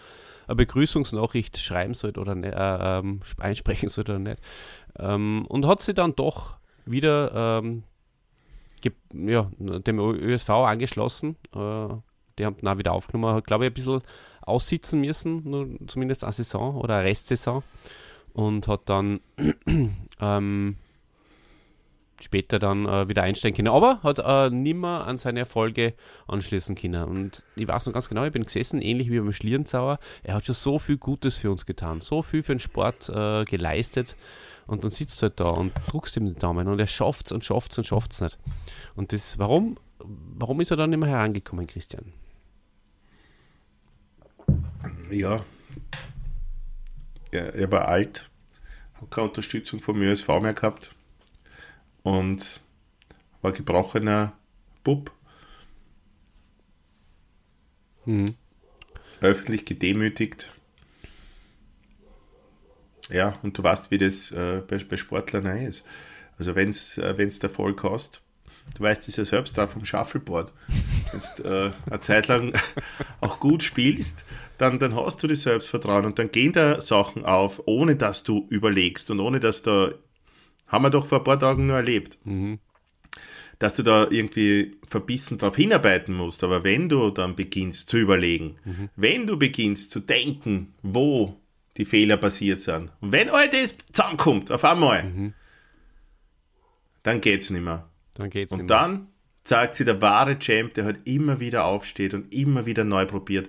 eine 0.46 0.56
Begrüßungsnachricht 0.56 1.58
schreiben 1.58 1.94
sollte 1.94 2.20
oder 2.20 2.34
nicht, 2.34 2.54
äh, 2.54 2.98
ähm, 2.98 3.20
einsprechen 3.38 3.88
sollte 3.88 4.12
oder 4.12 4.20
nicht. 4.20 4.40
Ähm, 4.98 5.44
und 5.48 5.66
hat 5.66 5.82
sie 5.82 5.94
dann 5.94 6.14
doch 6.14 6.56
wieder 6.86 7.60
ähm, 7.62 7.82
ja, 9.12 9.50
dem 9.58 9.98
ÖSV 9.98 10.50
angeschlossen. 10.50 11.36
Äh, 11.54 11.88
die 12.38 12.46
haben 12.46 12.56
dann 12.60 12.74
auch 12.74 12.78
wieder 12.78 12.92
aufgenommen. 12.92 13.34
Hat, 13.34 13.46
glaube 13.46 13.64
ich, 13.64 13.70
ein 13.70 13.74
bisschen 13.74 14.02
aussitzen 14.48 15.00
müssen, 15.00 15.78
zumindest 15.86 16.24
eine 16.24 16.32
Saison 16.32 16.76
oder 16.76 16.96
eine 16.96 17.08
Restsaison. 17.08 17.62
Und 18.32 18.68
hat 18.68 18.82
dann 18.86 19.20
ähm, 20.20 20.76
später 22.20 22.58
dann 22.58 22.86
äh, 22.86 23.08
wieder 23.08 23.22
einsteigen 23.22 23.56
können. 23.56 23.74
Aber 23.74 24.02
hat 24.02 24.18
äh, 24.18 24.50
nimmer 24.50 25.06
an 25.06 25.18
seine 25.18 25.40
Erfolge 25.40 25.94
anschließen 26.26 26.74
können. 26.74 27.04
Und 27.04 27.44
ich 27.56 27.66
weiß 27.66 27.86
noch 27.86 27.92
ganz 27.92 28.08
genau, 28.08 28.24
ich 28.24 28.32
bin 28.32 28.44
gesessen, 28.44 28.80
ähnlich 28.80 29.10
wie 29.10 29.18
beim 29.18 29.32
Schlierenzauer. 29.32 29.98
Er 30.22 30.34
hat 30.34 30.44
schon 30.44 30.54
so 30.54 30.78
viel 30.78 30.98
Gutes 30.98 31.36
für 31.36 31.50
uns 31.50 31.66
getan, 31.66 32.00
so 32.00 32.22
viel 32.22 32.42
für 32.42 32.54
den 32.54 32.60
Sport 32.60 33.08
äh, 33.08 33.44
geleistet. 33.44 34.16
Und 34.66 34.84
dann 34.84 34.90
sitzt 34.90 35.20
du 35.20 35.22
halt 35.22 35.40
da 35.40 35.48
und 35.48 35.72
druckst 35.90 36.16
ihm 36.16 36.26
den 36.26 36.36
Daumen 36.36 36.68
und 36.68 36.78
er 36.78 36.86
schafft 36.86 37.26
es 37.26 37.32
und 37.32 37.44
schafft 37.44 37.72
es 37.72 37.78
und 37.78 37.84
schafft 37.84 38.12
es 38.12 38.20
nicht. 38.20 38.38
Und 38.96 39.12
das, 39.12 39.38
warum, 39.38 39.78
warum 39.98 40.60
ist 40.60 40.70
er 40.70 40.76
dann 40.76 40.90
nicht 40.90 40.98
mehr 40.98 41.08
herangekommen, 41.08 41.66
Christian? 41.66 42.12
Ja. 45.10 45.44
Er, 47.30 47.54
er 47.54 47.72
war 47.72 47.88
alt, 47.88 48.28
hat 48.94 49.10
keine 49.10 49.28
Unterstützung 49.28 49.80
vom 49.80 50.00
ÖSV 50.00 50.28
mehr 50.40 50.54
gehabt 50.54 50.94
und 52.02 52.62
war 53.42 53.52
gebrochener 53.52 54.32
Bub. 54.84 55.12
Mhm. 58.04 58.34
Öffentlich 59.20 59.64
gedemütigt. 59.64 60.52
Ja, 63.10 63.38
und 63.42 63.56
du 63.56 63.62
weißt, 63.62 63.90
wie 63.90 63.98
das 63.98 64.30
äh, 64.32 64.62
bei, 64.66 64.78
bei 64.78 64.96
Sportlern 64.96 65.46
ist. 65.58 65.84
Also 66.38 66.54
wenn 66.54 66.68
es 66.68 66.98
äh, 66.98 67.16
wenn's 67.16 67.38
der 67.38 67.50
Erfolg 67.50 67.82
hast, 67.82 68.22
du 68.76 68.82
weißt 68.82 69.08
es 69.08 69.16
ja 69.16 69.24
selbst 69.24 69.58
da 69.58 69.66
vom 69.66 69.84
Shuffleboard, 69.84 70.52
wenn 71.12 71.20
du 71.36 71.42
äh, 71.42 71.72
eine 71.90 72.00
Zeit 72.00 72.28
lang 72.28 72.52
auch 73.20 73.40
gut 73.40 73.62
spielst, 73.62 74.24
dann, 74.58 74.78
dann 74.78 74.94
hast 74.94 75.22
du 75.22 75.26
das 75.26 75.42
Selbstvertrauen 75.42 76.04
und 76.04 76.18
dann 76.18 76.30
gehen 76.30 76.52
da 76.52 76.80
Sachen 76.80 77.24
auf, 77.24 77.62
ohne 77.66 77.96
dass 77.96 78.24
du 78.24 78.46
überlegst 78.50 79.10
und 79.10 79.20
ohne 79.20 79.40
dass 79.40 79.62
da, 79.62 79.92
haben 80.66 80.84
wir 80.84 80.90
doch 80.90 81.06
vor 81.06 81.18
ein 81.18 81.24
paar 81.24 81.38
Tagen 81.38 81.66
nur 81.66 81.76
erlebt, 81.76 82.18
dass 83.58 83.74
du 83.74 83.82
da 83.82 84.06
irgendwie 84.10 84.76
verbissen 84.86 85.38
darauf 85.38 85.56
hinarbeiten 85.56 86.14
musst. 86.14 86.44
Aber 86.44 86.62
wenn 86.64 86.88
du 86.88 87.10
dann 87.10 87.34
beginnst 87.36 87.88
zu 87.88 87.96
überlegen, 87.98 88.56
wenn 88.96 89.26
du 89.26 89.38
beginnst 89.38 89.90
zu 89.90 90.00
denken, 90.00 90.74
wo 90.82 91.40
die 91.76 91.84
Fehler 91.84 92.16
passiert 92.16 92.60
sind, 92.60 92.90
und 93.00 93.12
wenn 93.12 93.30
all 93.30 93.48
das 93.48 93.76
zusammenkommt 93.92 94.50
auf 94.50 94.64
einmal, 94.64 95.32
dann 97.04 97.20
geht's 97.20 97.50
nicht 97.50 97.64
mehr. 97.64 97.88
Dann 98.14 98.30
geht's 98.30 98.52
Und 98.52 98.58
nicht 98.58 98.68
mehr. 98.68 98.78
dann 98.78 99.06
zeigt 99.44 99.76
sich 99.76 99.86
der 99.86 100.02
wahre 100.02 100.38
Champ, 100.38 100.74
der 100.74 100.84
halt 100.84 101.00
immer 101.04 101.40
wieder 101.40 101.64
aufsteht 101.64 102.12
und 102.12 102.34
immer 102.34 102.66
wieder 102.66 102.84
neu 102.84 103.06
probiert. 103.06 103.48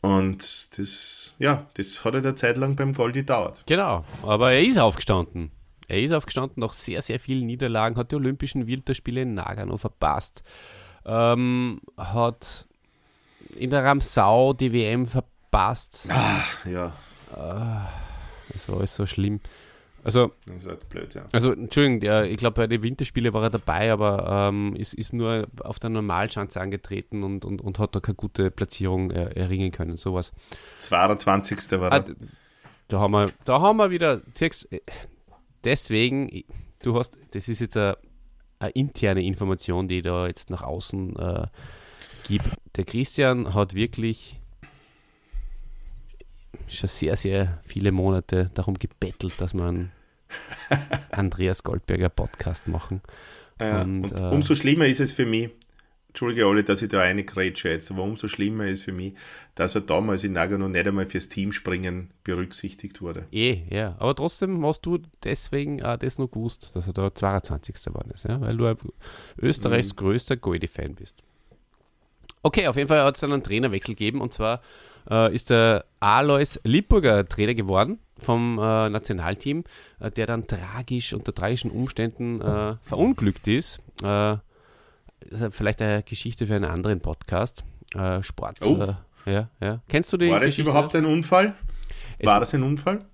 Und 0.00 0.78
das, 0.78 1.34
ja, 1.38 1.66
das 1.74 2.04
hat 2.04 2.14
halt 2.14 2.24
eine 2.24 2.34
Zeit 2.34 2.56
lang 2.56 2.76
beim 2.76 2.92
Gold 2.92 3.14
gedauert. 3.14 3.64
Genau, 3.66 4.04
aber 4.22 4.52
er 4.52 4.62
ist 4.62 4.78
aufgestanden. 4.78 5.50
Er 5.88 6.00
ist 6.02 6.12
aufgestanden 6.12 6.60
nach 6.60 6.72
sehr, 6.72 7.02
sehr 7.02 7.18
vielen 7.18 7.46
Niederlagen, 7.46 7.96
hat 7.96 8.12
die 8.12 8.16
Olympischen 8.16 8.66
Winterspiele 8.66 9.22
in 9.22 9.34
Nagano 9.34 9.76
verpasst, 9.78 10.42
ähm, 11.06 11.80
hat 11.96 12.66
in 13.56 13.70
der 13.70 13.84
Ramsau 13.84 14.52
die 14.52 14.72
WM 14.72 15.06
verpasst. 15.06 16.06
Ja, 16.70 16.92
Das 18.52 18.68
war 18.68 18.78
alles 18.78 18.94
so 18.94 19.06
schlimm. 19.06 19.40
Also, 20.04 20.32
das 20.46 20.64
war 20.64 20.76
blöd, 20.76 21.14
ja. 21.14 21.26
also 21.32 21.52
Entschuldigung, 21.52 22.00
der, 22.00 22.24
ich 22.30 22.36
glaube, 22.36 22.54
bei 22.54 22.66
den 22.66 22.82
Winterspielen 22.82 23.32
war 23.34 23.42
er 23.42 23.50
dabei, 23.50 23.92
aber 23.92 24.48
ähm, 24.48 24.74
ist, 24.76 24.94
ist 24.94 25.12
nur 25.12 25.48
auf 25.62 25.78
der 25.78 25.90
Normalschanze 25.90 26.60
angetreten 26.60 27.24
und, 27.24 27.44
und, 27.44 27.60
und 27.60 27.78
hat 27.78 27.94
da 27.94 28.00
keine 28.00 28.14
gute 28.14 28.50
Platzierung 28.50 29.10
äh, 29.10 29.30
erringen 29.34 29.72
können. 29.72 29.96
Sowas. 29.96 30.32
22. 30.78 31.80
war 31.80 31.92
Ah, 31.92 31.96
er. 31.96 32.04
da 32.88 33.00
haben 33.00 33.12
wir, 33.12 33.26
da 33.44 33.60
haben 33.60 33.76
wir 33.78 33.90
wieder, 33.90 34.22
äh, 34.40 34.80
deswegen, 35.64 36.44
du 36.82 36.96
hast, 36.96 37.18
das 37.32 37.48
ist 37.48 37.60
jetzt 37.60 37.76
eine, 37.76 37.98
eine 38.60 38.70
interne 38.72 39.22
Information, 39.24 39.88
die 39.88 39.98
ich 39.98 40.04
da 40.04 40.26
jetzt 40.26 40.48
nach 40.50 40.62
außen 40.62 41.16
äh, 41.16 41.46
gibt. 42.24 42.48
Der 42.76 42.84
Christian 42.84 43.52
hat 43.54 43.74
wirklich 43.74 44.40
schon 46.76 46.88
sehr, 46.88 47.16
sehr 47.16 47.60
viele 47.64 47.92
Monate 47.92 48.50
darum 48.54 48.74
gebettelt, 48.74 49.34
dass 49.38 49.54
wir 49.54 49.64
einen 49.64 49.92
Andreas 51.10 51.62
Goldberger 51.62 52.08
Podcast 52.08 52.68
machen. 52.68 53.00
Ja, 53.60 53.82
und, 53.82 54.04
und 54.04 54.12
äh, 54.12 54.24
umso 54.24 54.54
schlimmer 54.54 54.86
ist 54.86 55.00
es 55.00 55.12
für 55.12 55.26
mich, 55.26 55.50
Entschuldige 56.08 56.46
alle, 56.46 56.64
dass 56.64 56.80
ich 56.80 56.88
da 56.88 57.00
eine 57.00 57.22
grätsche 57.22 57.68
jetzt, 57.68 57.90
aber 57.90 58.02
umso 58.02 58.28
schlimmer 58.28 58.66
ist 58.66 58.82
für 58.82 58.92
mich, 58.92 59.12
dass 59.54 59.74
er 59.74 59.82
damals 59.82 60.24
in 60.24 60.32
Nagano 60.32 60.66
nicht 60.66 60.86
einmal 60.86 61.06
fürs 61.06 61.28
Teamspringen 61.28 62.10
berücksichtigt 62.24 63.02
wurde. 63.02 63.26
Eh, 63.30 63.62
ja. 63.70 63.94
Aber 63.98 64.14
trotzdem 64.14 64.64
hast 64.64 64.80
du 64.86 64.98
deswegen 65.22 65.82
auch 65.82 65.98
das 65.98 66.18
noch 66.18 66.28
gewusst, 66.30 66.74
dass 66.74 66.86
er 66.86 66.94
da 66.94 67.14
22. 67.14 67.84
geworden 67.84 68.10
ist, 68.12 68.24
ja? 68.24 68.40
weil 68.40 68.56
du 68.56 68.74
Österreichs 69.40 69.94
größter 69.94 70.36
Goldie-Fan 70.36 70.94
bist. 70.94 71.22
Okay, 72.42 72.66
auf 72.68 72.76
jeden 72.76 72.88
Fall 72.88 73.02
hat 73.02 73.14
es 73.14 73.20
dann 73.20 73.32
einen 73.32 73.42
Trainerwechsel 73.42 73.94
gegeben 73.94 74.20
und 74.20 74.32
zwar 74.32 74.60
äh, 75.10 75.34
ist 75.34 75.50
der 75.50 75.84
Alois 76.00 76.58
Lippurger 76.64 77.28
Trainer 77.28 77.54
geworden 77.54 77.98
vom 78.18 78.58
äh, 78.58 78.88
Nationalteam, 78.88 79.64
äh, 80.00 80.10
der 80.10 80.26
dann 80.26 80.46
tragisch 80.46 81.12
unter 81.12 81.34
tragischen 81.34 81.70
Umständen 81.70 82.40
äh, 82.40 82.76
verunglückt 82.82 83.46
ist. 83.48 83.80
Äh, 84.02 84.36
ist 85.30 85.42
vielleicht 85.50 85.82
eine 85.82 86.02
Geschichte 86.04 86.46
für 86.46 86.54
einen 86.54 86.64
anderen 86.64 87.00
Podcast. 87.00 87.64
Äh, 87.94 88.22
Sport. 88.22 88.64
Oh. 88.64 88.94
Ja, 89.26 89.50
ja. 89.60 89.80
Kennst 89.88 90.12
du 90.12 90.16
die 90.16 90.30
War 90.30 90.40
das 90.40 90.52
Geschichte? 90.52 90.70
überhaupt 90.70 90.94
ein 90.96 91.04
Unfall? 91.04 91.54
Es- 92.18 92.26
War 92.26 92.40
das 92.40 92.54
ein 92.54 92.62
Unfall? 92.62 93.04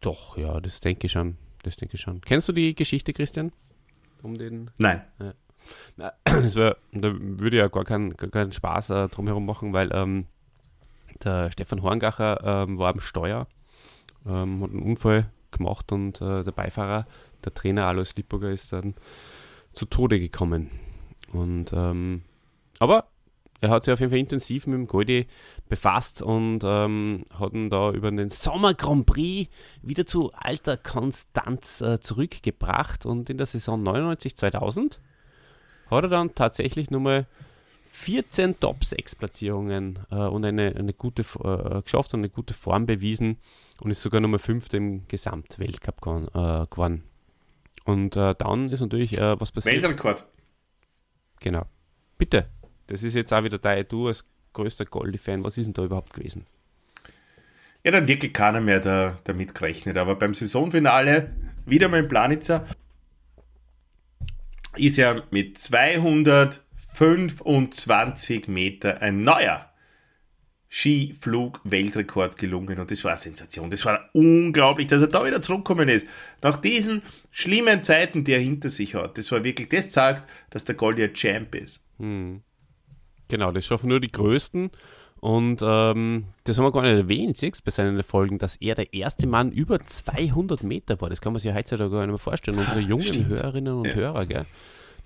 Doch, 0.00 0.36
ja, 0.36 0.60
das 0.60 0.80
denke 0.80 1.06
ich 1.06 1.12
schon. 1.12 1.36
Das 1.62 1.76
denke 1.76 1.94
ich 1.96 2.00
schon. 2.00 2.20
Kennst 2.20 2.48
du 2.48 2.52
die 2.52 2.74
Geschichte, 2.74 3.12
Christian? 3.12 3.52
Um 4.22 4.36
den. 4.36 4.70
Nein. 4.78 5.02
Na, 5.96 6.12
das 6.24 6.54
wär, 6.54 6.76
da 6.92 7.12
würde 7.14 7.56
ja 7.56 7.68
gar 7.68 7.84
keinen, 7.84 8.16
gar 8.16 8.30
keinen 8.30 8.52
Spaß 8.52 8.90
äh, 8.90 9.08
drumherum 9.08 9.46
machen, 9.46 9.72
weil 9.72 9.90
ähm, 9.92 10.26
der 11.22 11.50
Stefan 11.52 11.82
Horngacher 11.82 12.40
ähm, 12.44 12.78
war 12.78 12.92
am 12.92 13.00
Steuer, 13.00 13.46
ähm, 14.26 14.62
hat 14.62 14.70
einen 14.70 14.82
Unfall 14.82 15.30
gemacht 15.50 15.92
und 15.92 16.20
äh, 16.20 16.44
der 16.44 16.52
Beifahrer, 16.52 17.06
der 17.44 17.54
Trainer 17.54 17.86
Alois 17.86 18.14
Lipburger, 18.16 18.50
ist 18.50 18.72
dann 18.72 18.94
zu 19.72 19.86
Tode 19.86 20.18
gekommen. 20.18 20.70
Und 21.32 21.72
ähm, 21.72 22.22
aber 22.78 23.06
er 23.60 23.70
hat 23.70 23.84
sich 23.84 23.92
auf 23.92 24.00
jeden 24.00 24.10
Fall 24.10 24.18
intensiv 24.18 24.66
mit 24.66 24.74
dem 24.74 24.86
Goldi 24.86 25.26
befasst 25.68 26.20
und 26.20 26.60
ähm, 26.64 27.24
hat 27.38 27.54
ihn 27.54 27.70
da 27.70 27.92
über 27.92 28.10
den 28.10 28.30
Sommer 28.30 28.74
Grand 28.74 29.06
Prix 29.06 29.50
wieder 29.80 30.04
zu 30.04 30.32
alter 30.34 30.76
Konstanz 30.76 31.80
äh, 31.80 31.98
zurückgebracht 31.98 33.06
und 33.06 33.30
in 33.30 33.38
der 33.38 33.46
Saison 33.46 33.82
99-2000 33.82 34.98
hat 35.94 36.04
er 36.04 36.10
dann 36.10 36.34
tatsächlich 36.34 36.90
nochmal 36.90 37.26
14 37.86 38.58
Top-6-Platzierungen 38.58 40.00
äh, 40.10 40.16
und 40.16 40.44
eine, 40.44 40.74
eine 40.76 40.92
gute 40.92 41.22
äh, 41.22 41.82
geschafft 41.82 42.14
und 42.14 42.20
eine 42.20 42.30
gute 42.30 42.54
Form 42.54 42.86
bewiesen 42.86 43.38
und 43.80 43.90
ist 43.90 44.02
sogar 44.02 44.20
Nummer 44.20 44.38
5 44.38 44.72
im 44.74 45.08
Gesamtweltcup 45.08 46.06
äh, 46.06 46.66
gewonnen. 46.68 47.04
Und 47.84 48.16
äh, 48.16 48.34
dann 48.36 48.70
ist 48.70 48.80
natürlich 48.80 49.18
äh, 49.18 49.38
was 49.40 49.52
passiert. 49.52 49.82
Weltrekord. 49.82 50.26
Genau. 51.40 51.66
Bitte. 52.18 52.46
Das 52.86 53.02
ist 53.02 53.14
jetzt 53.14 53.32
auch 53.32 53.44
wieder 53.44 53.58
dein, 53.58 53.86
du 53.88 54.08
als 54.08 54.24
größter 54.54 54.86
Goldie-Fan, 54.86 55.44
was 55.44 55.58
ist 55.58 55.66
denn 55.66 55.74
da 55.74 55.84
überhaupt 55.84 56.12
gewesen? 56.12 56.46
Ja, 57.84 57.90
dann 57.90 58.08
wirklich 58.08 58.32
keiner 58.32 58.60
mehr 58.60 58.80
da, 58.80 59.14
damit 59.24 59.54
gerechnet. 59.54 59.98
Aber 59.98 60.16
beim 60.16 60.32
Saisonfinale, 60.32 61.30
wieder 61.66 61.88
mal 61.88 62.00
in 62.00 62.08
Planitzer, 62.08 62.66
ist 64.76 64.96
ja 64.96 65.22
mit 65.30 65.58
225 65.58 68.48
Meter 68.48 69.02
ein 69.02 69.24
neuer 69.24 69.68
Skiflug-Weltrekord 70.74 72.36
gelungen. 72.36 72.80
Und 72.80 72.90
das 72.90 73.04
war 73.04 73.12
eine 73.12 73.20
Sensation. 73.20 73.70
Das 73.70 73.84
war 73.84 74.10
unglaublich, 74.12 74.88
dass 74.88 75.02
er 75.02 75.06
da 75.06 75.24
wieder 75.24 75.40
zurückgekommen 75.40 75.88
ist. 75.88 76.04
Nach 76.42 76.56
diesen 76.56 77.02
schlimmen 77.30 77.84
Zeiten, 77.84 78.24
die 78.24 78.32
er 78.32 78.40
hinter 78.40 78.68
sich 78.68 78.96
hat. 78.96 79.16
Das 79.16 79.30
war 79.30 79.44
wirklich, 79.44 79.68
das 79.68 79.90
zeigt, 79.90 80.28
dass 80.50 80.64
der 80.64 80.74
ein 80.74 81.12
Champ 81.12 81.54
ist. 81.54 81.84
Genau, 83.28 83.52
das 83.52 83.66
schaffen 83.66 83.88
nur 83.88 84.00
die 84.00 84.10
Größten. 84.10 84.72
Und 85.24 85.62
ähm, 85.62 86.26
das 86.44 86.58
haben 86.58 86.66
wir 86.66 86.72
gar 86.72 86.82
nicht 86.82 86.92
erwähnt, 86.92 87.38
siehst 87.38 87.64
bei 87.64 87.70
seinen 87.70 87.96
Erfolgen, 87.96 88.38
dass 88.38 88.56
er 88.56 88.74
der 88.74 88.92
erste 88.92 89.26
Mann 89.26 89.52
über 89.52 89.80
200 89.80 90.62
Meter 90.62 91.00
war. 91.00 91.08
Das 91.08 91.22
kann 91.22 91.32
man 91.32 91.40
sich 91.40 91.54
heutzutage 91.54 91.88
gar 91.88 92.00
nicht 92.00 92.08
mehr 92.08 92.18
vorstellen. 92.18 92.58
Unsere 92.58 92.80
jungen 92.80 93.04
Stimmt. 93.04 93.30
Hörerinnen 93.30 93.72
und 93.72 93.94
Hörer, 93.94 94.26
gell? 94.26 94.44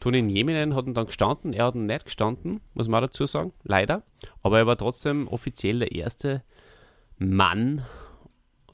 Toni 0.01 0.21
Nieminen 0.21 0.75
hat 0.75 0.87
ihn 0.87 0.95
dann 0.95 1.07
gestanden, 1.07 1.53
er 1.53 1.67
hat 1.67 1.77
ihn 1.77 1.87
nicht 1.87 2.07
gestanden, 2.07 2.61
muss 2.75 2.89
man 2.89 3.01
dazu 3.01 3.27
sagen, 3.27 3.53
leider. 3.63 4.03
Aber 4.43 4.59
er 4.59 4.67
war 4.67 4.77
trotzdem 4.77 5.29
offiziell 5.29 5.79
der 5.79 5.93
erste 5.93 6.43
Mann 7.19 7.85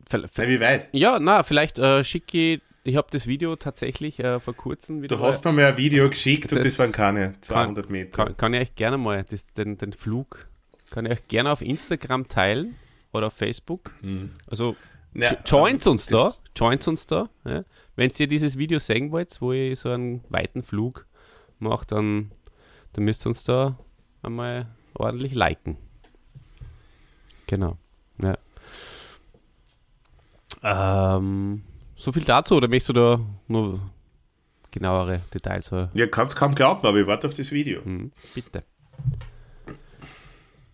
Ver- 0.08 0.26
ver- 0.30 0.44
nein, 0.44 0.50
wie 0.50 0.60
weit? 0.62 0.88
Ja, 0.94 1.20
na, 1.20 1.44
vielleicht 1.44 1.78
äh, 1.80 2.04
schicke 2.06 2.54
ich, 2.54 2.62
ich 2.84 2.96
habe 2.96 3.08
das 3.12 3.28
Video 3.28 3.56
tatsächlich 3.56 4.20
äh, 4.20 4.40
vor 4.40 4.56
kurzem 4.56 5.02
wieder 5.02 5.16
Du 5.18 5.24
hast 5.24 5.44
mir 5.46 5.52
mal 5.54 5.66
ein 5.66 5.78
Video 5.78 6.10
geschickt 6.10 6.52
und 6.52 6.60
Das 6.60 6.66
das 6.66 6.80
waren 6.80 6.92
keine 6.92 7.40
200 7.42 7.90
Meter. 7.90 8.26
Kann, 8.26 8.38
kann 8.38 8.54
ich 8.54 8.62
euch 8.62 8.76
gerne 8.76 8.98
mal 8.98 9.24
das, 9.30 9.46
den, 9.58 9.78
den 9.78 9.94
Flug, 9.94 10.48
kann 10.90 11.06
ich 11.06 11.12
euch 11.12 11.28
gerne 11.28 11.52
auf 11.52 11.62
Instagram 11.62 12.28
teilen 12.28 12.76
oder 13.14 13.28
auf 13.28 13.34
Facebook. 13.34 13.94
Also 14.48 14.76
Ja, 15.14 15.32
jo- 15.32 15.38
joint 15.46 15.86
uns 15.88 16.06
da, 16.08 16.26
das- 16.26 16.42
joint 16.56 16.88
uns 16.88 17.06
da. 17.08 17.30
Ja. 17.46 17.64
Wenn 17.96 18.12
ihr 18.18 18.28
dieses 18.28 18.58
Video 18.58 18.80
sehen 18.80 19.12
wollt, 19.12 19.40
wo 19.42 19.52
ich 19.52 19.78
so 19.80 19.90
einen 19.90 20.24
weiten 20.30 20.64
Flug 20.64 21.06
mache, 21.60 21.86
dann, 21.88 22.32
dann 22.94 23.04
müsst 23.04 23.26
ihr 23.26 23.30
uns 23.30 23.44
da 23.44 23.78
einmal 24.24 24.68
ordentlich 24.96 25.34
liken. 25.36 25.78
Genau. 27.48 27.78
Ja. 28.22 28.38
Ähm, 30.64 31.64
so 32.02 32.12
viel 32.12 32.24
dazu, 32.24 32.56
oder 32.56 32.68
möchtest 32.68 32.90
du 32.90 32.94
da 32.94 33.20
nur 33.48 33.80
genauere 34.72 35.22
Details 35.34 35.72
hören? 35.72 35.90
Ja, 35.94 36.08
kannst 36.08 36.36
kaum 36.36 36.56
glauben, 36.56 36.86
aber 36.88 36.98
ich 37.00 37.08
warte 37.08 37.28
auf 37.28 37.34
das 37.34 37.52
Video. 37.52 37.82
Mhm, 37.84 38.12
bitte. 38.34 38.64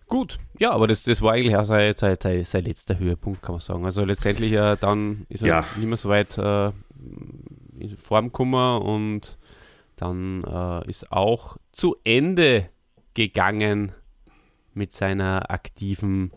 Gut, 0.08 0.40
ja, 0.58 0.72
aber 0.72 0.88
das, 0.88 1.04
das 1.04 1.22
war 1.22 1.34
eigentlich 1.34 1.56
auch 1.58 1.66
sein, 1.66 1.94
sein, 1.96 2.16
sein, 2.22 2.44
sein 2.46 2.64
letzter 2.64 2.98
Höhepunkt, 2.98 3.42
kann 3.42 3.54
man 3.56 3.60
sagen. 3.60 3.84
Also 3.86 4.06
letztendlich 4.06 4.54
äh, 4.54 4.78
dann 4.80 5.26
ist 5.28 5.42
er 5.42 5.48
Ja. 5.48 5.66
nicht 5.76 5.86
mehr 5.88 5.98
so 5.98 6.08
weit 6.08 6.38
äh, 6.38 6.68
in 7.78 7.98
Form 8.02 8.28
gekommen 8.28 8.82
und 8.84 9.38
dann 9.98 10.44
äh, 10.46 10.90
ist 10.90 11.12
auch 11.12 11.58
zu 11.74 11.98
Ende 12.06 12.70
gegangen 13.16 13.92
mit 14.74 14.94
seiner 14.94 15.52
aktiven 15.52 16.32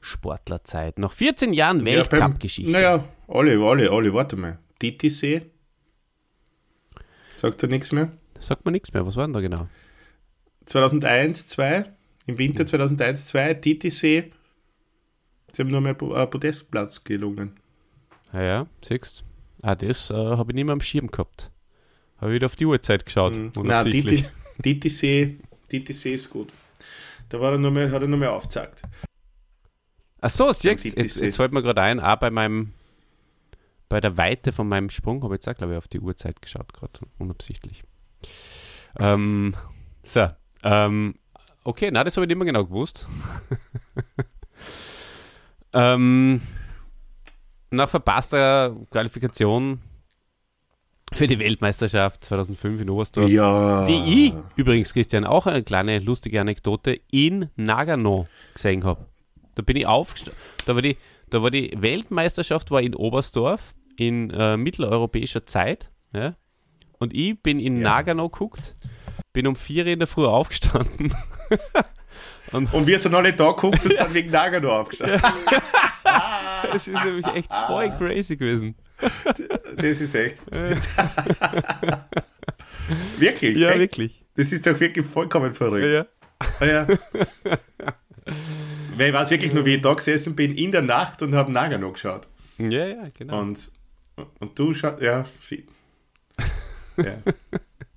Sportlerzeit. 0.00 1.00
Nach 1.00 1.12
14 1.12 1.52
Jahren 1.52 1.80
Ja, 1.80 1.86
Weltcup-Geschichte. 1.86 2.70
Naja, 2.70 3.02
alle, 3.28 3.58
alle, 3.62 3.90
alle, 3.90 4.12
warte 4.14 4.36
mal. 4.36 4.58
Titisee? 4.78 5.42
Sagt 7.36 7.62
er 7.62 7.68
nichts 7.68 7.92
mehr? 7.92 8.10
Sagt 8.40 8.64
man 8.64 8.72
nichts 8.72 8.92
mehr, 8.92 9.06
was 9.06 9.16
war 9.16 9.26
denn 9.26 9.32
da 9.32 9.40
genau? 9.40 9.68
2001, 10.66 11.46
2, 11.46 11.84
im 12.26 12.38
Winter 12.38 12.66
2001, 12.66 13.26
2, 13.26 13.54
Titisee. 13.54 14.32
Sie 15.52 15.62
haben 15.62 15.70
nur 15.70 15.80
mehr 15.80 15.92
äh, 16.00 16.26
Podestplatz 16.26 17.04
gelungen. 17.04 17.52
Ja, 18.32 18.42
ja, 18.42 18.66
siehst 18.84 19.24
Ah, 19.62 19.74
das 19.74 20.10
äh, 20.10 20.14
habe 20.14 20.52
ich 20.52 20.54
nicht 20.54 20.64
mehr 20.66 20.72
am 20.74 20.80
Schirm 20.80 21.10
gehabt. 21.10 21.50
Habe 22.18 22.32
wieder 22.32 22.46
auf 22.46 22.54
die 22.56 22.66
Uhrzeit 22.66 23.04
geschaut. 23.06 23.34
Nein, 23.34 23.52
unabsichtlich. 23.56 24.20
Titi- 24.22 24.32
Titisee, 24.62 25.38
Titisee 25.68 26.14
ist 26.14 26.30
gut. 26.30 26.52
Da 27.28 27.40
war 27.40 27.52
er 27.52 27.58
nur 27.58 27.70
mehr, 27.70 27.90
hat 27.90 28.02
er 28.02 28.08
nur 28.08 28.18
mehr 28.18 28.32
aufgezeigt. 28.32 28.82
Ach 30.20 30.30
so, 30.30 30.52
siehst 30.52 30.80
Sieht 30.80 30.96
jetzt, 30.96 31.20
jetzt 31.20 31.36
fällt 31.36 31.52
mir 31.52 31.62
gerade 31.62 31.80
ein, 31.80 32.00
auch 32.00 32.16
bei 32.16 32.30
meinem, 32.30 32.72
bei 33.88 34.00
der 34.00 34.16
Weite 34.16 34.52
von 34.52 34.68
meinem 34.68 34.90
Sprung 34.90 35.22
habe 35.22 35.34
ich 35.34 35.38
jetzt 35.38 35.48
auch, 35.48 35.56
glaube 35.56 35.72
ich, 35.72 35.78
auf 35.78 35.88
die 35.88 36.00
Uhrzeit 36.00 36.42
geschaut, 36.42 36.72
gerade 36.72 37.00
unabsichtlich. 37.18 37.84
Ähm, 38.98 39.54
so, 40.02 40.26
ähm, 40.62 41.14
okay, 41.64 41.90
na, 41.92 42.04
das 42.04 42.16
habe 42.16 42.24
ich 42.24 42.28
nicht 42.28 42.38
mehr 42.38 42.46
genau 42.46 42.64
gewusst. 42.64 43.06
ähm, 45.72 46.40
nach 47.70 47.88
verpasster 47.88 48.76
Qualifikation 48.90 49.80
für 51.12 51.26
die 51.26 51.38
Weltmeisterschaft 51.38 52.24
2005 52.24 52.82
in 52.82 52.90
Oberstdorf. 52.90 53.30
Ja. 53.30 53.86
Die 53.86 54.26
ich 54.26 54.34
übrigens, 54.56 54.92
Christian, 54.92 55.24
auch 55.24 55.46
eine 55.46 55.62
kleine 55.62 55.98
lustige 56.00 56.40
Anekdote 56.40 57.00
in 57.10 57.48
Nagano 57.56 58.26
gesehen 58.52 58.84
habe. 58.84 59.06
Da 59.54 59.62
bin 59.62 59.76
ich 59.76 59.86
aufgestanden. 59.86 60.40
Da 60.66 60.74
war 60.74 60.82
die, 60.82 60.96
da 61.30 61.42
war 61.42 61.50
die 61.50 61.72
Weltmeisterschaft 61.76 62.70
war 62.70 62.82
in 62.82 62.94
Oberstdorf 62.94 63.74
in 63.98 64.30
äh, 64.30 64.56
mitteleuropäischer 64.56 65.46
Zeit. 65.46 65.90
Ja? 66.12 66.36
Und 66.98 67.14
ich 67.14 67.40
bin 67.42 67.60
in 67.60 67.76
Ja. 67.78 67.82
Nagano 67.82 68.28
geguckt, 68.28 68.74
bin 69.32 69.46
um 69.46 69.56
vier 69.56 69.86
in 69.86 69.98
der 69.98 70.08
Früh 70.08 70.26
aufgestanden. 70.26 71.14
Und 72.52 72.86
wir 72.86 72.98
sind 72.98 73.14
alle 73.14 73.34
da 73.34 73.50
geguckt 73.50 73.84
und 73.84 73.94
sind 73.94 74.14
wegen 74.14 74.30
Nagano 74.30 74.80
aufgestanden. 74.80 75.20
Das 76.72 76.88
ist 76.88 77.04
nämlich 77.04 77.26
echt 77.26 77.52
voll 77.66 77.90
crazy 77.96 78.36
gewesen. 78.36 78.74
Das 79.76 80.00
ist 80.00 80.14
echt. 80.14 80.38
wirklich? 83.18 83.56
Ja, 83.56 83.68
echt? 83.70 83.78
wirklich. 83.78 84.24
Das 84.34 84.50
ist 84.50 84.66
doch 84.66 84.78
wirklich 84.80 85.06
vollkommen 85.06 85.54
verrückt. 85.54 85.86
Ja. 85.86 86.06
Ah, 86.58 86.64
ja. 86.64 86.86
Weil 88.96 89.08
ich 89.08 89.14
weiß 89.14 89.30
wirklich 89.30 89.52
nur, 89.52 89.64
wie 89.66 89.76
ich 89.76 89.82
da 89.82 89.94
gesessen 89.94 90.34
bin 90.34 90.54
in 90.56 90.72
der 90.72 90.82
Nacht 90.82 91.22
und 91.22 91.34
habe 91.34 91.52
Nagano 91.52 91.92
geschaut. 91.92 92.26
Ja, 92.58 92.86
ja, 92.86 93.04
genau. 93.16 93.40
Und, 93.40 93.70
und 94.38 94.58
du 94.58 94.74
schaust, 94.74 95.00
ja, 95.00 95.24
viel. 95.24 95.64
ja. 96.96 97.18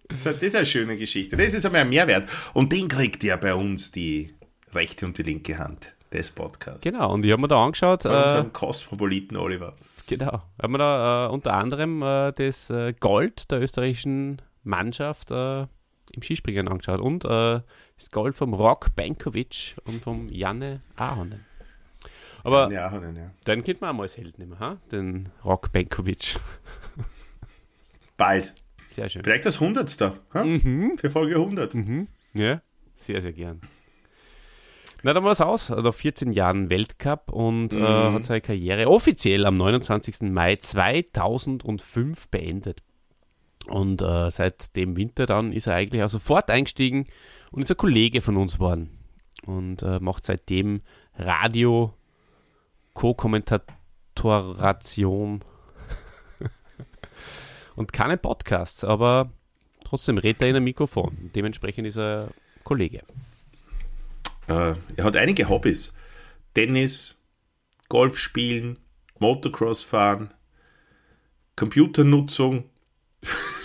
Das 0.09 0.25
ist, 0.25 0.55
eine 0.55 0.65
schöne 0.65 0.95
Geschichte. 0.95 1.37
Das 1.37 1.53
ist 1.53 1.65
einmal 1.65 1.81
ein 1.81 1.89
Mehrwert. 1.89 2.29
Und 2.53 2.71
den 2.71 2.87
kriegt 2.87 3.23
ja 3.23 3.37
bei 3.37 3.53
uns 3.55 3.91
die 3.91 4.33
rechte 4.73 5.05
und 5.05 5.17
die 5.17 5.23
linke 5.23 5.57
Hand 5.57 5.95
des 6.11 6.31
Podcasts. 6.31 6.83
Genau, 6.83 7.13
und 7.13 7.25
ich 7.25 7.31
habe 7.31 7.41
mir 7.41 7.47
da 7.47 7.63
angeschaut. 7.63 8.05
Äh, 8.05 8.09
unserem 8.09 8.53
Kosmopoliten 8.53 9.37
Oliver. 9.37 9.75
Genau. 10.07 10.41
Haben 10.61 10.73
wir 10.73 10.77
da 10.79 11.27
äh, 11.27 11.31
unter 11.31 11.53
anderem 11.53 12.01
äh, 12.01 12.33
das 12.33 12.69
äh, 12.69 12.93
Gold 12.99 13.49
der 13.51 13.61
österreichischen 13.61 14.41
Mannschaft 14.63 15.31
äh, 15.31 15.61
im 15.61 16.21
Skispringen 16.21 16.67
angeschaut 16.67 16.99
und 16.99 17.23
äh, 17.23 17.61
das 17.97 18.11
Gold 18.11 18.35
vom 18.35 18.53
Rock 18.53 18.95
Benkovic 18.95 19.75
und 19.85 20.03
vom 20.03 20.27
Janne 20.29 20.81
Ahonen. 20.97 21.45
Aber 22.43 22.71
Ja, 22.71 22.91
ja, 22.91 23.11
ja. 23.11 23.31
den 23.47 23.63
kennt 23.63 23.81
man 23.81 23.91
auch 23.91 23.93
mal 23.93 24.03
als 24.03 24.17
Held 24.17 24.37
nehmen, 24.39 24.59
ha? 24.59 24.77
den 24.91 25.29
Rock 25.43 25.71
Benkovic. 25.71 26.37
Bald. 28.17 28.53
Sehr 28.91 29.09
schön. 29.09 29.23
Vielleicht 29.23 29.45
das 29.45 29.61
100. 29.61 30.15
Hm? 30.33 30.97
Für 30.97 31.09
Folge 31.09 31.35
100. 31.35 31.75
Ja, 32.33 32.61
sehr, 32.93 33.21
sehr 33.21 33.33
gern. 33.33 33.61
Na, 35.03 35.13
dann 35.13 35.23
war 35.23 35.31
es 35.31 35.41
aus. 35.41 35.69
Nach 35.69 35.93
14 35.93 36.31
Jahren 36.31 36.69
Weltcup 36.69 37.31
und 37.31 37.73
äh, 37.73 37.79
hat 37.81 38.25
seine 38.25 38.41
Karriere 38.41 38.87
offiziell 38.87 39.45
am 39.45 39.55
29. 39.55 40.21
Mai 40.31 40.57
2005 40.57 42.29
beendet. 42.29 42.83
Und 43.67 44.01
äh, 44.01 44.29
seit 44.29 44.75
dem 44.75 44.95
Winter 44.97 45.25
dann 45.25 45.53
ist 45.53 45.67
er 45.67 45.75
eigentlich 45.75 46.03
auch 46.03 46.09
sofort 46.09 46.49
eingestiegen 46.49 47.07
und 47.51 47.63
ist 47.63 47.71
ein 47.71 47.77
Kollege 47.77 48.21
von 48.21 48.37
uns 48.37 48.55
geworden. 48.55 48.89
Und 49.45 49.81
äh, 49.81 49.99
macht 49.99 50.25
seitdem 50.25 50.81
Radio, 51.15 51.93
Co-Kommentatoration 52.93 55.43
und 57.75 57.93
keine 57.93 58.17
Podcasts, 58.17 58.83
aber 58.83 59.31
trotzdem 59.83 60.17
redet 60.17 60.41
er 60.43 60.49
in 60.49 60.57
ein 60.57 60.63
Mikrofon. 60.63 61.31
Dementsprechend 61.35 61.87
ist 61.87 61.97
er 61.97 62.29
Kollege. 62.63 63.01
Äh, 64.47 64.73
er 64.95 65.03
hat 65.03 65.15
einige 65.15 65.49
Hobbys. 65.49 65.93
Tennis, 66.53 67.19
Golf 67.89 68.19
spielen, 68.19 68.77
Motocross 69.19 69.83
fahren, 69.83 70.31
Computernutzung. 71.55 72.69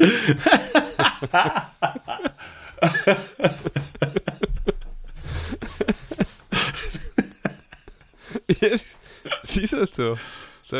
Siehst 9.42 9.72
du 9.72 9.86
so? 9.86 10.18
so. 10.62 10.76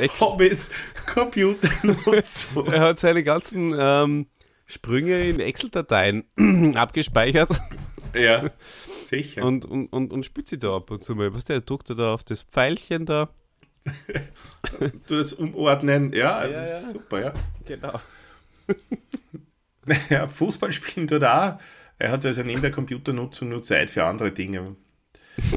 Ex- 0.00 0.20
Hobbys, 0.20 0.70
Computernutzung. 1.12 2.66
er 2.72 2.80
hat 2.80 3.00
seine 3.00 3.24
ganzen 3.24 3.74
ähm, 3.76 4.26
Sprünge 4.66 5.28
in 5.28 5.40
Excel-Dateien 5.40 6.24
abgespeichert 6.76 7.50
ja, 8.14 8.50
sicher. 9.06 9.44
und, 9.44 9.64
und, 9.64 9.88
und, 9.88 10.12
und 10.12 10.24
spielt 10.24 10.48
sie 10.48 10.58
da 10.58 10.76
ab 10.76 10.90
und 10.90 11.02
zu 11.02 11.14
mal. 11.14 11.34
Was 11.34 11.44
der 11.44 11.60
drückt 11.60 11.90
er 11.90 11.96
da 11.96 12.14
auf 12.14 12.24
das 12.24 12.42
Pfeilchen 12.42 13.06
da? 13.06 13.30
du 15.06 15.16
das 15.16 15.32
umordnen, 15.32 16.12
ja, 16.12 16.46
Ja, 16.46 16.48
das 16.48 16.78
ist 16.78 16.82
ja. 16.84 16.90
super, 16.90 17.20
ja. 17.20 17.32
Genau. 17.66 18.00
ja. 20.10 20.28
Fußball 20.28 20.72
spielen 20.72 21.06
tut 21.08 21.24
auch. 21.24 21.58
Er 21.98 22.10
hat 22.10 22.24
also 22.24 22.42
neben 22.42 22.62
der 22.62 22.70
Computernutzung 22.70 23.48
nur 23.48 23.62
Zeit 23.62 23.90
für 23.90 24.04
andere 24.04 24.30
Dinge. 24.32 24.76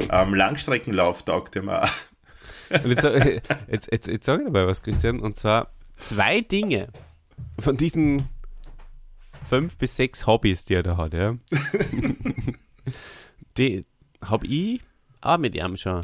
Ähm, 0.09 0.34
Langstreckenlauf 0.34 1.23
taugt 1.23 1.55
ihm 1.55 1.69
auch. 1.69 1.89
Jetzt, 2.69 3.03
jetzt, 3.03 3.91
jetzt, 3.91 4.07
jetzt 4.07 4.26
sage 4.26 4.43
ich 4.45 4.49
mal 4.51 4.67
was, 4.67 4.82
Christian. 4.82 5.19
Und 5.19 5.38
zwar 5.38 5.71
zwei 5.97 6.41
Dinge 6.41 6.88
von 7.59 7.78
diesen 7.78 8.28
fünf 9.47 9.78
bis 9.78 9.95
sechs 9.95 10.26
Hobbys, 10.26 10.65
die 10.65 10.73
er 10.76 10.84
da 10.84 10.97
hat, 10.97 11.13
ja. 11.13 11.36
die 13.57 13.86
habe 14.21 14.47
ich 14.47 14.82
auch 15.21 15.38
mit 15.38 15.55
ihm 15.55 15.78
schon 15.78 16.01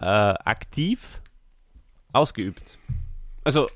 äh, 0.00 0.04
aktiv 0.04 1.20
ausgeübt. 2.12 2.78
Also, 3.44 3.66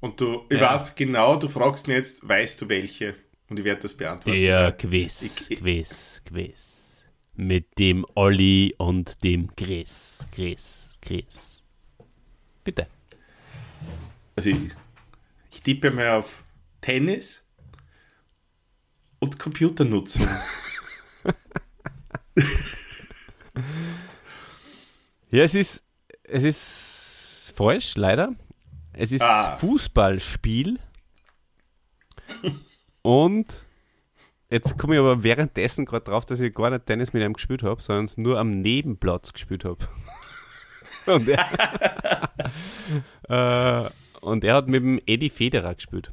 Und 0.00 0.20
du, 0.20 0.44
ich 0.50 0.60
Ja. 0.60 0.74
weiß 0.74 0.94
genau, 0.96 1.36
du 1.36 1.48
fragst 1.48 1.86
mir 1.86 1.94
jetzt, 1.94 2.26
weißt 2.28 2.60
du 2.60 2.68
welche? 2.68 3.14
Und 3.48 3.58
ich 3.58 3.64
werde 3.64 3.82
das 3.82 3.94
beantworten. 3.94 4.38
der 4.40 4.72
Quiz, 4.72 5.22
Ich- 5.22 5.50
ich- 5.50 5.60
Quiz, 5.60 6.22
Quiz. 6.26 6.80
Mit 7.36 7.78
dem 7.78 8.06
Olli 8.14 8.74
und 8.78 9.22
dem 9.24 9.54
Chris. 9.56 10.18
Chris, 10.32 10.98
Chris. 11.02 11.62
Bitte. 12.62 12.86
Also 14.36 14.50
ich, 14.50 14.58
ich 15.50 15.62
tippe 15.62 15.90
mal 15.90 16.10
auf 16.10 16.44
Tennis 16.80 17.44
und 19.18 19.38
Computernutzung. 19.38 20.26
Ja, 25.30 25.42
es 25.42 25.54
ist, 25.56 25.82
es 26.22 26.44
ist 26.44 27.52
falsch, 27.56 27.96
leider. 27.96 28.34
Es 28.92 29.10
ist 29.10 29.22
Ah. 29.22 29.56
Fußballspiel. 29.56 30.78
Und 33.02 33.63
jetzt 34.54 34.78
komme 34.78 34.94
ich 34.94 35.00
aber 35.00 35.22
währenddessen 35.22 35.84
gerade 35.84 36.04
drauf, 36.04 36.24
dass 36.24 36.40
ich 36.40 36.54
gar 36.54 36.70
nicht 36.70 36.86
Tennis 36.86 37.12
mit 37.12 37.22
ihm 37.22 37.32
gespielt 37.32 37.62
habe, 37.62 37.82
sondern 37.82 38.04
es 38.04 38.16
nur 38.16 38.38
am 38.38 38.60
Nebenplatz 38.60 39.32
gespielt 39.32 39.64
habe. 39.64 39.84
und, 41.06 41.28
er, 41.28 41.44
äh, 43.86 43.90
und 44.20 44.44
er 44.44 44.54
hat 44.54 44.68
mit 44.68 44.82
dem 44.82 45.00
Eddie 45.06 45.28
Federer 45.28 45.74
gespielt. 45.74 46.12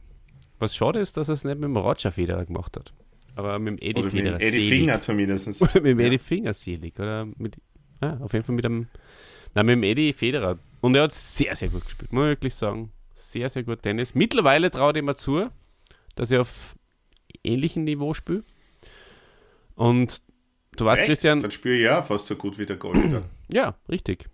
Was 0.60 0.76
schade 0.76 1.00
ist, 1.00 1.18
dass 1.18 1.30
er 1.30 1.34
es 1.34 1.44
nicht 1.44 1.56
mit 1.56 1.66
dem 1.66 1.78
Roger 1.78 2.12
Federer 2.12 2.46
gemacht 2.46 2.78
hat. 2.78 2.94
Aber 3.36 3.58
mit 3.60 3.80
dem 3.80 3.90
Eddie 3.90 4.00
Oder 4.00 4.06
mit 4.06 4.16
Federer. 4.16 4.38
dem 4.40 4.48
Eddie 4.48 4.62
selig. 4.62 4.80
Finger 4.80 5.02
zumindest. 5.02 5.62
Oder 5.62 5.74
mit 5.76 5.92
dem 5.92 6.00
Eddie 6.00 6.18
Finger 6.18 6.54
selig. 6.54 7.00
Oder 7.00 7.28
mit, 7.38 7.58
ja, 8.02 8.18
auf 8.18 8.34
jeden 8.34 8.44
Fall 8.44 8.56
mit 8.56 8.66
dem, 8.66 8.88
nein, 9.54 9.66
mit 9.68 9.74
dem 9.74 9.84
Eddie 9.84 10.14
Federer. 10.14 10.58
Und 10.82 10.96
er 10.96 11.04
hat 11.04 11.14
sehr, 11.14 11.56
sehr 11.56 11.70
gut 11.70 11.86
gespielt, 11.86 12.12
muss 12.12 12.24
ich 12.24 12.30
wirklich 12.30 12.56
sagen. 12.56 12.92
Sehr, 13.14 13.50
sehr 13.50 13.64
gut 13.64 13.84
Tennis. 13.84 14.16
Mittlerweile 14.16 14.72
traut 14.72 14.98
ihm 14.98 15.16
zu, 15.16 15.48
dass 16.16 16.32
er 16.32 16.42
auf 16.42 16.76
ähnlichem 17.44 17.84
Niveau 17.84 18.14
spielt. 18.14 18.46
Und 19.76 20.22
du 20.78 20.86
weißt, 20.86 21.02
Echt? 21.02 21.10
Christian, 21.10 21.40
Dann 21.40 21.52
spüre 21.52 21.76
ich 21.76 21.82
ja 21.84 22.02
fast 22.04 22.28
so 22.28 22.36
gut 22.36 22.58
wie 22.58 22.66
der 22.66 22.76
Gold. 22.78 23.24
ja, 23.52 23.76
richtig. 23.90 24.28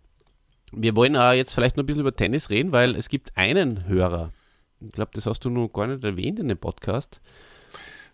Wir 0.72 0.96
wollen 0.96 1.16
äh, 1.16 1.34
jetzt 1.34 1.54
vielleicht 1.54 1.78
noch 1.78 1.84
ein 1.84 1.86
bisschen 1.86 2.02
über 2.02 2.16
Tennis 2.16 2.50
reden, 2.50 2.72
weil 2.72 2.96
es 2.96 3.08
gibt 3.10 3.36
einen 3.38 3.88
Hörer. 3.88 4.34
Ich 4.82 4.92
glaube, 4.92 5.12
das 5.14 5.26
hast 5.26 5.44
du 5.46 5.50
noch 5.50 5.70
gar 5.70 5.88
nicht 5.88 6.04
erwähnt 6.04 6.40
in 6.40 6.48
dem 6.50 6.58
Podcast. 6.58 7.22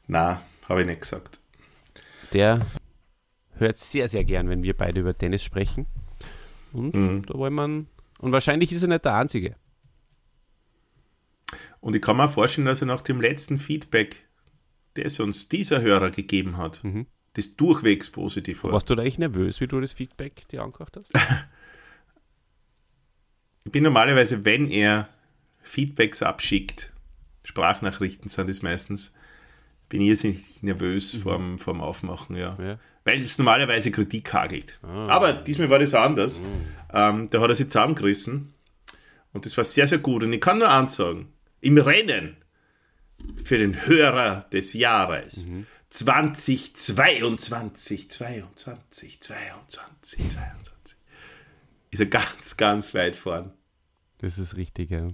Na, 0.07 0.41
habe 0.69 0.81
ich 0.81 0.87
nicht 0.87 1.01
gesagt. 1.01 1.39
der 2.33 2.65
hört 3.55 3.77
sehr, 3.77 4.07
sehr 4.07 4.23
gern, 4.23 4.49
wenn 4.49 4.63
wir 4.63 4.75
beide 4.75 4.99
über 4.99 5.15
Tennis 5.17 5.43
sprechen. 5.43 5.85
Und 6.73 6.93
Mhm. 6.95 7.25
da 7.25 7.35
wollen 7.35 7.53
wir. 7.53 7.65
Und 8.19 8.31
wahrscheinlich 8.31 8.71
ist 8.71 8.81
er 8.81 8.87
nicht 8.89 9.05
der 9.05 9.15
Einzige. 9.15 9.55
Und 11.79 11.95
ich 11.95 12.01
kann 12.01 12.17
mir 12.17 12.29
vorstellen, 12.29 12.65
dass 12.65 12.81
er 12.81 12.87
nach 12.87 13.01
dem 13.01 13.21
letzten 13.21 13.57
Feedback, 13.59 14.25
das 14.95 15.19
uns 15.19 15.49
dieser 15.49 15.81
Hörer 15.81 16.11
gegeben 16.11 16.57
hat, 16.57 16.83
Mhm. 16.83 17.07
das 17.33 17.55
durchwegs 17.55 18.09
positiv 18.11 18.63
war. 18.63 18.71
Warst 18.73 18.89
du 18.89 18.95
da 18.95 19.01
eigentlich 19.01 19.17
nervös, 19.19 19.59
wie 19.61 19.67
du 19.67 19.79
das 19.81 19.93
Feedback 19.93 20.47
dir 20.49 20.61
angehört 20.63 20.95
hast? 20.95 21.11
Ich 23.65 23.71
bin 23.71 23.83
normalerweise, 23.83 24.43
wenn 24.45 24.69
er 24.69 25.07
Feedbacks 25.61 26.21
abschickt, 26.21 26.91
Sprachnachrichten 27.43 28.29
sind 28.29 28.49
es 28.49 28.61
meistens, 28.61 29.13
bin 29.89 30.01
ich 30.01 30.07
jetzt 30.09 30.23
nicht 30.23 30.63
nervös 30.63 31.15
vorm, 31.15 31.57
vorm 31.57 31.81
Aufmachen, 31.81 32.35
ja. 32.35 32.57
Ja. 32.61 32.79
Weil 33.05 33.19
es 33.19 33.37
normalerweise 33.37 33.91
Kritik 33.91 34.33
hagelt. 34.33 34.79
Aber 34.81 35.33
diesmal 35.33 35.69
war 35.69 35.79
das 35.79 35.93
anders. 35.93 36.41
Ähm, 36.93 37.29
da 37.29 37.41
hat 37.41 37.49
er 37.49 37.53
sich 37.53 37.67
zusammengerissen 37.67 38.53
und 39.33 39.45
das 39.45 39.55
war 39.57 39.63
sehr, 39.63 39.87
sehr 39.87 39.97
gut. 39.99 40.23
Und 40.23 40.33
ich 40.33 40.41
kann 40.41 40.57
nur 40.59 40.69
eins 40.69 40.95
sagen, 40.95 41.31
im 41.61 41.77
Rennen 41.77 42.35
für 43.43 43.57
den 43.57 43.85
Hörer 43.85 44.41
des 44.51 44.73
Jahres 44.73 45.47
2022, 45.89 48.09
22, 48.09 49.21
22, 49.21 50.29
22 50.29 50.73
ist 51.93 51.99
er 51.99 52.07
ganz, 52.07 52.57
ganz 52.57 52.93
weit 52.93 53.15
vorn. 53.15 53.51
Das 54.17 54.39
ist 54.39 54.57
richtig, 54.57 54.89
ja. 54.89 55.07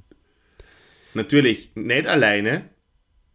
Natürlich 1.13 1.75
nicht 1.75 2.07
alleine. 2.07 2.69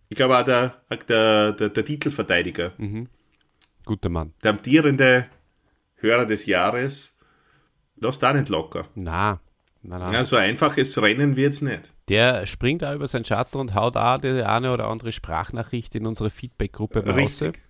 Ich 0.09 0.17
glaube 0.17 0.39
auch 0.39 0.45
der, 0.45 0.83
der, 1.09 1.53
der, 1.53 1.69
der 1.69 1.85
Titelverteidiger, 1.85 2.73
Guter 3.85 4.09
Mann. 4.09 4.33
der 4.43 4.53
amtierende 4.53 5.29
Hörer 5.97 6.25
des 6.25 6.47
Jahres, 6.47 7.19
lasst 7.97 8.23
da 8.23 8.33
nicht 8.33 8.49
locker. 8.49 8.89
Na, 8.95 9.41
na, 9.87 9.99
na. 9.99 10.12
Ja, 10.12 10.24
so 10.24 10.37
einfaches 10.37 11.01
Rennen 11.01 11.37
wird 11.37 11.53
es 11.53 11.61
nicht. 11.61 11.93
Der 12.09 12.47
springt 12.47 12.82
da 12.82 12.95
über 12.95 13.07
seinen 13.07 13.24
Schatten 13.26 13.59
und 13.59 13.74
haut 13.74 13.97
auch 13.97 14.18
die 14.18 14.43
eine 14.43 14.72
oder 14.72 14.89
andere 14.89 15.12
Sprachnachricht 15.12 15.95
in 15.95 16.07
unsere 16.07 16.30
Feedback-Gruppe 16.30 17.05
raus. 17.05 17.16
Richtig. 17.16 17.61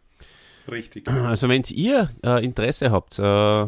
Richtig. 0.70 1.08
Also 1.08 1.48
wenn 1.48 1.62
ihr 1.70 2.10
äh, 2.24 2.44
Interesse 2.44 2.90
habt, 2.90 3.18
äh, 3.18 3.66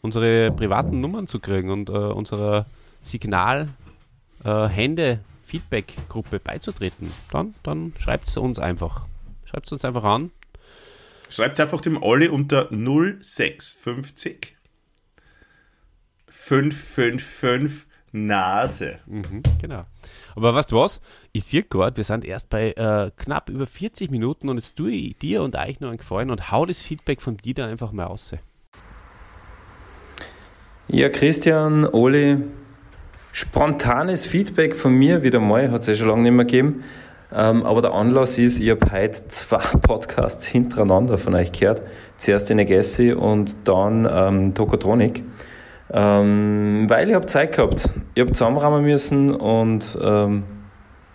unsere 0.00 0.52
privaten 0.52 1.00
Nummern 1.00 1.26
zu 1.26 1.40
kriegen 1.40 1.70
und 1.70 1.88
äh, 1.90 1.92
unserer 1.92 2.66
Signal 3.02 3.68
äh, 4.44 4.68
Hände 4.68 5.18
Feedback-Gruppe 5.46 6.38
beizutreten, 6.40 7.12
dann, 7.32 7.54
dann 7.62 7.92
schreibt 7.98 8.28
es 8.28 8.36
uns 8.36 8.58
einfach. 8.58 9.06
Schreibt 9.44 9.66
es 9.66 9.72
uns 9.72 9.84
einfach 9.84 10.04
an. 10.04 10.30
Schreibt 11.28 11.58
einfach 11.60 11.80
dem 11.80 12.02
Olli 12.02 12.28
unter 12.28 12.68
0650 12.70 14.55
555 16.46 17.86
Nase. 18.12 18.98
Mhm, 19.06 19.42
genau. 19.60 19.82
Aber 20.36 20.54
weißt 20.54 20.70
du 20.70 20.76
was? 20.76 21.00
Ich 21.32 21.44
sehe 21.44 21.64
gerade, 21.64 21.96
wir 21.96 22.04
sind 22.04 22.24
erst 22.24 22.50
bei 22.50 22.70
äh, 22.70 23.10
knapp 23.16 23.50
über 23.50 23.66
40 23.66 24.12
Minuten 24.12 24.48
und 24.48 24.56
jetzt 24.56 24.76
tue 24.76 24.92
ich 24.92 25.18
dir 25.18 25.42
und 25.42 25.56
euch 25.56 25.80
noch 25.80 25.88
einen 25.88 25.98
Gefallen 25.98 26.30
und 26.30 26.52
hau 26.52 26.64
das 26.64 26.80
Feedback 26.80 27.20
von 27.20 27.36
dir 27.36 27.54
da 27.54 27.66
einfach 27.66 27.90
mal 27.90 28.04
raus. 28.04 28.32
Ja, 30.86 31.08
Christian, 31.08 31.84
Oli, 31.84 32.36
spontanes 33.32 34.24
Feedback 34.24 34.76
von 34.76 34.94
mir 34.94 35.24
wieder 35.24 35.40
mal, 35.40 35.72
hat 35.72 35.80
es 35.80 35.88
ja 35.88 35.94
schon 35.94 36.08
lange 36.08 36.22
nicht 36.22 36.32
mehr 36.32 36.44
gegeben. 36.44 36.84
Ähm, 37.34 37.64
aber 37.64 37.82
der 37.82 37.92
Anlass 37.92 38.38
ist, 38.38 38.60
ich 38.60 38.70
habe 38.70 38.88
heute 38.92 39.26
zwei 39.26 39.58
Podcasts 39.82 40.46
hintereinander 40.46 41.18
von 41.18 41.34
euch 41.34 41.50
gehört. 41.50 41.82
Zuerst 42.18 42.52
in 42.52 42.60
Agassi 42.60 43.12
und 43.12 43.56
dann 43.64 44.08
ähm, 44.08 44.54
Tokotronik. 44.54 45.24
Ähm, 45.92 46.86
weil 46.88 47.08
ich 47.08 47.14
habe 47.14 47.26
Zeit 47.26 47.54
gehabt. 47.54 47.90
Ich 48.14 48.20
habe 48.20 48.32
zusammenrahmen 48.32 48.82
müssen 48.82 49.30
und 49.30 49.96
ähm, 50.02 50.44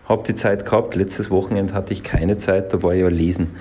habe 0.08 0.24
die 0.28 0.34
Zeit 0.34 0.66
gehabt. 0.66 0.96
Letztes 0.96 1.30
Wochenende 1.30 1.74
hatte 1.74 1.94
ich 1.94 2.04
keine 2.04 2.38
Zeit, 2.38 2.74
da 2.74 2.82
war 2.82 2.94
ich 2.94 3.02
ja 3.02 3.10
lesen. 3.10 3.52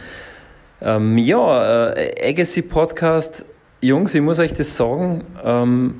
Ähm, 0.80 1.18
ja, 1.18 1.92
äh, 1.92 2.30
Agassi 2.30 2.62
Podcast, 2.62 3.44
Jungs, 3.82 4.14
ich 4.14 4.22
muss 4.22 4.38
euch 4.38 4.52
das 4.52 4.76
sagen, 4.76 5.24
ähm, 5.44 5.96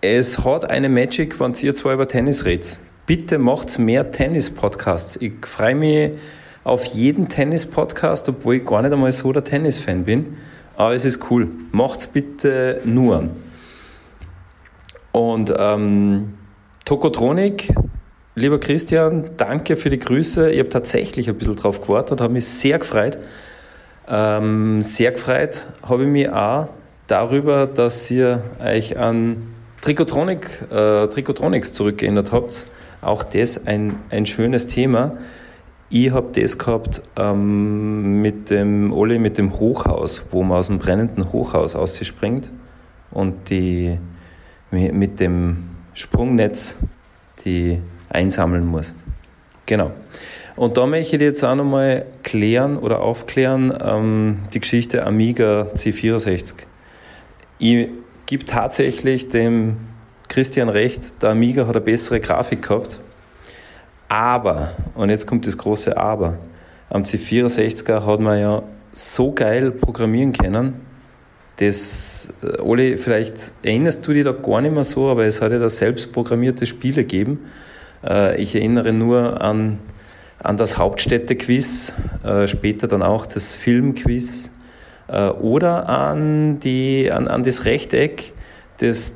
es 0.00 0.44
hat 0.44 0.68
eine 0.68 0.88
Magic, 0.88 1.38
wenn 1.38 1.52
ihr 1.60 1.74
zwei 1.74 1.94
über 1.94 2.08
Tennis 2.08 2.44
redet. 2.44 2.78
Bitte 3.06 3.38
macht 3.38 3.78
mehr 3.78 4.10
Tennis-Podcasts. 4.10 5.16
Ich 5.16 5.32
freue 5.42 5.74
mich 5.74 6.12
auf 6.64 6.84
jeden 6.84 7.28
Tennis-Podcast, 7.28 8.28
obwohl 8.28 8.56
ich 8.56 8.64
gar 8.64 8.82
nicht 8.82 8.92
einmal 8.92 9.12
so 9.12 9.32
der 9.32 9.44
Tennis-Fan 9.44 10.04
bin. 10.04 10.36
aber 10.76 10.94
es 10.94 11.04
ist 11.04 11.30
cool. 11.30 11.48
Macht's 11.72 12.06
bitte 12.06 12.80
nur. 12.84 13.30
Und 15.12 15.54
ähm, 15.56 16.34
Tokotronik, 16.86 17.72
lieber 18.34 18.58
Christian, 18.58 19.30
danke 19.36 19.76
für 19.76 19.90
die 19.90 19.98
Grüße. 19.98 20.50
Ich 20.50 20.58
habe 20.58 20.70
tatsächlich 20.70 21.28
ein 21.28 21.36
bisschen 21.36 21.56
drauf 21.56 21.82
gewartet 21.82 22.12
und 22.12 22.20
habe 22.22 22.32
mich 22.32 22.46
sehr 22.46 22.78
gefreut. 22.78 23.18
Ähm, 24.08 24.82
sehr 24.82 25.12
gefreut 25.12 25.68
habe 25.82 26.04
ich 26.04 26.08
mich 26.08 26.28
auch 26.30 26.68
darüber, 27.06 27.66
dass 27.66 28.10
ihr 28.10 28.42
euch 28.58 28.98
an 28.98 29.48
Trikotronik, 29.82 30.66
äh, 30.70 31.08
Trikotronics 31.08 31.72
zurückgeändert 31.72 32.32
habt. 32.32 32.66
Auch 33.02 33.22
das 33.22 33.66
ein, 33.66 33.96
ein 34.10 34.26
schönes 34.26 34.66
Thema. 34.66 35.12
Ich 35.90 36.10
habe 36.10 36.28
das 36.40 36.56
gehabt 36.56 37.02
ähm, 37.16 38.22
mit 38.22 38.48
dem 38.48 38.92
Oli, 38.92 39.18
mit 39.18 39.36
dem 39.36 39.58
Hochhaus, 39.58 40.22
wo 40.30 40.42
man 40.42 40.58
aus 40.58 40.68
dem 40.68 40.78
brennenden 40.78 41.32
Hochhaus 41.32 41.76
ausspringt 41.76 42.50
und 43.10 43.50
die 43.50 43.98
mit 44.72 45.20
dem 45.20 45.68
Sprungnetz 45.94 46.76
die 47.44 47.78
einsammeln 48.08 48.66
muss. 48.66 48.94
Genau. 49.66 49.92
Und 50.56 50.76
da 50.76 50.86
möchte 50.86 51.16
ich 51.16 51.22
jetzt 51.22 51.44
auch 51.44 51.54
nochmal 51.54 52.06
klären 52.22 52.76
oder 52.76 53.00
aufklären 53.00 53.72
ähm, 53.82 54.38
die 54.52 54.60
Geschichte 54.60 55.06
Amiga 55.06 55.68
C64. 55.74 56.54
Ich 57.58 57.88
gebe 58.26 58.44
tatsächlich 58.44 59.28
dem 59.28 59.76
Christian 60.28 60.68
recht, 60.68 61.22
der 61.22 61.30
Amiga 61.30 61.66
hat 61.66 61.76
eine 61.76 61.84
bessere 61.84 62.20
Grafik 62.20 62.62
gehabt. 62.62 63.00
Aber, 64.08 64.72
und 64.94 65.08
jetzt 65.08 65.26
kommt 65.26 65.46
das 65.46 65.56
große 65.56 65.96
Aber, 65.96 66.38
am 66.90 67.02
C64er 67.02 68.04
hat 68.04 68.20
man 68.20 68.38
ja 68.38 68.62
so 68.90 69.32
geil 69.32 69.70
programmieren 69.70 70.32
können, 70.32 70.74
das, 71.66 72.32
äh, 72.42 72.60
Oli, 72.60 72.96
vielleicht 72.96 73.52
erinnerst 73.62 74.06
du 74.06 74.12
dich 74.12 74.24
da 74.24 74.32
gar 74.32 74.60
nicht 74.60 74.74
mehr 74.74 74.84
so, 74.84 75.08
aber 75.08 75.24
es 75.24 75.40
hat 75.40 75.52
ja 75.52 75.58
da 75.58 75.68
selbst 75.68 76.12
programmierte 76.12 76.66
Spiele 76.66 77.02
gegeben. 77.02 77.40
Äh, 78.04 78.40
ich 78.40 78.54
erinnere 78.54 78.92
nur 78.92 79.40
an, 79.40 79.78
an 80.42 80.56
das 80.56 80.78
Hauptstädte-Quiz, 80.78 81.94
äh, 82.24 82.48
später 82.48 82.88
dann 82.88 83.02
auch 83.02 83.26
das 83.26 83.54
Film-Quiz 83.54 84.50
oder 85.42 85.90
an, 85.90 86.58
die, 86.60 87.10
an, 87.12 87.28
an 87.28 87.42
das 87.42 87.66
Rechteck, 87.66 88.32
das 88.78 89.14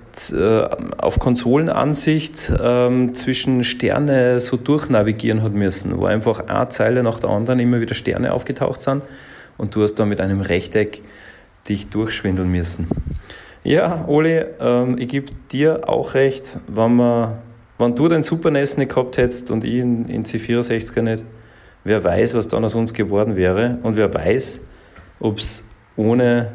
auf 0.98 1.18
Konsolenansicht 1.18 2.52
ähm, 2.60 3.14
zwischen 3.14 3.64
Sterne 3.64 4.40
so 4.40 4.58
durchnavigieren 4.58 5.42
hat 5.42 5.54
müssen, 5.54 5.96
wo 5.96 6.04
einfach 6.04 6.40
eine 6.48 6.68
Zeile 6.68 7.02
nach 7.02 7.18
der 7.20 7.30
anderen 7.30 7.60
immer 7.60 7.80
wieder 7.80 7.94
Sterne 7.94 8.34
aufgetaucht 8.34 8.82
sind 8.82 9.04
und 9.56 9.74
du 9.74 9.82
hast 9.82 9.94
da 9.94 10.04
mit 10.04 10.20
einem 10.20 10.42
Rechteck 10.42 11.00
dich 11.68 11.88
durchschwindeln 11.88 12.50
müssen. 12.50 12.88
Ja, 13.64 14.06
Oli, 14.06 14.44
ähm, 14.60 14.96
ich 14.98 15.08
gebe 15.08 15.26
dir 15.50 15.88
auch 15.88 16.14
recht, 16.14 16.58
wenn, 16.68 16.96
man, 16.96 17.38
wenn 17.78 17.94
du 17.94 18.08
den 18.08 18.22
Super 18.22 18.50
NES 18.50 18.76
nicht 18.76 18.94
gehabt 18.94 19.16
hättest 19.16 19.50
und 19.50 19.64
ich 19.64 19.74
in, 19.74 20.08
in 20.08 20.24
C64er 20.24 21.02
nicht, 21.02 21.24
wer 21.84 22.02
weiß, 22.02 22.34
was 22.34 22.48
dann 22.48 22.64
aus 22.64 22.74
uns 22.74 22.94
geworden 22.94 23.36
wäre 23.36 23.78
und 23.82 23.96
wer 23.96 24.12
weiß, 24.12 24.60
ob 25.20 25.38
es 25.38 25.68
ohne 25.96 26.52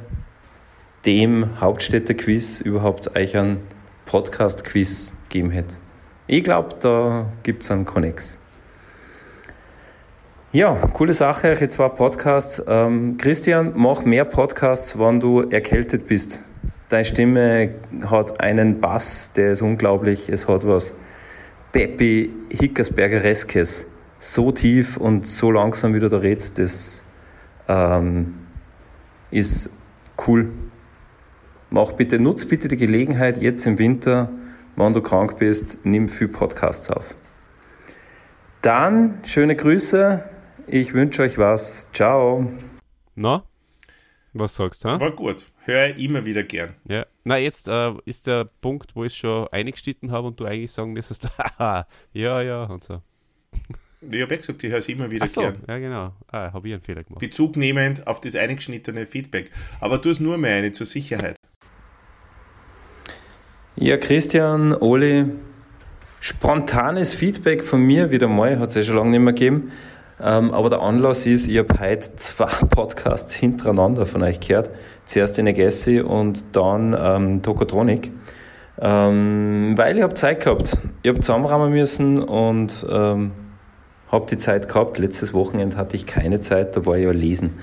dem 1.05 1.59
Hauptstädter-Quiz 1.59 2.61
überhaupt 2.61 3.15
euch 3.15 3.35
einen 3.35 3.57
Podcast-Quiz 4.05 5.13
geben 5.29 5.51
hätte. 5.51 5.77
Ich 6.27 6.43
glaube, 6.43 6.75
da 6.79 7.25
gibt 7.43 7.63
es 7.63 7.71
einen 7.71 7.85
Connex. 7.85 8.40
Ja, 10.53 10.73
coole 10.73 11.13
Sache, 11.13 11.53
ich 11.53 11.69
zwei 11.69 11.87
Podcasts. 11.87 12.61
Ähm, 12.67 13.15
Christian, 13.15 13.71
mach 13.73 14.03
mehr 14.03 14.25
Podcasts, 14.25 14.99
wenn 14.99 15.21
du 15.21 15.49
erkältet 15.49 16.07
bist. 16.07 16.43
Deine 16.89 17.05
Stimme 17.05 17.75
hat 18.05 18.41
einen 18.41 18.81
Bass, 18.81 19.31
der 19.31 19.53
ist 19.53 19.61
unglaublich. 19.61 20.27
Es 20.27 20.49
hat 20.49 20.67
was 20.67 20.93
Peppi 21.71 22.33
Hickersbergereskes. 22.49 23.87
So 24.19 24.51
tief 24.51 24.97
und 24.97 25.25
so 25.25 25.51
langsam, 25.51 25.93
wie 25.93 26.01
du 26.01 26.09
da 26.09 26.17
redest, 26.17 26.59
das 26.59 27.05
ähm, 27.69 28.35
ist 29.31 29.69
cool. 30.27 30.49
Mach 31.69 31.93
bitte, 31.93 32.19
nutz 32.19 32.43
bitte 32.43 32.67
die 32.67 32.75
Gelegenheit 32.75 33.37
jetzt 33.37 33.65
im 33.65 33.79
Winter, 33.79 34.29
wenn 34.75 34.93
du 34.93 35.01
krank 35.01 35.37
bist, 35.37 35.77
nimm 35.85 36.09
viel 36.09 36.27
Podcasts 36.27 36.89
auf. 36.89 37.15
Dann 38.61 39.19
schöne 39.23 39.55
Grüße 39.55 40.25
ich 40.71 40.93
wünsche 40.93 41.21
euch 41.21 41.37
was. 41.37 41.91
Ciao. 41.91 42.49
Na? 43.15 43.43
Was 44.33 44.55
sagst 44.55 44.83
du? 44.85 44.89
Ha? 44.89 44.99
War 44.99 45.11
gut. 45.11 45.47
Höre 45.65 45.97
immer 45.97 46.23
wieder 46.23 46.43
gern. 46.43 46.75
Ja. 46.87 47.05
Na, 47.25 47.37
jetzt 47.37 47.67
äh, 47.67 47.93
ist 48.05 48.25
der 48.25 48.45
Punkt, 48.61 48.95
wo 48.95 49.03
ich 49.03 49.13
schon 49.13 49.47
eingeschnitten 49.49 50.11
habe 50.11 50.27
und 50.27 50.39
du 50.39 50.45
eigentlich 50.45 50.71
sagen 50.71 50.93
müsstest, 50.93 51.29
haha, 51.37 51.85
ja, 52.13 52.41
ja 52.41 52.63
und 52.63 52.83
so. 52.83 53.01
Ich 54.09 54.21
habe 54.21 54.33
ja 54.33 54.39
gesagt, 54.39 54.63
ich 54.63 54.71
höre 54.71 54.79
es 54.79 54.87
immer 54.87 55.11
wieder 55.11 55.25
Ach 55.25 55.29
so, 55.29 55.41
gern. 55.41 55.57
Ja, 55.67 55.77
genau. 55.77 56.13
Ah, 56.31 56.53
habe 56.53 56.69
ich 56.69 56.73
einen 56.73 56.81
Fehler 56.81 57.03
gemacht. 57.03 57.19
Bezug 57.19 57.57
nehmend 57.57 58.07
auf 58.07 58.21
das 58.21 58.35
eingeschnittene 58.35 59.05
Feedback. 59.05 59.51
Aber 59.79 59.97
du 59.97 60.09
hast 60.09 60.21
nur 60.21 60.37
mehr 60.37 60.55
eine 60.55 60.71
zur 60.71 60.87
Sicherheit. 60.87 61.35
Ja, 63.75 63.97
Christian, 63.97 64.73
Oli, 64.73 65.25
spontanes 66.21 67.13
Feedback 67.13 67.63
von 67.63 67.81
mir 67.81 68.09
wieder 68.09 68.27
mal, 68.27 68.57
hat 68.57 68.69
es 68.69 68.75
ja 68.75 68.83
schon 68.83 68.95
lange 68.95 69.11
nicht 69.11 69.19
mehr 69.19 69.33
gegeben. 69.33 69.71
Ähm, 70.23 70.53
aber 70.53 70.69
der 70.69 70.81
Anlass 70.81 71.25
ist, 71.25 71.47
ich 71.47 71.57
habe 71.57 71.79
heute 71.79 72.15
zwei 72.15 72.45
Podcasts 72.69 73.33
hintereinander 73.33 74.05
von 74.05 74.21
euch 74.21 74.39
gehört. 74.39 74.69
Zuerst 75.05 75.39
in 75.39 75.45
Negessi 75.45 75.99
und 75.99 76.43
dann 76.55 76.95
ähm, 76.97 77.41
Tokotronik. 77.41 78.11
Ähm, 78.79 79.73
weil 79.75 79.97
ich 79.97 80.03
habe 80.03 80.13
Zeit 80.13 80.43
gehabt. 80.43 80.77
Ich 81.01 81.09
habe 81.09 81.19
zusammenrahmen 81.19 81.71
müssen 81.71 82.19
und 82.19 82.85
ähm, 82.89 83.31
habe 84.11 84.25
die 84.29 84.37
Zeit 84.37 84.67
gehabt. 84.67 84.99
Letztes 84.99 85.33
Wochenende 85.33 85.77
hatte 85.77 85.95
ich 85.95 86.05
keine 86.05 86.39
Zeit, 86.39 86.75
da 86.75 86.85
war 86.85 86.97
ich 86.97 87.03
ja 87.03 87.11
lesen. 87.11 87.55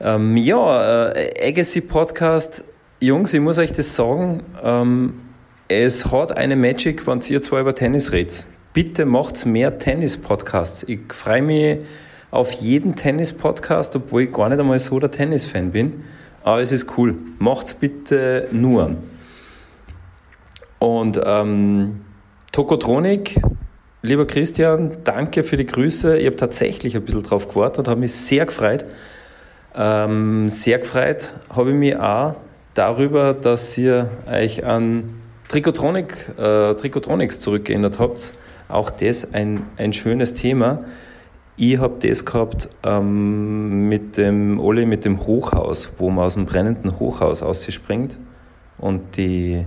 Ähm, 0.00 0.36
ja, 0.36 1.12
äh, 1.12 1.48
Agassi 1.48 1.82
Podcast. 1.82 2.64
Jungs, 3.00 3.34
ich 3.34 3.40
muss 3.40 3.58
euch 3.58 3.72
das 3.72 3.94
sagen. 3.94 4.42
Ähm, 4.62 5.20
es 5.68 6.10
hat 6.10 6.36
eine 6.36 6.56
Magic, 6.56 7.06
wenn 7.06 7.20
ihr 7.28 7.42
zwei 7.42 7.60
über 7.60 7.74
Tennis 7.74 8.12
redet 8.12 8.46
bitte 8.76 9.06
macht 9.06 9.46
mehr 9.46 9.78
Tennis-Podcasts. 9.78 10.82
Ich 10.86 11.00
freue 11.08 11.40
mich 11.40 11.78
auf 12.30 12.52
jeden 12.52 12.94
Tennis-Podcast, 12.94 13.96
obwohl 13.96 14.24
ich 14.24 14.32
gar 14.34 14.50
nicht 14.50 14.60
einmal 14.60 14.78
so 14.78 15.00
der 15.00 15.10
Tennis-Fan 15.10 15.70
bin. 15.70 16.04
Aber 16.44 16.60
es 16.60 16.72
ist 16.72 16.98
cool. 16.98 17.14
Macht's 17.38 17.72
bitte 17.72 18.48
nur. 18.52 18.98
Und 20.78 21.18
ähm, 21.24 22.02
Tokotronik, 22.52 23.40
lieber 24.02 24.26
Christian, 24.26 24.98
danke 25.04 25.42
für 25.42 25.56
die 25.56 25.64
Grüße. 25.64 26.18
Ich 26.18 26.26
habe 26.26 26.36
tatsächlich 26.36 26.94
ein 26.96 27.02
bisschen 27.02 27.22
drauf 27.22 27.48
gewartet 27.48 27.78
und 27.78 27.88
habe 27.88 28.00
mich 28.00 28.12
sehr 28.12 28.44
gefreut. 28.44 28.84
Ähm, 29.74 30.50
sehr 30.50 30.80
gefreut 30.80 31.34
habe 31.48 31.70
ich 31.70 31.76
mich 31.76 31.96
auch 31.96 32.34
darüber, 32.74 33.32
dass 33.32 33.78
ihr 33.78 34.10
euch 34.30 34.66
an 34.66 35.14
Trikotronik, 35.48 36.34
äh, 36.36 36.74
Trikotronics 36.74 37.40
zurückgeändert 37.40 37.98
habt. 37.98 38.34
Auch 38.68 38.90
das 38.90 39.32
ein, 39.32 39.64
ein 39.76 39.92
schönes 39.92 40.34
Thema. 40.34 40.84
Ich 41.56 41.78
habe 41.78 42.06
das 42.06 42.24
gehabt 42.24 42.68
ähm, 42.82 43.88
mit 43.88 44.16
dem 44.16 44.60
Oli, 44.60 44.84
mit 44.84 45.04
dem 45.04 45.26
Hochhaus, 45.26 45.90
wo 45.98 46.10
man 46.10 46.26
aus 46.26 46.34
dem 46.34 46.44
brennenden 46.46 46.98
Hochhaus 46.98 47.42
ausspringt 47.42 48.18
und 48.78 49.16
die 49.16 49.64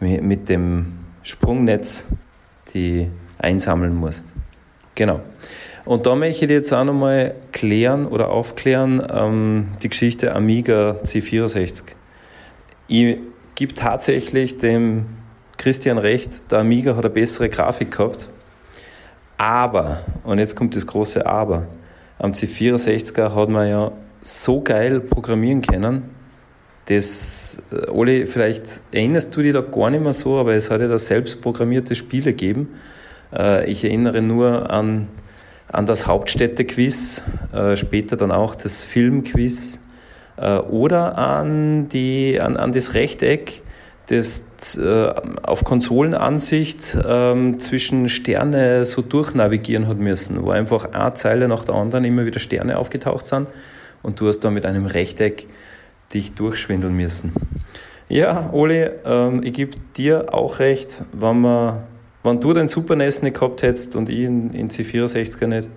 mit 0.00 0.48
dem 0.48 0.92
Sprungnetz 1.22 2.06
die 2.72 3.08
einsammeln 3.38 3.94
muss. 3.94 4.22
Genau. 4.94 5.20
Und 5.84 6.06
da 6.06 6.14
möchte 6.14 6.44
ich 6.44 6.50
jetzt 6.50 6.72
auch 6.72 6.84
nochmal 6.84 7.34
klären 7.52 8.06
oder 8.06 8.28
aufklären 8.28 9.02
ähm, 9.10 9.68
die 9.82 9.88
Geschichte 9.88 10.34
Amiga 10.34 10.98
C64. 11.02 11.82
Ich 12.88 13.16
gebe 13.54 13.74
tatsächlich 13.74 14.58
dem 14.58 15.06
Christian 15.58 15.98
recht, 15.98 16.50
der 16.52 16.60
Amiga 16.60 16.94
hat 16.94 17.04
eine 17.04 17.12
bessere 17.12 17.48
Grafik 17.48 17.90
gehabt. 17.90 18.30
Aber, 19.36 20.00
und 20.24 20.38
jetzt 20.38 20.56
kommt 20.56 20.74
das 20.76 20.86
große 20.86 21.26
Aber, 21.26 21.66
am 22.18 22.32
C64er 22.32 23.34
hat 23.34 23.48
man 23.48 23.68
ja 23.68 23.92
so 24.20 24.60
geil 24.60 25.00
programmieren 25.00 25.60
können, 25.60 26.10
das, 26.86 27.62
äh, 27.70 27.90
Oli, 27.90 28.26
vielleicht 28.26 28.80
erinnerst 28.92 29.36
du 29.36 29.42
dich 29.42 29.52
da 29.52 29.60
gar 29.60 29.90
nicht 29.90 30.02
mehr 30.02 30.12
so, 30.12 30.38
aber 30.38 30.54
es 30.54 30.70
hat 30.70 30.80
ja 30.80 30.88
da 30.88 30.96
selbst 30.96 31.40
programmierte 31.42 31.94
Spiele 31.94 32.32
gegeben. 32.32 32.68
Äh, 33.32 33.70
ich 33.70 33.84
erinnere 33.84 34.22
nur 34.22 34.70
an, 34.70 35.08
an 35.70 35.86
das 35.86 36.06
Hauptstädte-Quiz, 36.06 37.22
äh, 37.52 37.76
später 37.76 38.16
dann 38.16 38.30
auch 38.30 38.54
das 38.54 38.82
Film-Quiz 38.82 39.80
oder 40.70 41.18
an, 41.18 41.88
die, 41.88 42.40
an, 42.40 42.56
an 42.56 42.70
das 42.70 42.94
Rechteck, 42.94 43.62
das 44.08 44.42
äh, 44.78 45.12
auf 45.42 45.64
Konsolenansicht 45.64 46.96
ähm, 47.06 47.60
zwischen 47.60 48.08
Sterne 48.08 48.84
so 48.84 49.02
durchnavigieren 49.02 49.86
hat 49.86 49.98
müssen, 49.98 50.42
wo 50.42 50.50
einfach 50.50 50.92
eine 50.92 51.14
Zeile 51.14 51.46
nach 51.46 51.64
der 51.64 51.74
anderen 51.74 52.04
immer 52.04 52.24
wieder 52.24 52.40
Sterne 52.40 52.78
aufgetaucht 52.78 53.26
sind 53.26 53.48
und 54.02 54.18
du 54.20 54.28
hast 54.28 54.40
da 54.40 54.50
mit 54.50 54.64
einem 54.64 54.86
Rechteck 54.86 55.46
dich 56.14 56.32
durchschwindeln 56.34 56.94
müssen. 56.94 57.32
Ja, 58.08 58.50
Oli, 58.52 58.88
ähm, 59.04 59.42
ich 59.42 59.52
gebe 59.52 59.72
dir 59.96 60.32
auch 60.32 60.58
recht, 60.58 61.04
wenn, 61.12 61.42
man, 61.42 61.84
wenn 62.24 62.40
du 62.40 62.54
den 62.54 62.68
Super 62.68 62.96
NES 62.96 63.20
nicht 63.20 63.38
gehabt 63.38 63.62
hättest 63.62 63.94
und 63.94 64.08
ich 64.08 64.20
in, 64.20 64.50
in 64.54 64.70
C64er 64.70 65.46
nicht, 65.46 65.68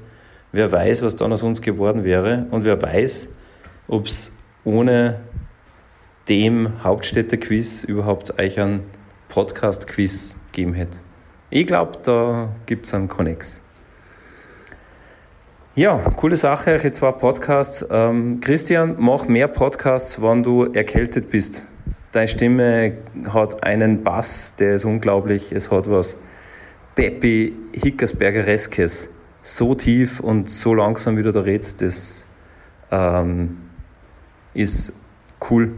wer 0.54 0.72
weiß, 0.72 1.02
was 1.02 1.18
dann 1.18 1.34
aus 1.34 1.44
uns 1.44 1.62
geworden 1.62 2.06
wäre 2.06 2.48
und 2.52 2.64
wer 2.64 2.82
weiß, 2.82 3.28
ob 3.90 4.06
es 4.06 4.34
ohne 4.64 5.20
dem 6.30 6.84
Hauptstädter-Quiz 6.84 7.84
überhaupt 7.84 8.40
euch 8.40 8.60
einen 8.60 8.84
Podcast-Quiz 9.30 10.38
geben 10.52 10.74
hätte. 10.74 11.00
Ich 11.50 11.68
glaube, 11.68 12.00
da 12.04 12.50
gibt 12.66 12.86
es 12.86 12.94
einen 12.94 13.08
Connex. 13.08 13.62
Ja, 15.74 15.98
coole 15.98 16.36
Sache, 16.36 16.72
eure 16.72 16.92
zwei 16.92 17.14
Podcasts. 17.14 17.86
Ähm, 17.90 18.42
Christian, 18.42 18.96
mach 19.00 19.28
mehr 19.28 19.48
Podcasts, 19.48 20.22
wenn 20.22 20.44
du 20.44 20.66
erkältet 20.66 21.30
bist. 21.30 21.66
Deine 22.12 22.28
Stimme 22.28 22.98
hat 23.30 23.64
einen 23.64 24.04
Bass, 24.04 24.56
der 24.58 24.76
ist 24.76 24.84
unglaublich. 24.84 25.54
Es 25.54 25.72
hat 25.72 25.90
was 25.90 26.18
Peppi 26.96 27.54
Hickersbergereskes. 27.72 29.10
So 29.42 29.74
tief 29.74 30.20
und 30.20 30.52
so 30.52 30.74
langsam, 30.74 31.18
wie 31.18 31.24
du 31.24 31.32
da 31.32 31.40
redest, 31.40 31.82
das 31.82 32.28
ähm, 32.92 33.58
ist 34.54 34.94
cool. 35.50 35.72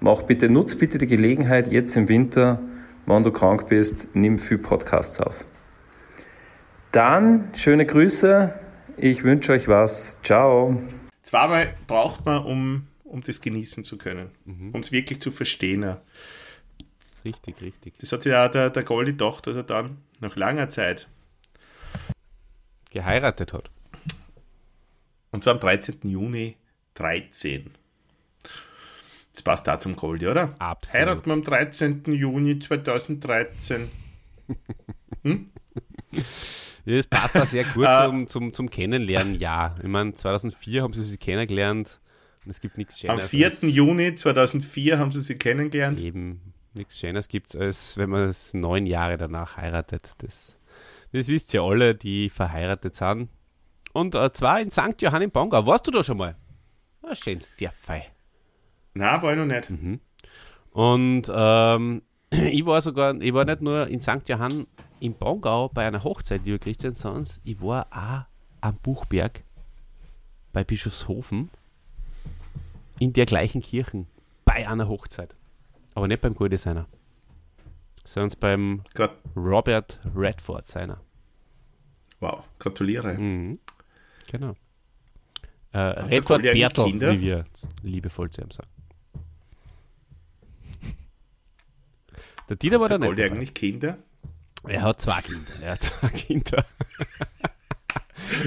Mach 0.00 0.22
bitte, 0.22 0.48
nutz 0.48 0.76
bitte 0.76 0.98
die 0.98 1.06
Gelegenheit 1.06 1.68
jetzt 1.68 1.96
im 1.96 2.08
Winter, 2.08 2.60
wenn 3.06 3.24
du 3.24 3.32
krank 3.32 3.68
bist, 3.68 4.10
nimm 4.14 4.38
viel 4.38 4.58
Podcasts 4.58 5.20
auf. 5.20 5.44
Dann 6.92 7.50
schöne 7.56 7.84
Grüße. 7.84 8.54
Ich 8.96 9.24
wünsche 9.24 9.52
euch 9.52 9.68
was. 9.68 10.20
Ciao. 10.22 10.80
Zweimal 11.22 11.74
braucht 11.86 12.24
man, 12.24 12.44
um, 12.44 12.86
um 13.04 13.22
das 13.22 13.40
genießen 13.40 13.84
zu 13.84 13.98
können, 13.98 14.30
um 14.46 14.80
es 14.80 14.92
wirklich 14.92 15.20
zu 15.20 15.30
verstehen. 15.30 15.82
ja. 15.82 16.00
Richtig, 17.24 17.60
richtig. 17.60 17.94
Das 17.98 18.12
hat 18.12 18.22
sich 18.22 18.32
auch 18.32 18.50
der, 18.50 18.70
der 18.70 18.84
Goldi 18.84 19.10
gedacht, 19.12 19.46
dass 19.46 19.56
er 19.56 19.64
dann 19.64 19.98
nach 20.20 20.36
langer 20.36 20.68
Zeit, 20.70 21.08
Geheiratet 22.90 23.52
hat. 23.52 23.70
und 25.30 25.44
zwar 25.44 25.54
am 25.54 25.60
13. 25.60 25.98
Juni 26.04 26.56
13. 26.94 27.70
Das 29.38 29.42
passt 29.44 29.68
da 29.68 29.78
zum 29.78 29.94
Goldi, 29.94 30.26
oder? 30.26 30.56
Absolut. 30.58 30.94
Heiraten 31.00 31.26
wir 31.26 31.32
am 31.34 31.44
13. 31.44 32.02
Juni 32.06 32.58
2013. 32.58 33.88
Ja, 36.84 36.96
das 36.96 37.06
passt 37.06 37.34
da 37.36 37.46
sehr 37.46 37.64
gut 37.64 37.84
Äh. 37.86 38.04
zum, 38.06 38.26
zum, 38.28 38.52
zum 38.54 38.70
Kennenlernen, 38.70 39.34
ja. 39.36 39.76
Ich 39.80 39.88
meine, 39.88 40.14
2004 40.14 40.82
haben 40.82 40.92
sie 40.92 41.04
sich 41.04 41.20
kennengelernt 41.20 42.00
und 42.44 42.50
es 42.50 42.60
gibt 42.60 42.78
nichts 42.78 42.94
Am 43.04 43.10
Schöneres. 43.20 43.28
4. 43.30 43.46
als- 43.46 43.62
Juni 43.62 44.14
2004 44.14 44.98
haben 44.98 45.12
sie 45.12 45.20
sich 45.20 45.38
kennengelernt. 45.38 46.00
Eben, 46.00 46.54
nichts 46.74 46.98
Schönes 46.98 47.28
gibt 47.28 47.50
es, 47.54 47.56
als 47.60 47.96
wenn 47.98 48.10
man 48.10 48.22
es 48.24 48.54
neun 48.54 48.86
Jahre 48.86 49.18
danach 49.18 49.56
heiratet. 49.56 50.10
Das, 50.18 50.56
das 51.12 51.28
wisst 51.28 51.52
ihr 51.54 51.62
alle, 51.62 51.94
die 51.94 52.28
verheiratet 52.30 52.94
sind. 52.96 53.28
Und 53.92 54.14
äh, 54.14 54.30
zwar 54.32 54.60
in 54.60 54.70
St. 54.72 55.00
Johann 55.00 55.22
im 55.22 55.30
Bongau. 55.30 55.66
Warst 55.66 55.86
du 55.86 55.90
da 55.90 56.02
schon 56.02 56.16
mal? 56.16 56.36
Ah, 57.02 57.14
schönes 57.14 57.52
Dörfei. 57.56 58.06
Nein, 58.98 59.22
war 59.22 59.32
ich 59.32 59.38
noch 59.38 59.46
nicht. 59.46 59.70
Und 60.72 61.30
ähm, 61.32 62.02
ich 62.30 62.66
war 62.66 62.82
sogar, 62.82 63.14
ich 63.20 63.32
war 63.32 63.44
nicht 63.44 63.62
nur 63.62 63.86
in 63.86 64.00
St. 64.00 64.28
Johann 64.28 64.66
im 64.98 65.14
Bongau 65.14 65.68
bei 65.68 65.86
einer 65.86 66.02
Hochzeit, 66.02 66.44
lieber 66.44 66.58
Christian, 66.58 66.94
sondern 66.94 67.26
ich 67.44 67.60
war 67.62 67.86
auch 67.92 68.26
am 68.60 68.74
Buchberg 68.82 69.44
bei 70.52 70.64
Bischofshofen 70.64 71.50
in 72.98 73.12
der 73.12 73.26
gleichen 73.26 73.62
Kirche 73.62 74.04
bei 74.44 74.68
einer 74.68 74.88
Hochzeit. 74.88 75.36
Aber 75.94 76.08
nicht 76.08 76.20
beim 76.20 76.34
Golddesigner, 76.34 76.86
sondern 78.04 78.36
beim 78.40 78.82
Grat 78.94 79.12
Robert 79.36 80.00
Redford 80.16 80.66
seiner. 80.66 81.00
wow, 82.18 82.42
gratuliere. 82.58 83.14
Mhm. 83.14 83.60
Genau. 84.28 84.56
Äh, 85.72 85.78
Redford 85.78 86.42
Bertel, 86.42 87.00
wie 87.00 87.20
wir 87.20 87.44
liebevoll 87.82 88.30
zu 88.30 88.42
ihm 88.42 88.50
sagen. 88.50 88.68
Der 92.48 92.56
Dieter 92.56 92.80
war 92.80 92.88
Der 92.88 92.98
da 92.98 93.08
nicht. 93.08 93.20
Eigentlich 93.20 93.54
Kinder? 93.54 93.98
Er 94.66 94.82
hat 94.82 95.00
zwei 95.00 95.20
Kinder. 95.20 95.50
Er 95.62 95.72
hat 95.72 95.82
zwei 95.82 96.08
Kinder. 96.08 96.64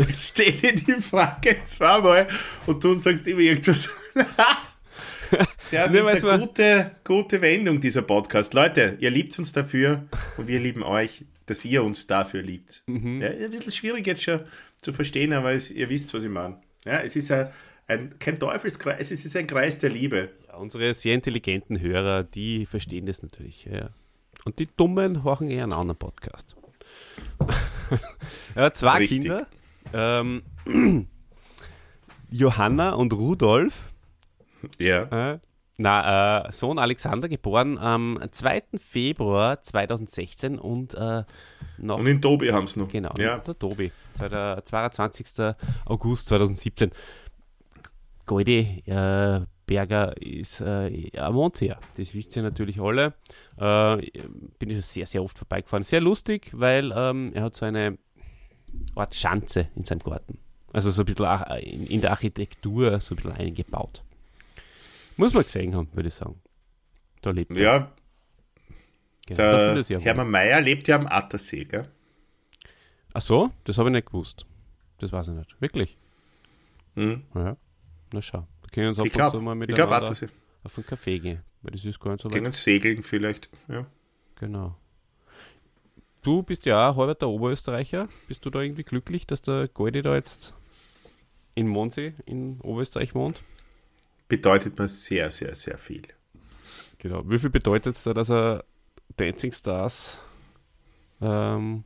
Ich 0.09 0.19
stelle 0.19 0.73
die 0.75 1.01
Frage 1.01 1.57
zweimal 1.65 2.27
und 2.67 2.83
du 2.83 2.93
sagst 2.95 3.25
immer 3.27 3.39
irgendwas. 3.39 3.89
Der 5.71 5.83
hat 5.83 5.91
Nur 5.91 6.07
eine 6.07 6.39
gute, 6.39 6.91
gute 7.03 7.41
Wendung, 7.41 7.79
dieser 7.79 8.01
Podcast. 8.01 8.53
Leute, 8.53 8.97
ihr 8.99 9.09
liebt 9.09 9.37
uns 9.39 9.53
dafür 9.53 10.07
und 10.37 10.47
wir 10.47 10.59
lieben 10.59 10.83
euch, 10.83 11.23
dass 11.45 11.63
ihr 11.65 11.83
uns 11.83 12.05
dafür 12.05 12.41
liebt. 12.41 12.83
Mhm. 12.85 13.21
Ja, 13.21 13.29
ein 13.29 13.49
bisschen 13.49 13.71
schwierig 13.71 14.05
jetzt 14.05 14.23
schon 14.23 14.41
zu 14.81 14.93
verstehen, 14.93 15.33
aber 15.33 15.53
es, 15.53 15.71
ihr 15.71 15.89
wisst, 15.89 16.13
was 16.13 16.23
ich 16.23 16.29
meine. 16.29 16.61
Ja, 16.85 16.99
es 16.99 17.15
ist 17.15 17.31
ein, 17.31 17.49
ein, 17.91 18.17
kein 18.19 18.39
Teufelskreis, 18.39 19.11
es 19.11 19.25
ist 19.25 19.35
ein 19.35 19.47
Kreis 19.47 19.77
der 19.77 19.89
Liebe. 19.89 20.29
Ja, 20.47 20.55
unsere 20.55 20.93
sehr 20.93 21.13
intelligenten 21.13 21.79
Hörer, 21.79 22.23
die 22.23 22.65
verstehen 22.65 23.05
das 23.05 23.21
natürlich. 23.21 23.65
Ja. 23.65 23.89
Und 24.45 24.59
die 24.59 24.67
Dummen 24.77 25.23
horchen 25.23 25.49
eher 25.49 25.63
einen 25.63 25.73
anderen 25.73 25.99
Podcast. 25.99 26.55
er 28.55 28.63
hat 28.65 28.77
zwei 28.77 28.97
Richtig. 28.99 29.21
Kinder. 29.21 29.47
Ähm, 29.93 30.43
Johanna 32.31 32.93
und 32.93 33.13
Rudolf. 33.13 33.91
Ja. 34.79 35.33
Äh, 35.33 35.39
na, 35.77 36.45
äh, 36.47 36.51
Sohn 36.51 36.77
Alexander, 36.77 37.27
geboren 37.27 37.77
am 37.79 38.19
2. 38.31 38.63
Februar 38.77 39.61
2016 39.61 40.59
und 40.59 40.93
äh, 40.93 41.23
noch 41.79 41.97
Und 41.97 42.05
in 42.07 42.21
Tobi 42.21 42.51
haben 42.51 42.67
sie 42.67 42.79
noch. 42.79 42.87
Genau, 42.87 43.11
Ja. 43.17 43.39
der 43.39 43.57
Tobi. 43.57 43.91
Der 44.19 44.61
22. 44.63 45.55
August 45.85 46.27
2017. 46.27 46.91
Goldi 48.35 48.81
äh, 48.85 49.41
Berger 49.65 50.15
ist 50.21 50.61
äh, 50.61 51.11
ein 51.19 51.33
Mondsee. 51.33 51.75
Das 51.97 52.13
wisst 52.15 52.33
ihr 52.37 52.43
natürlich 52.43 52.79
alle. 52.79 53.13
Äh, 53.57 53.97
bin 54.57 54.69
ich 54.69 54.75
schon 54.77 54.81
sehr, 54.83 55.05
sehr 55.05 55.21
oft 55.21 55.37
vorbeigefahren. 55.37 55.83
Sehr 55.83 55.99
lustig, 55.99 56.49
weil 56.53 56.93
ähm, 56.95 57.33
er 57.33 57.43
hat 57.43 57.55
so 57.55 57.65
eine 57.65 57.97
Art 58.95 59.15
Schanze 59.15 59.67
in 59.75 59.83
seinem 59.83 59.99
Garten. 59.99 60.37
Also 60.71 60.91
so 60.91 61.01
ein 61.01 61.05
bisschen 61.07 61.25
ach- 61.25 61.57
in, 61.59 61.99
der 61.99 62.11
Architektur 62.11 63.01
so 63.01 63.15
ein 63.15 63.17
bisschen 63.17 63.33
eingebaut. 63.33 64.01
Muss 65.17 65.33
man 65.33 65.43
gesehen 65.43 65.75
haben, 65.75 65.89
würde 65.93 66.07
ich 66.07 66.13
sagen. 66.15 66.39
Da 67.21 67.31
lebt 67.31 67.51
er. 67.51 67.61
Ja, 67.61 67.91
Genau, 69.27 69.37
der 69.37 69.75
er 69.75 69.97
auch 69.99 70.01
Hermann 70.03 70.31
Mayer 70.31 70.61
lebt 70.61 70.87
ja 70.87 70.95
am 70.95 71.05
Attersee, 71.07 71.65
gell? 71.65 71.85
Ach 73.13 73.21
so, 73.21 73.51
das 73.65 73.77
habe 73.77 73.89
ich 73.89 73.93
nicht 73.93 74.07
gewusst. 74.07 74.45
Das 74.99 75.11
weiß 75.11 75.27
ich 75.27 75.33
nicht. 75.35 75.53
Wirklich? 75.61 75.97
Mhm. 76.95 77.23
Ja. 77.35 77.57
Na 78.13 78.21
schau. 78.21 78.47
Da 78.61 78.67
können 78.69 78.85
wir 78.85 78.89
uns 78.89 78.99
ab 78.99 79.05
Ich 79.05 79.13
und 79.13 79.17
glaube, 79.17 79.37
zu 79.37 79.41
mal 79.43 79.55
miteinander 79.55 79.91
Attersee. 79.95 80.29
auf 80.63 80.77
einen 80.77 80.85
Kaffee 80.85 81.19
gehen. 81.19 81.41
Weil 81.61 81.71
das 81.71 81.85
ist 81.85 81.99
gar 81.99 82.11
nicht 82.11 82.21
so 82.23 82.29
weit. 82.29 82.35
Gegen 82.35 82.51
Segeln 82.51 83.03
vielleicht. 83.03 83.49
Ja. 83.67 83.85
Genau. 84.39 84.75
Du 86.23 86.43
bist 86.43 86.65
ja 86.65 86.89
auch 86.89 86.97
halber 86.97 87.15
der 87.15 87.29
Oberösterreicher. 87.29 88.07
Bist 88.27 88.45
du 88.45 88.49
da 88.49 88.61
irgendwie 88.61 88.83
glücklich, 88.83 89.25
dass 89.25 89.41
der 89.41 89.67
Goldi 89.67 90.01
da 90.01 90.13
jetzt 90.15 90.53
in 91.55 91.67
Mondsee 91.67 92.13
in 92.25 92.59
Oberösterreich 92.61 93.15
wohnt? 93.15 93.39
Bedeutet 94.27 94.77
mir 94.77 94.87
sehr, 94.87 95.29
sehr, 95.31 95.53
sehr 95.55 95.77
viel. 95.77 96.03
Genau. 96.99 97.23
Wie 97.29 97.39
viel 97.39 97.49
bedeutet 97.49 97.95
es 97.95 98.03
da, 98.03 98.13
dass 98.13 98.29
er 98.29 98.63
Dancing 99.17 99.51
Stars 99.51 100.19
ähm, 101.21 101.83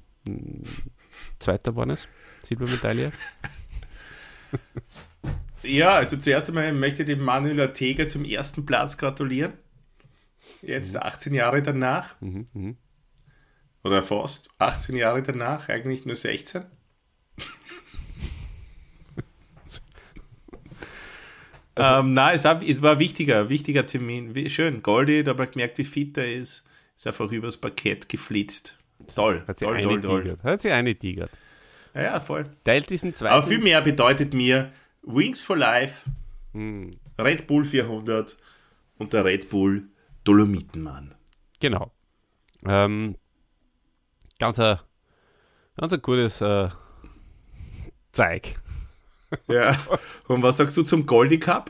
Zweiter 1.40 1.72
geworden 1.72 1.92
ist? 1.92 2.08
Silbermedaille? 2.44 3.12
Ja, 5.66 5.92
also 5.92 6.18
zuerst 6.18 6.50
einmal 6.50 6.74
möchte 6.74 7.04
ich 7.04 7.08
dem 7.08 7.24
Manuel 7.24 7.60
Ortega 7.60 8.08
zum 8.08 8.26
ersten 8.26 8.66
Platz 8.66 8.98
gratulieren. 8.98 9.54
Jetzt 10.62 10.98
18 10.98 11.34
Jahre 11.34 11.62
danach. 11.62 12.20
Mhm, 12.22 12.46
mhm. 12.54 12.78
Oder 13.84 14.04
fast 14.04 14.50
18 14.58 14.96
Jahre 14.96 15.22
danach, 15.22 15.70
eigentlich 15.70 16.06
nur 16.06 16.16
16. 16.16 16.64
ähm, 21.76 22.14
nein, 22.14 22.36
es, 22.36 22.46
hab, 22.46 22.64
es 22.64 22.82
war 22.82 22.94
ein 22.94 23.00
wichtiger, 23.00 23.50
wichtiger 23.50 23.86
Termin. 23.86 24.34
Wie, 24.34 24.50
schön, 24.50 24.82
Goldi, 24.82 25.24
da 25.24 25.32
hat 25.32 25.38
man 25.38 25.52
gemerkt, 25.52 25.78
wie 25.78 25.86
fit 25.86 26.18
er 26.18 26.34
ist. 26.34 26.64
Ist 26.96 27.06
einfach 27.06 27.32
übers 27.32 27.58
Parkett 27.58 28.10
geflitzt. 28.10 28.80
Toll, 29.14 29.44
Hat 29.48 29.60
sie 29.60 29.66
toll, 29.66 29.82
toll, 29.82 30.02
toll. 30.02 30.38
Hat 30.44 30.62
sie 30.62 30.72
eingetigert. 30.72 31.30
Ja, 31.94 32.02
ja, 32.02 32.20
voll. 32.20 32.46
Teilt 32.64 32.90
diesen 32.90 33.14
zweiten. 33.14 33.36
Aber 33.36 33.46
viel 33.48 33.60
mehr 33.60 33.82
bedeutet 33.82 34.34
mir 34.34 34.72
Wings 35.06 35.42
for 35.42 35.58
Life, 35.58 36.10
Hm, 36.54 36.92
Red 37.20 37.48
Bull 37.48 37.66
400 37.66 38.38
und 38.98 39.14
der 39.14 39.26
Red 39.26 39.50
Bull 39.50 39.90
Dolomitenmann. 40.24 41.14
Genau. 41.60 41.92
Ähm, 42.66 43.16
ganz, 44.40 44.60
ein, 44.60 44.80
ganz 45.78 45.94
ein 45.94 46.02
gutes 46.02 46.42
äh, 46.42 46.70
Zeig. 48.12 48.60
Ja. 49.48 49.78
Und 50.28 50.42
was 50.44 50.58
sagst 50.58 50.78
du 50.78 50.84
zum 50.84 51.06
Goldie 51.06 51.40
Cup? 51.40 51.70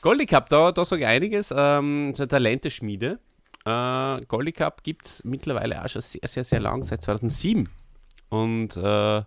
Goldie 0.00 0.26
Cup, 0.26 0.48
da, 0.48 0.70
da 0.70 0.84
sage 0.84 1.02
ich 1.02 1.08
einiges. 1.08 1.52
Ähm, 1.54 2.14
so 2.14 2.24
Talenteschmiede. 2.26 3.18
Äh, 3.64 4.20
Goldie 4.26 4.52
Cup 4.52 4.84
gibt 4.84 5.06
es 5.06 5.24
mittlerweile 5.24 5.84
auch 5.84 5.88
schon 5.88 6.02
sehr, 6.02 6.26
sehr, 6.28 6.44
sehr 6.44 6.60
lang, 6.60 6.84
seit 6.84 7.02
2007. 7.02 7.68
Und 8.28 8.76
äh, 8.76 9.22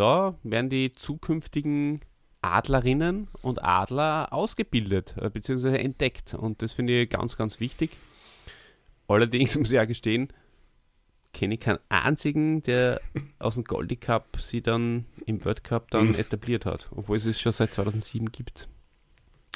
da 0.00 0.34
werden 0.42 0.70
die 0.70 0.92
zukünftigen 0.92 2.00
Adlerinnen 2.42 3.28
und 3.42 3.62
Adler 3.62 4.32
ausgebildet 4.32 5.14
äh, 5.20 5.28
bzw. 5.28 5.76
entdeckt. 5.76 6.32
Und 6.34 6.62
das 6.62 6.72
finde 6.72 7.02
ich 7.02 7.10
ganz, 7.10 7.36
ganz 7.36 7.60
wichtig. 7.60 7.90
Allerdings 9.08 9.56
muss 9.58 9.70
ich 9.70 9.78
auch 9.78 9.86
gestehen, 9.86 10.28
kenne 11.34 11.54
ich 11.54 11.60
keinen 11.60 11.78
einzigen, 11.88 12.62
der 12.62 13.00
aus 13.38 13.56
dem 13.56 13.64
Goldie 13.64 13.96
Cup 13.96 14.38
sie 14.40 14.62
dann 14.62 15.04
im 15.26 15.44
World 15.44 15.62
Cup 15.64 15.90
dann 15.90 16.08
Mhm. 16.08 16.14
etabliert 16.14 16.64
hat, 16.66 16.88
obwohl 16.94 17.16
es 17.16 17.26
es 17.26 17.40
schon 17.40 17.52
seit 17.52 17.74
2007 17.74 18.32
gibt. 18.32 18.68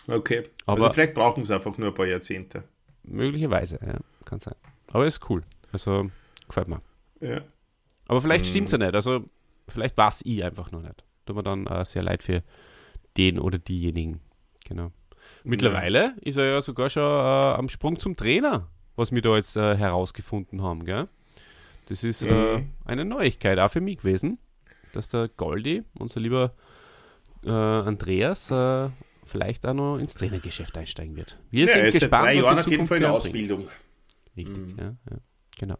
Okay. 0.06 0.44
Aber- 0.66 0.82
also 0.82 0.92
vielleicht 0.92 1.14
brauchen 1.14 1.44
sie 1.44 1.54
einfach 1.54 1.78
nur 1.78 1.88
ein 1.88 1.94
paar 1.94 2.06
Jahrzehnte. 2.06 2.64
Möglicherweise, 3.04 3.78
ja, 3.84 3.96
kann 4.24 4.40
sein. 4.40 4.54
Aber 4.92 5.06
ist 5.06 5.20
cool. 5.30 5.42
Also 5.72 6.10
gefällt 6.46 6.68
mir. 6.68 6.80
Ja. 7.20 7.40
Aber 8.08 8.20
vielleicht 8.20 8.44
Mhm. 8.44 8.48
stimmt's 8.50 8.72
ja 8.72 8.78
nicht. 8.78 8.94
Also 8.94 9.24
vielleicht 9.68 9.96
war 9.96 10.08
es 10.08 10.20
ich 10.24 10.44
einfach 10.44 10.70
noch 10.70 10.82
nicht. 10.82 11.04
Tut 11.26 11.36
mir 11.36 11.42
dann 11.42 11.66
äh, 11.66 11.84
sehr 11.84 12.02
leid 12.02 12.22
für 12.22 12.42
den 13.16 13.38
oder 13.38 13.58
diejenigen. 13.58 14.20
Genau. 14.64 14.90
Mittlerweile 15.42 16.14
ist 16.20 16.36
er 16.36 16.44
ja 16.46 16.60
sogar 16.62 16.90
schon 16.90 17.02
äh, 17.02 17.54
am 17.58 17.68
Sprung 17.68 17.98
zum 17.98 18.16
Trainer, 18.16 18.68
was 18.96 19.12
wir 19.12 19.22
da 19.22 19.36
jetzt 19.36 19.56
äh, 19.56 19.76
herausgefunden 19.76 20.62
haben. 20.62 20.84
Gell? 20.84 21.08
Das 21.86 22.04
ist 22.04 22.22
äh, 22.24 22.58
Mhm. 22.58 22.70
eine 22.84 23.04
Neuigkeit 23.04 23.58
auch 23.58 23.70
für 23.70 23.80
mich 23.80 23.98
gewesen, 23.98 24.38
dass 24.92 25.08
der 25.08 25.28
Goldi, 25.28 25.82
unser 25.98 26.20
lieber 26.20 26.54
äh, 27.44 27.50
Andreas, 27.50 28.50
äh, 28.50 28.88
vielleicht 29.24 29.66
auch 29.66 29.74
noch 29.74 29.98
ins 29.98 30.14
Trainergeschäft 30.14 30.76
einsteigen 30.76 31.16
wird. 31.16 31.38
Wir 31.50 31.66
ja, 31.66 31.72
sind 31.72 31.92
gespannt, 31.92 32.24
drei 32.24 32.34
Jahren 32.34 32.56
die 32.56 32.60
auf 32.62 32.68
jeden 32.70 32.86
Fall 32.86 32.98
in. 32.98 33.04
Ausbildung. 33.06 33.68
Richtig, 34.36 34.56
Mhm. 34.56 34.76
ja, 34.78 34.94
ja, 35.10 35.16
genau. 35.58 35.76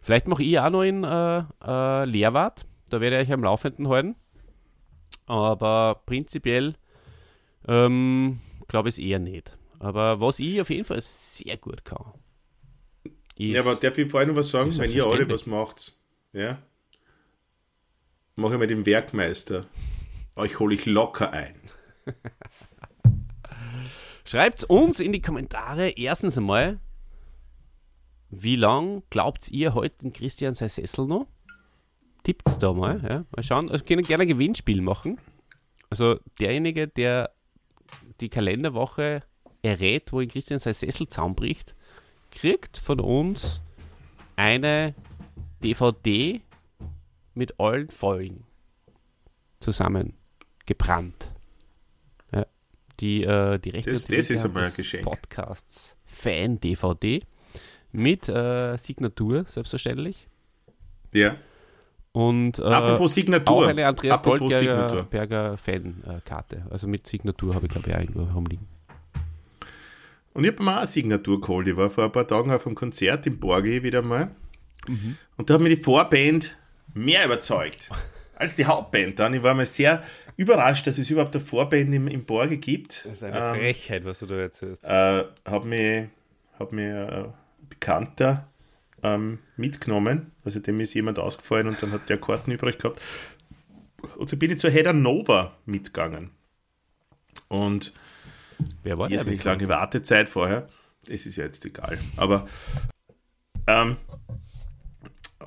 Vielleicht 0.00 0.26
mache 0.28 0.42
ich 0.42 0.58
auch 0.58 0.70
noch 0.70 0.82
in 0.82 1.04
äh, 1.04 1.38
äh, 1.64 2.04
Lehrwart, 2.06 2.64
da 2.92 3.00
werde 3.00 3.20
ich 3.20 3.28
euch 3.28 3.32
am 3.32 3.44
Laufenden 3.44 3.88
halten. 3.88 4.16
Aber 5.26 6.02
prinzipiell 6.06 6.74
ähm, 7.66 8.40
glaube 8.68 8.88
ich 8.88 8.96
es 8.96 8.98
eher 8.98 9.18
nicht. 9.18 9.56
Aber 9.78 10.20
was 10.20 10.38
ich 10.38 10.60
auf 10.60 10.70
jeden 10.70 10.84
Fall 10.84 11.00
sehr 11.00 11.56
gut 11.56 11.84
kann. 11.84 12.12
Ist, 13.36 13.54
Ja, 13.54 13.60
aber 13.60 13.76
darf 13.76 13.96
ich 13.98 14.10
vorher 14.10 14.28
noch 14.28 14.36
was 14.36 14.50
sagen? 14.50 14.76
Wenn 14.76 14.90
ihr 14.90 15.06
alle 15.06 15.28
was 15.28 15.46
macht, 15.46 15.94
ja, 16.32 16.58
mache 18.36 18.54
ich 18.54 18.60
mit 18.60 18.70
dem 18.70 18.86
Werkmeister. 18.86 19.66
Euch 20.36 20.58
hole 20.58 20.74
ich 20.74 20.86
locker 20.86 21.32
ein. 21.32 21.54
Schreibt 24.24 24.64
uns 24.64 25.00
in 25.00 25.12
die 25.12 25.20
Kommentare 25.20 25.90
erstens 25.90 26.38
einmal, 26.38 26.80
wie 28.30 28.56
lang 28.56 29.02
glaubt 29.10 29.50
ihr 29.50 29.74
heute 29.74 29.98
den 29.98 30.12
Christian 30.12 30.54
sein 30.54 30.68
Sessel 30.68 31.06
noch? 31.06 31.26
Tippt's 32.22 32.58
da 32.58 32.72
mal, 32.72 33.00
ja. 33.02 33.24
Mal 33.34 33.42
schauen. 33.42 33.70
Also 33.70 33.84
können 33.84 34.02
gerne 34.02 34.22
ein 34.22 34.28
Gewinnspiel 34.28 34.80
machen. 34.80 35.18
Also 35.90 36.18
derjenige, 36.40 36.88
der 36.88 37.30
die 38.20 38.28
Kalenderwoche 38.28 39.22
errät, 39.62 40.12
wo 40.12 40.20
in 40.20 40.28
Christian 40.28 40.58
sein 40.60 40.74
Sessel 40.74 41.08
zusammenbricht, 41.08 41.74
kriegt 42.30 42.78
von 42.78 43.00
uns 43.00 43.60
eine 44.36 44.94
DVD 45.62 46.40
mit 47.34 47.58
allen 47.60 47.90
Folgen 47.90 48.44
zusammen 49.60 50.14
gebrannt. 50.66 51.32
Ja. 52.32 52.46
Die, 53.00 53.22
äh, 53.24 53.58
die 53.58 53.70
Rechte 53.70 53.90
Das- 53.90 54.02
das 54.02 54.10
Rechte 54.10 54.34
ist 54.34 54.40
haben 54.44 54.50
einmal 54.50 54.62
ein 54.64 54.68
des 54.70 54.76
Geschenk. 54.76 55.04
Podcasts 55.04 55.96
Fan 56.04 56.58
DVD 56.60 57.22
mit 57.92 58.28
äh, 58.28 58.76
Signatur, 58.78 59.44
selbstverständlich. 59.44 60.28
Ja. 61.12 61.36
Und 62.12 62.58
äh, 62.58 62.62
Apropos 62.64 63.14
Signatur. 63.14 63.56
auch 63.56 63.66
eine 63.66 63.86
Andreas 63.86 64.18
Apropos 64.18 64.40
Goldberger 64.40 64.58
Signatur. 64.88 65.02
Berger 65.04 65.56
Fan-Karte. 65.58 66.66
Also 66.70 66.86
mit 66.86 67.06
Signatur 67.06 67.54
habe 67.54 67.66
ich, 67.66 67.72
glaube 67.72 67.88
ich, 67.88 67.96
auch 67.96 68.00
irgendwo 68.00 68.22
rumliegen. 68.24 68.66
Und 70.34 70.44
ich 70.44 70.52
habe 70.52 70.62
mir 70.62 70.72
auch 70.72 70.76
eine 70.78 70.86
Signatur 70.86 71.40
geholt. 71.40 71.68
Ich 71.68 71.76
war 71.76 71.90
vor 71.90 72.04
ein 72.04 72.12
paar 72.12 72.26
Tagen 72.26 72.50
auf 72.52 72.66
einem 72.66 72.74
Konzert 72.74 73.26
im 73.26 73.38
Borgi 73.38 73.82
wieder 73.82 74.02
mal. 74.02 74.30
Mhm. 74.88 75.16
Und 75.36 75.48
da 75.50 75.54
hat 75.54 75.60
mir 75.60 75.68
die 75.68 75.76
Vorband 75.76 76.56
mehr 76.94 77.24
überzeugt 77.24 77.90
als 78.36 78.56
die 78.56 78.66
Hauptband 78.66 79.18
dann. 79.18 79.34
Ich 79.34 79.42
war 79.42 79.54
mal 79.54 79.66
sehr 79.66 80.02
überrascht, 80.36 80.86
dass 80.86 80.98
es 80.98 81.10
überhaupt 81.10 81.34
eine 81.36 81.44
Vorband 81.44 81.94
im, 81.94 82.08
im 82.08 82.24
Borgi 82.24 82.56
gibt. 82.58 83.04
Das 83.06 83.12
ist 83.12 83.22
Ähm, 83.22 83.54
Frechheit, 83.54 84.04
was 84.04 84.18
du 84.20 84.26
da 84.26 84.36
erzählst. 84.36 84.82
äh, 84.84 85.24
hat 85.44 85.64
mir, 85.64 86.08
hat 86.58 86.72
mir 86.72 87.08
äh, 87.08 87.14
ein 87.24 87.32
Bekannter 87.68 88.48
ähm, 89.02 89.38
mitgenommen. 89.56 90.32
Also 90.44 90.60
dem 90.60 90.80
ist 90.80 90.94
jemand 90.94 91.18
ausgefallen 91.18 91.68
und 91.68 91.82
dann 91.82 91.92
hat 91.92 92.08
der 92.08 92.18
Karten 92.18 92.50
übrig 92.50 92.78
gehabt. 92.78 93.00
Und 94.16 94.28
so 94.28 94.36
bin 94.36 94.50
ich 94.50 94.58
zur 94.58 94.70
Header 94.70 94.92
Nova 94.92 95.56
mitgegangen. 95.64 96.30
Und 97.48 97.92
Wer 98.82 98.98
war 98.98 99.10
irrsinnig 99.10 99.44
halt 99.44 99.60
lange 99.60 99.68
Wartezeit 99.68 100.28
vorher. 100.28 100.68
Es 101.08 101.26
ist 101.26 101.36
ja 101.36 101.44
jetzt 101.44 101.64
egal. 101.64 101.98
Aber 102.16 102.48
ähm, 103.66 103.96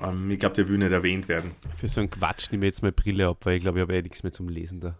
ähm, 0.00 0.30
ich 0.30 0.38
glaube, 0.38 0.54
der 0.54 0.68
will 0.68 0.78
nicht 0.78 0.92
erwähnt 0.92 1.28
werden. 1.28 1.52
Für 1.76 1.88
so 1.88 2.00
einen 2.00 2.10
Quatsch 2.10 2.50
nehme 2.50 2.66
ich 2.66 2.70
jetzt 2.70 2.82
meine 2.82 2.92
Brille 2.92 3.28
ab, 3.28 3.38
weil 3.44 3.56
ich 3.56 3.62
glaube, 3.62 3.78
ich 3.78 3.82
habe 3.82 3.94
eh 3.94 4.02
nichts 4.02 4.22
mehr 4.22 4.32
zum 4.32 4.48
Lesen 4.48 4.80
da. 4.80 4.98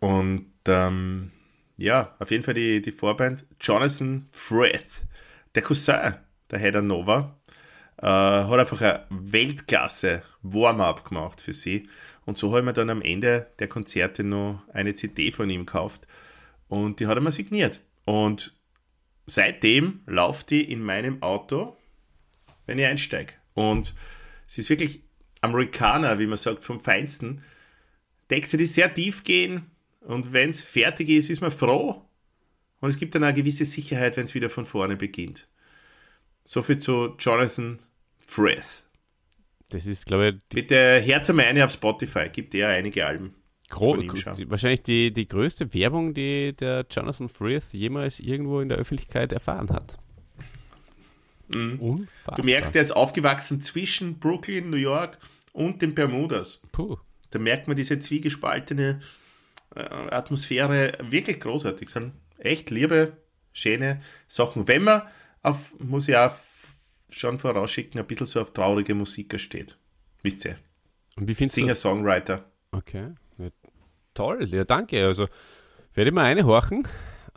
Und 0.00 0.50
ähm, 0.66 1.30
ja, 1.76 2.14
auf 2.18 2.30
jeden 2.30 2.42
Fall 2.42 2.54
die, 2.54 2.82
die 2.82 2.92
Vorband 2.92 3.44
Jonathan 3.60 4.28
Frith, 4.32 5.06
der 5.54 5.62
Cousin 5.62 6.14
der 6.50 6.58
Heather 6.58 6.82
Nova, 6.82 7.36
äh, 8.00 8.06
hat 8.06 8.58
einfach 8.58 8.80
eine 8.80 9.04
Weltklasse 9.10 10.22
Warm-up 10.42 11.04
gemacht 11.04 11.40
für 11.40 11.52
sie. 11.52 11.88
Und 12.24 12.38
so 12.38 12.54
haben 12.56 12.66
wir 12.66 12.72
dann 12.72 12.90
am 12.90 13.02
Ende 13.02 13.50
der 13.58 13.68
Konzerte 13.68 14.24
noch 14.24 14.62
eine 14.72 14.94
CD 14.94 15.32
von 15.32 15.50
ihm 15.50 15.66
gekauft. 15.66 16.06
Und 16.68 17.00
die 17.00 17.06
hat 17.06 17.16
er 17.16 17.20
mir 17.20 17.32
signiert. 17.32 17.80
Und 18.04 18.54
seitdem 19.26 20.00
läuft 20.06 20.50
die 20.50 20.62
in 20.62 20.82
meinem 20.82 21.22
Auto, 21.22 21.76
wenn 22.66 22.78
ich 22.78 22.86
einsteige. 22.86 23.34
Und 23.54 23.94
sie 24.46 24.62
ist 24.62 24.70
wirklich 24.70 25.02
Amerikaner, 25.40 26.18
wie 26.18 26.26
man 26.26 26.38
sagt, 26.38 26.64
vom 26.64 26.80
Feinsten. 26.80 27.42
Texte, 28.28 28.56
die 28.56 28.66
sehr 28.66 28.94
tief 28.94 29.24
gehen. 29.24 29.70
Und 30.00 30.32
wenn 30.32 30.50
es 30.50 30.62
fertig 30.62 31.08
ist, 31.10 31.30
ist 31.30 31.40
man 31.40 31.50
froh. 31.50 32.06
Und 32.80 32.88
es 32.88 32.98
gibt 32.98 33.14
dann 33.14 33.24
eine 33.24 33.34
gewisse 33.34 33.64
Sicherheit, 33.66 34.16
wenn 34.16 34.24
es 34.24 34.34
wieder 34.34 34.48
von 34.48 34.64
vorne 34.64 34.96
beginnt. 34.96 35.48
Soviel 36.44 36.78
zu 36.78 37.16
Jonathan 37.18 37.78
Frith. 38.30 38.84
Das 39.70 39.86
ist, 39.86 40.06
glaube 40.06 40.28
ich, 40.28 40.34
Bitte 40.54 41.00
Herz 41.00 41.28
einmal 41.30 41.46
eine 41.46 41.64
auf 41.64 41.72
Spotify. 41.72 42.28
Gibt 42.28 42.54
er 42.54 42.68
einige 42.68 43.04
Alben. 43.04 43.34
Gro 43.68 43.96
wahrscheinlich 43.96 44.82
die, 44.82 45.12
die 45.12 45.28
größte 45.28 45.72
Werbung, 45.74 46.14
die 46.14 46.54
der 46.54 46.86
Jonathan 46.90 47.28
Frith 47.28 47.72
jemals 47.72 48.20
irgendwo 48.20 48.60
in 48.60 48.68
der 48.68 48.78
Öffentlichkeit 48.78 49.32
erfahren 49.32 49.70
hat. 49.70 49.98
Mhm. 51.48 52.08
Du 52.36 52.42
merkst, 52.44 52.74
er 52.76 52.82
ist 52.82 52.92
aufgewachsen 52.92 53.60
zwischen 53.62 54.20
Brooklyn, 54.20 54.70
New 54.70 54.76
York 54.76 55.18
und 55.52 55.82
den 55.82 55.94
Bermudas. 55.94 56.62
Puh. 56.70 56.98
Da 57.30 57.38
merkt 57.40 57.66
man 57.66 57.76
diese 57.76 57.98
zwiegespaltene 57.98 59.00
äh, 59.74 59.80
Atmosphäre 59.80 60.92
wirklich 61.02 61.40
großartig. 61.40 61.86
Das 61.86 61.94
sind 61.94 62.12
echt 62.38 62.70
liebe, 62.70 63.16
schöne 63.52 64.00
Sachen. 64.28 64.68
Wenn 64.68 64.84
man 64.84 65.02
auf, 65.42 65.74
muss 65.78 66.08
ich 66.08 66.16
auch 66.16 66.32
schon 67.10 67.38
vorausschicken, 67.38 68.00
ein 68.00 68.06
bisschen 68.06 68.26
so 68.26 68.40
auf 68.40 68.52
traurige 68.52 68.94
Musiker 68.94 69.38
steht. 69.38 69.76
Wisst 70.22 70.44
ihr? 70.44 70.56
Und 71.16 71.28
wie 71.28 71.34
findest 71.34 71.56
du 71.56 71.60
Singer-Songwriter. 71.62 72.44
Okay. 72.72 73.10
Ja, 73.38 73.48
toll, 74.14 74.48
ja, 74.48 74.64
danke. 74.64 75.04
Also, 75.04 75.28
werde 75.94 76.10
ich 76.10 76.14
mal 76.14 76.24
eine 76.24 76.44
horchen. 76.44 76.86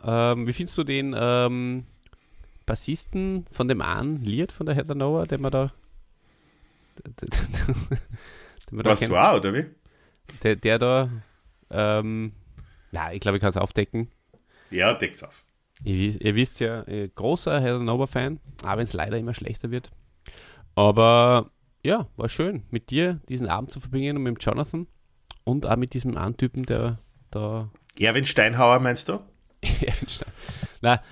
Ähm, 0.02 0.46
wie 0.46 0.52
findest 0.52 0.76
du 0.78 0.84
den 0.84 1.14
ähm, 1.18 1.84
Bassisten 2.66 3.46
von 3.50 3.68
dem 3.68 3.80
einen 3.80 4.22
Lied 4.22 4.52
von 4.52 4.66
der 4.66 4.74
Heather 4.74 4.94
Noah, 4.94 5.26
den 5.26 5.40
wir 5.40 5.50
da. 5.50 5.72
den 7.20 7.28
wir 8.70 8.82
da 8.82 8.90
Warst 8.90 9.00
kennen? 9.00 9.12
du 9.12 9.18
auch, 9.18 9.36
oder 9.36 9.52
wie? 9.54 9.66
Der, 10.42 10.56
der 10.56 10.78
da. 10.78 11.10
Ähm, 11.70 12.32
ja, 12.92 13.12
ich 13.12 13.20
glaube, 13.20 13.36
ich 13.36 13.40
kann 13.40 13.50
es 13.50 13.56
aufdecken. 13.56 14.08
Ja, 14.70 14.94
deck's 14.94 15.22
auf. 15.22 15.43
Ihr, 15.84 15.98
wisst- 15.98 16.20
ihr 16.22 16.34
wisst 16.34 16.60
ja, 16.60 16.82
äh, 16.88 17.08
großer 17.14 17.60
Heather 17.60 17.78
Nova-Fan, 17.78 18.40
auch 18.64 18.76
wenn 18.76 18.84
es 18.84 18.92
leider 18.94 19.18
immer 19.18 19.34
schlechter 19.34 19.70
wird. 19.70 19.90
Aber 20.74 21.50
ja, 21.84 22.08
war 22.16 22.28
schön, 22.28 22.62
mit 22.70 22.90
dir 22.90 23.20
diesen 23.28 23.48
Abend 23.48 23.70
zu 23.70 23.80
verbringen 23.80 24.16
und 24.16 24.22
mit 24.22 24.42
Jonathan 24.42 24.86
und 25.44 25.66
auch 25.66 25.76
mit 25.76 25.92
diesem 25.94 26.16
einen 26.16 26.36
Typen, 26.36 26.64
der 26.64 26.98
da. 27.30 27.70
Erwin 27.98 28.24
Steinhauer 28.26 28.80
meinst 28.80 29.08
du? 29.08 29.20
Erwin 29.62 30.08
Na, 30.80 31.02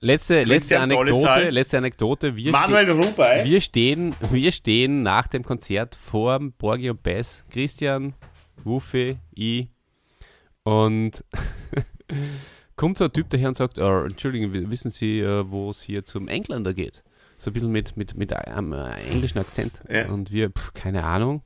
letzte, 0.00 0.42
letzte 0.42 0.80
Anekdote, 0.80 1.50
letzte 1.50 1.78
Anekdote. 1.78 2.36
Wir, 2.36 2.50
Manuel 2.52 2.90
Rubey. 2.90 3.44
wir, 3.44 3.60
stehen, 3.60 4.14
wir 4.30 4.52
stehen 4.52 5.02
nach 5.02 5.28
dem 5.28 5.44
Konzert 5.44 5.94
vor 5.94 6.38
Borgi 6.58 6.90
und 6.90 7.02
Bass. 7.02 7.44
Christian, 7.50 8.14
Wuffe, 8.64 9.18
ich 9.32 9.68
und 10.64 11.24
kommt 12.82 12.98
so 12.98 13.04
ein 13.04 13.12
Typ 13.12 13.30
daher 13.30 13.46
und 13.46 13.56
sagt, 13.56 13.78
Entschuldigung, 13.78 14.52
w- 14.52 14.68
wissen 14.70 14.90
Sie, 14.90 15.20
äh, 15.20 15.48
wo 15.48 15.70
es 15.70 15.80
hier 15.82 16.04
zum 16.04 16.26
Engländer 16.26 16.74
geht? 16.74 17.04
So 17.38 17.50
ein 17.50 17.52
bisschen 17.52 17.70
mit, 17.70 17.96
mit, 17.96 18.16
mit 18.16 18.32
einem 18.32 18.72
äh, 18.72 18.94
englischen 19.08 19.38
Akzent. 19.38 19.72
Ja. 19.88 20.08
Und 20.08 20.32
wir, 20.32 20.50
pff, 20.50 20.74
keine 20.74 21.04
Ahnung. 21.04 21.42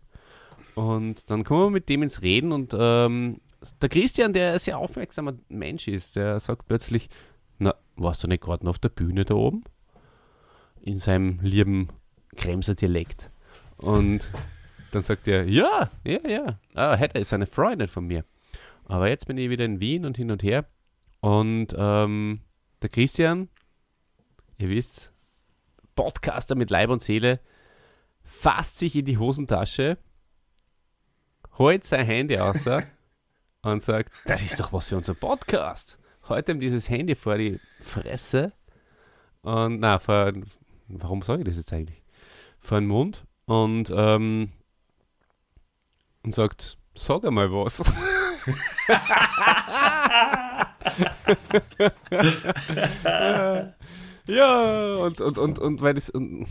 Und 0.74 1.30
dann 1.30 1.44
kommen 1.44 1.64
wir 1.66 1.70
mit 1.70 1.90
dem 1.90 2.02
ins 2.02 2.22
Reden 2.22 2.52
und 2.52 2.74
ähm, 2.78 3.42
der 3.82 3.88
Christian, 3.90 4.32
der 4.32 4.54
ein 4.54 4.58
sehr 4.58 4.78
aufmerksamer 4.78 5.34
Mensch 5.50 5.88
ist, 5.88 6.16
der 6.16 6.40
sagt 6.40 6.68
plötzlich, 6.68 7.10
na, 7.58 7.74
warst 7.96 8.24
du 8.24 8.28
nicht 8.28 8.42
gerade 8.42 8.64
noch 8.64 8.70
auf 8.70 8.78
der 8.78 8.88
Bühne 8.88 9.26
da 9.26 9.34
oben? 9.34 9.62
In 10.80 10.96
seinem 10.96 11.40
lieben 11.42 11.88
Kremser 12.36 12.74
Dialekt. 12.74 13.30
Und 13.76 14.32
dann 14.92 15.02
sagt 15.02 15.28
er, 15.28 15.46
ja, 15.46 15.90
ja, 16.02 16.26
ja. 16.26 16.58
Ah, 16.74 16.94
Hedda 16.96 17.20
ist 17.20 17.34
eine 17.34 17.46
Freundin 17.46 17.88
von 17.88 18.06
mir. 18.06 18.24
Aber 18.86 19.08
jetzt 19.10 19.26
bin 19.26 19.36
ich 19.36 19.50
wieder 19.50 19.66
in 19.66 19.80
Wien 19.80 20.06
und 20.06 20.16
hin 20.16 20.30
und 20.30 20.42
her. 20.42 20.64
Und 21.20 21.74
ähm, 21.76 22.40
der 22.82 22.88
Christian, 22.88 23.48
ihr 24.58 24.68
wisst, 24.68 25.12
Podcaster 25.94 26.54
mit 26.54 26.70
Leib 26.70 26.90
und 26.90 27.02
Seele, 27.02 27.40
fasst 28.22 28.78
sich 28.78 28.94
in 28.96 29.04
die 29.06 29.18
Hosentasche, 29.18 29.98
holt 31.58 31.84
sein 31.84 32.04
Handy 32.06 32.36
raus 32.36 32.64
und 33.62 33.82
sagt, 33.82 34.12
das 34.26 34.42
ist 34.42 34.60
doch 34.60 34.72
was 34.72 34.88
für 34.88 34.96
unser 34.96 35.14
Podcast. 35.14 35.98
Heute 36.28 36.52
ihm 36.52 36.60
dieses 36.60 36.88
Handy 36.88 37.14
vor 37.14 37.38
die 37.38 37.60
Fresse 37.80 38.52
und 39.42 39.80
na, 39.80 39.98
vor, 39.98 40.32
warum 40.88 41.22
sage 41.22 41.42
ich 41.42 41.48
das 41.48 41.56
jetzt 41.56 41.72
eigentlich? 41.72 42.02
Vor 42.60 42.80
den 42.80 42.88
Mund 42.88 43.24
und, 43.46 43.92
ähm, 43.94 44.52
und 46.24 46.34
sagt, 46.34 46.78
sag 46.94 47.24
einmal 47.24 47.50
was. 47.52 47.80
ja, 54.26 54.96
und, 54.96 55.20
und, 55.20 55.38
und, 55.38 55.58
und 55.58 55.82
weil 55.82 55.96
es 55.96 56.10
und, 56.10 56.46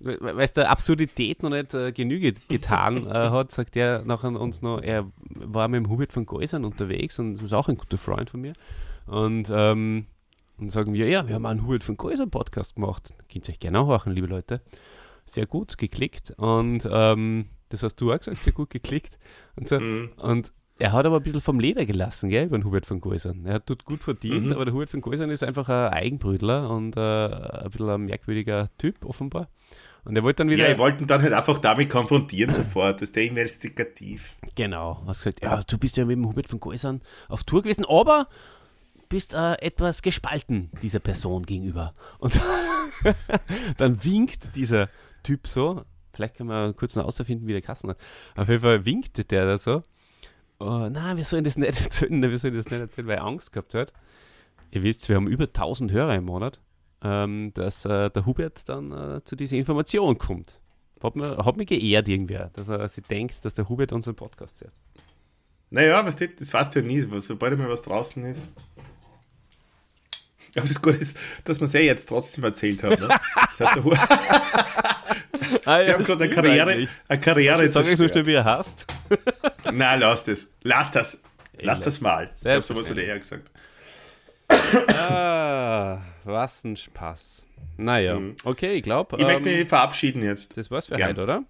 weil 0.00 0.40
es 0.40 0.52
der 0.52 0.70
Absurdität 0.70 1.42
noch 1.42 1.50
nicht 1.50 1.74
äh, 1.74 1.92
Genüge 1.92 2.34
getan 2.48 3.06
äh, 3.06 3.10
hat, 3.10 3.52
sagt 3.52 3.76
er 3.76 4.02
nachher 4.02 4.32
uns 4.32 4.62
noch, 4.62 4.80
er 4.80 5.10
war 5.20 5.68
mit 5.68 5.84
dem 5.84 5.90
Hubert 5.90 6.12
von 6.12 6.26
Geusern 6.26 6.64
unterwegs 6.64 7.18
und 7.18 7.42
ist 7.42 7.52
auch 7.52 7.68
ein 7.68 7.76
guter 7.76 7.98
Freund 7.98 8.30
von 8.30 8.40
mir. 8.40 8.54
Und, 9.06 9.50
ähm, 9.52 10.06
und 10.58 10.70
sagen 10.70 10.94
wir, 10.94 11.08
ja, 11.08 11.28
wir 11.28 11.34
haben 11.34 11.46
einen 11.46 11.66
Hubert 11.66 11.84
von 11.84 11.96
Geusern 11.96 12.30
Podcast 12.30 12.76
gemacht. 12.76 13.14
Könnt 13.30 13.48
ihr 13.48 13.52
euch 13.52 13.60
gerne 13.60 13.80
anhören, 13.80 14.14
liebe 14.14 14.26
Leute. 14.26 14.62
Sehr 15.26 15.46
gut 15.46 15.76
geklickt. 15.76 16.32
Und 16.38 16.88
ähm, 16.90 17.46
das 17.68 17.82
hast 17.82 17.96
du 17.96 18.12
auch 18.12 18.18
gesagt, 18.18 18.38
sehr 18.38 18.52
gut 18.52 18.70
geklickt. 18.70 19.18
Und, 19.56 19.68
so. 19.68 19.80
Mhm. 19.80 20.10
und 20.16 20.52
er 20.80 20.92
hat 20.92 21.06
aber 21.06 21.16
ein 21.16 21.22
bisschen 21.22 21.40
vom 21.40 21.60
Leder 21.60 21.84
gelassen, 21.86 22.28
gell, 22.30 22.46
über 22.46 22.58
den 22.58 22.64
Hubert 22.64 22.86
von 22.86 23.00
Geusern. 23.00 23.44
Er 23.46 23.54
hat 23.54 23.70
dort 23.70 23.84
gut 23.84 24.02
verdient, 24.02 24.46
Mhm. 24.46 24.52
aber 24.52 24.64
der 24.64 24.74
Hubert 24.74 24.90
von 24.90 25.00
Geusern 25.00 25.30
ist 25.30 25.44
einfach 25.44 25.68
ein 25.68 25.92
Eigenbrötler 25.92 26.68
und 26.70 26.96
äh, 26.96 27.00
ein 27.00 27.70
bisschen 27.70 27.88
ein 27.88 28.00
merkwürdiger 28.02 28.70
Typ, 28.78 29.04
offenbar. 29.04 29.48
Und 30.04 30.16
er 30.16 30.22
wollte 30.22 30.38
dann 30.38 30.48
wieder. 30.50 30.64
Ja, 30.66 30.72
ich 30.72 30.78
wollte 30.78 31.04
ihn 31.04 31.06
dann 31.06 31.20
halt 31.22 31.34
einfach 31.34 31.58
damit 31.58 31.90
konfrontieren 31.90 32.52
sofort. 32.54 32.96
Das 33.02 33.10
ist 33.10 33.16
der 33.16 33.24
investigativ. 33.24 34.36
Genau, 34.54 35.02
hast 35.06 35.24
gesagt, 35.24 35.42
ja, 35.42 35.60
du 35.62 35.76
bist 35.78 35.96
ja 35.98 36.06
mit 36.06 36.16
dem 36.16 36.26
Hubert 36.26 36.48
von 36.48 36.58
Geusern 36.58 37.02
auf 37.28 37.44
Tour 37.44 37.62
gewesen, 37.62 37.84
aber 37.86 38.26
bist 39.10 39.34
äh, 39.34 39.54
etwas 39.60 40.00
gespalten 40.02 40.70
dieser 40.82 41.00
Person 41.00 41.44
gegenüber. 41.44 41.94
Und 42.18 42.40
dann 43.76 44.02
winkt 44.04 44.56
dieser 44.56 44.88
Typ 45.22 45.46
so, 45.46 45.82
vielleicht 46.12 46.36
können 46.36 46.48
wir 46.48 46.72
kurz 46.74 46.96
noch 46.96 47.04
ausfinden, 47.04 47.46
wie 47.46 47.52
der 47.52 47.60
Kassen 47.62 47.90
hat. 47.90 47.98
Auf 48.36 48.48
jeden 48.48 48.62
Fall 48.62 48.84
winkte 48.84 49.24
der 49.24 49.44
da 49.46 49.58
so. 49.58 49.82
Oh, 50.60 50.88
na, 50.90 51.16
wir 51.16 51.24
sollen 51.24 51.44
das 51.44 51.56
nicht 51.56 51.80
erzählen, 51.80 52.22
wir 52.22 52.38
sollen 52.38 52.54
das 52.54 52.66
nicht 52.66 52.80
erzählen, 52.80 53.08
weil 53.08 53.16
er 53.16 53.24
Angst 53.24 53.52
gehabt 53.52 53.74
hat. 53.74 53.92
Ihr 54.70 54.82
wisst, 54.82 55.08
wir 55.08 55.16
haben 55.16 55.26
über 55.26 55.44
1000 55.44 55.90
Hörer 55.90 56.14
im 56.14 56.24
Monat, 56.24 56.60
ähm, 57.02 57.50
dass 57.54 57.86
äh, 57.86 58.10
der 58.10 58.26
Hubert 58.26 58.68
dann 58.68 58.92
äh, 58.92 59.24
zu 59.24 59.36
dieser 59.36 59.56
Information 59.56 60.18
kommt. 60.18 60.60
Hat 61.02 61.16
mir, 61.16 61.38
hat 61.38 61.56
mich 61.56 61.68
geehrt 61.68 62.08
irgendwer, 62.08 62.50
dass 62.52 62.68
er 62.68 62.86
sich 62.90 63.04
denkt, 63.04 63.42
dass 63.42 63.54
der 63.54 63.70
Hubert 63.70 63.92
unseren 63.92 64.16
Podcast 64.16 64.60
hört. 64.60 64.74
Naja, 65.70 66.04
was 66.04 66.16
das, 66.16 66.28
das 66.38 66.52
weißt 66.52 66.74
du 66.74 66.80
ja 66.80 66.86
nie, 66.86 67.00
sobald 67.20 67.54
einmal 67.54 67.70
was 67.70 67.82
draußen 67.82 68.22
ist. 68.24 68.52
Aber 70.56 70.66
das 70.66 70.82
Gute 70.82 70.98
ist, 70.98 71.16
dass 71.44 71.60
wir 71.60 71.64
es 71.64 71.72
ja 71.72 71.80
jetzt 71.80 72.08
trotzdem 72.08 72.44
erzählt 72.44 72.82
haben. 72.82 73.00
Ne? 73.00 73.08
Das 73.58 73.60
heißt, 73.60 73.76
der 73.76 73.84
Ah, 75.64 75.84
wir 75.84 75.94
haben 75.94 76.04
gerade 76.04 76.24
eine 76.24 76.34
Karriere, 76.34 76.88
eine 77.08 77.20
Karriere 77.20 77.68
Sag 77.68 77.86
ich 77.86 77.98
wie 77.98 78.32
er 78.32 78.44
heißt. 78.44 78.86
Nein, 79.72 80.00
lass 80.00 80.24
das. 80.24 80.48
Lass 80.62 80.90
das. 80.90 81.22
Lass 81.58 81.80
das 81.80 82.00
mal. 82.00 82.30
Ich 82.36 82.42
glaube, 82.42 82.62
sowas 82.62 82.88
hat 82.90 82.96
er 82.98 83.04
eher 83.04 83.18
gesagt. 83.18 83.50
Ah, 84.98 86.00
was 86.24 86.64
ein 86.64 86.76
Spaß. 86.76 87.46
Naja, 87.76 88.18
okay, 88.44 88.74
ich 88.74 88.82
glaube, 88.82 89.16
Ich 89.18 89.24
möchte 89.24 89.48
ähm, 89.48 89.58
mich 89.60 89.68
verabschieden 89.68 90.22
jetzt. 90.22 90.56
das 90.56 90.70
war's 90.70 90.86
für 90.86 90.94
Gern. 90.94 91.10
heute, 91.10 91.22
oder? 91.22 91.44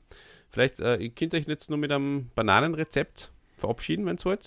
Vielleicht, 0.50 0.80
äh, 0.80 0.96
ihr 0.96 1.10
könnt 1.10 1.34
euch 1.34 1.46
jetzt 1.46 1.70
nur 1.70 1.78
mit 1.78 1.92
einem 1.92 2.30
Bananenrezept 2.34 3.30
verabschieden, 3.56 4.06
wenn 4.06 4.16
es 4.16 4.24
wollt. 4.24 4.44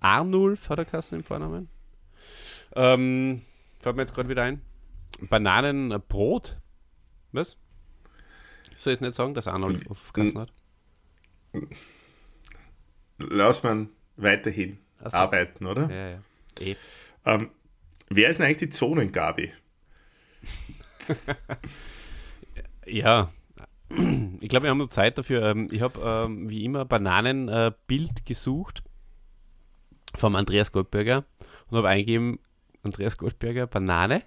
Arnulf 0.00 0.68
hat 0.68 0.78
er 0.78 0.84
Kassen 0.84 1.16
im 1.16 1.24
Vornamen. 1.24 1.68
Ähm, 2.74 3.42
fällt 3.80 3.96
mir 3.96 4.02
jetzt 4.02 4.14
gerade 4.14 4.28
wieder 4.28 4.42
ein. 4.42 4.62
Bananenbrot. 5.20 6.58
Was? 7.32 7.56
Soll 8.76 8.92
ich 8.92 8.98
es 8.98 9.00
nicht 9.00 9.14
sagen, 9.14 9.34
dass 9.34 9.48
Arnold 9.48 9.90
auf 9.90 10.12
Kassen 10.12 10.38
hat? 10.38 10.52
Lass 13.18 13.62
man 13.62 13.90
weiterhin 14.16 14.78
so. 15.00 15.16
arbeiten, 15.16 15.66
oder? 15.66 15.90
Ja, 15.90 16.08
ja. 16.10 16.18
Eh. 16.60 16.76
Ähm, 17.24 17.50
wer 18.08 18.28
ist 18.30 18.38
denn 18.38 18.46
eigentlich 18.46 18.58
die 18.58 18.68
Zonengabi? 18.70 19.52
Ja, 22.90 23.30
ich 24.40 24.48
glaube, 24.48 24.64
wir 24.64 24.70
haben 24.70 24.78
noch 24.78 24.88
Zeit 24.88 25.18
dafür. 25.18 25.42
Ähm, 25.42 25.68
Ich 25.70 25.80
habe 25.80 26.00
ähm, 26.02 26.48
wie 26.50 26.64
immer 26.64 26.84
Bananenbild 26.84 28.10
äh, 28.18 28.22
gesucht 28.24 28.82
vom 30.14 30.36
Andreas 30.36 30.72
Goldberger 30.72 31.24
und 31.68 31.78
habe 31.78 31.88
eingegeben, 31.88 32.38
Andreas 32.82 33.16
Goldberger 33.16 33.66
Banane. 33.66 34.22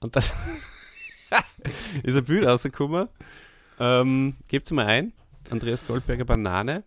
Und 0.00 0.16
das 0.16 0.32
ist 2.02 2.16
ein 2.16 2.24
Bild 2.24 2.44
rausgekommen. 2.46 3.08
Ähm, 3.80 4.36
Gebt 4.48 4.70
mal 4.72 4.86
ein, 4.86 5.12
Andreas 5.50 5.86
Goldberger 5.86 6.24
Banane. 6.24 6.84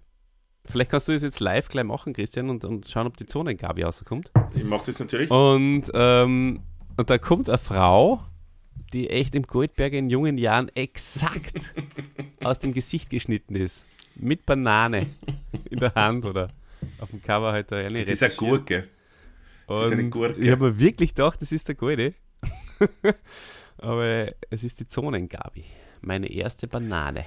Vielleicht 0.66 0.92
kannst 0.92 1.08
du 1.08 1.14
das 1.14 1.24
jetzt 1.24 1.40
live 1.40 1.70
gleich 1.70 1.86
machen, 1.86 2.14
Christian, 2.14 2.50
und, 2.50 2.66
und 2.66 2.90
schauen, 2.90 3.08
ob 3.08 3.16
die 3.18 3.26
Zonengabi 3.26 3.84
rauskommt. 3.84 4.32
Ich 4.54 4.64
mache 4.64 4.86
das 4.88 5.00
natürlich. 5.00 5.32
Und, 5.32 5.90
ähm, 5.94 6.62
und 6.98 7.10
da 7.10 7.18
kommt 7.18 7.50
eine 7.50 7.58
Frau, 7.58 8.22
die 8.94 9.10
echt 9.10 9.34
im 9.36 9.44
Goldberger 9.44 9.98
in 9.98 10.10
jungen 10.10 10.38
Jahren 10.38 10.70
exakt 10.76 11.74
aus 12.44 12.60
dem 12.60 12.74
Gesicht 12.74 13.10
geschnitten 13.10 13.56
ist. 13.56 13.86
Mit 14.16 14.46
Banane 14.46 15.08
in 15.70 15.80
der 15.80 15.94
Hand 15.96 16.26
oder 16.26 16.50
auf 17.00 17.12
dem 17.12 17.22
Cover 17.22 17.52
halt 17.52 17.72
da 17.72 17.78
eine 17.78 18.00
Das 18.00 18.10
ist 18.10 18.24
eine 18.24 18.34
Gurke. 18.34 18.88
Das 19.68 19.88
ist 19.88 19.92
eine 19.92 20.10
Gurke. 20.10 20.40
Ich 20.40 20.50
habe 20.50 20.66
mir 20.66 20.80
wirklich 20.80 21.10
gedacht, 21.10 21.42
das 21.42 21.52
ist 21.52 21.68
der 21.68 21.76
Golde. 21.76 22.14
Aber 23.78 24.32
es 24.50 24.64
ist 24.64 24.80
die 24.80 24.88
Zonengabi. 24.88 25.66
Meine 26.02 26.32
erste 26.32 26.68
Banane. 26.68 27.26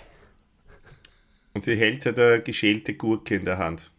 Und 1.53 1.63
sie 1.63 1.77
hält 1.77 2.07
halt 2.07 2.19
eine 2.19 2.41
geschälte 2.41 2.95
Gurke 2.95 3.37
in 3.37 3.45
der 3.45 3.59
Hand. 3.59 3.91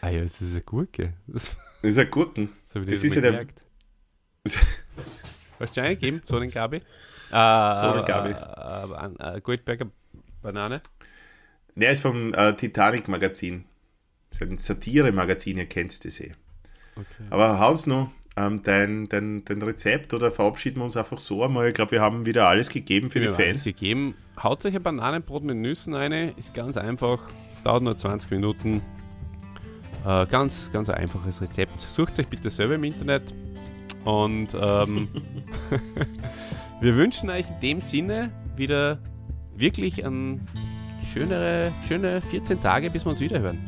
Ah 0.00 0.08
ja, 0.08 0.22
das 0.22 0.40
ist 0.40 0.52
eine 0.52 0.62
Gurke. 0.62 1.12
Das, 1.26 1.56
Das 1.82 1.92
ist 1.92 1.98
ein 1.98 2.10
Gurken. 2.10 2.50
so 2.66 2.80
Das 2.84 2.88
das, 2.88 3.04
ist 3.04 3.14
ja 3.14 3.20
der-. 3.20 3.46
Hast 5.58 5.76
du 5.76 5.82
eingegeben? 5.82 6.22
Zonengabi? 6.24 6.76
Äh, 6.76 6.80
Zonengabi. 7.30 8.30
Äh, 8.30 9.36
äh, 9.36 9.40
Goldberger 9.40 9.90
Banane. 10.40 10.80
Der 11.74 11.92
ist 11.92 12.00
vom 12.02 12.32
äh, 12.34 12.54
Titanic-Magazin. 12.54 13.64
Das 14.30 14.40
ist 14.40 14.48
ein 14.48 14.58
Satire-Magazin, 14.58 15.58
ihr 15.58 15.66
kennt 15.66 16.04
das 16.04 16.20
eh. 16.20 16.32
Okay. 16.96 17.24
Aber 17.30 17.58
haus 17.58 17.86
noch 17.86 18.10
ähm, 18.36 18.62
dein, 18.62 19.08
dein, 19.08 19.44
dein 19.44 19.62
Rezept 19.62 20.14
oder 20.14 20.30
verabschieden 20.30 20.78
wir 20.78 20.84
uns 20.84 20.96
einfach 20.96 21.18
so 21.18 21.42
einmal. 21.44 21.68
Ich 21.68 21.74
glaube, 21.74 21.92
wir 21.92 22.00
haben 22.00 22.26
wieder 22.26 22.48
alles 22.48 22.68
gegeben 22.68 23.10
für 23.10 23.20
Wir 23.20 23.28
die 23.28 23.34
haben 23.34 23.42
alles 23.42 23.64
Fans. 23.64 23.64
gegeben. 23.64 24.14
Haut 24.42 24.64
euch 24.64 24.74
ein 24.74 24.82
Bananenbrot 24.82 25.42
mit 25.44 25.56
Nüssen 25.56 25.94
rein. 25.94 26.12
Ist 26.36 26.54
ganz 26.54 26.76
einfach. 26.76 27.28
Dauert 27.64 27.82
nur 27.82 27.96
20 27.96 28.30
Minuten. 28.30 28.82
Äh, 30.06 30.26
ganz, 30.26 30.70
ganz 30.72 30.88
ein 30.88 30.96
einfaches 30.96 31.42
Rezept. 31.42 31.80
Sucht 31.80 32.18
euch 32.18 32.28
bitte 32.28 32.50
selber 32.50 32.76
im 32.76 32.84
Internet. 32.84 33.34
Und 34.04 34.56
ähm, 34.58 35.08
wir 36.80 36.96
wünschen 36.96 37.28
euch 37.30 37.46
in 37.48 37.60
dem 37.60 37.80
Sinne 37.80 38.30
wieder 38.56 38.98
wirklich 39.56 40.06
an 40.06 40.46
schönere, 41.12 41.72
schöne 41.86 42.22
14 42.22 42.62
Tage, 42.62 42.90
bis 42.90 43.04
wir 43.04 43.10
uns 43.10 43.20
wieder 43.20 43.40
hören. 43.40 43.58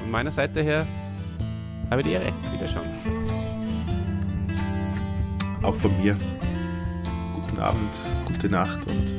Von 0.00 0.10
meiner 0.10 0.30
Seite 0.30 0.62
her 0.62 0.86
habe 1.92 2.02
die 2.02 2.12
Ehre. 2.12 2.32
Wiederschauen. 2.52 2.86
Auch 5.62 5.74
von 5.74 5.96
mir. 6.02 6.16
Guten 7.34 7.60
Abend, 7.60 7.98
gute 8.26 8.48
Nacht 8.48 8.86
und 8.86 9.14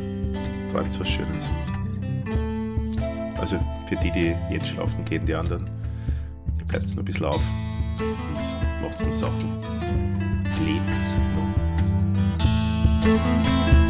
träumt 0.72 1.00
was 1.00 1.08
Schönes. 1.10 1.48
Also 3.40 3.60
für 3.88 3.96
die, 3.98 4.12
die 4.12 4.36
jetzt 4.50 4.68
schlafen 4.68 5.06
gehen, 5.06 5.26
die 5.26 5.36
anderen, 5.36 5.70
bleibt 6.68 6.88
nur 6.90 7.04
ein 7.04 7.06
bisschen 7.06 7.28
auf 7.28 7.44
und 8.00 8.82
macht's 8.82 9.06
noch 9.06 9.14
Sachen. 9.14 9.60
Lebt's 10.66 11.16
noch. 13.06 13.83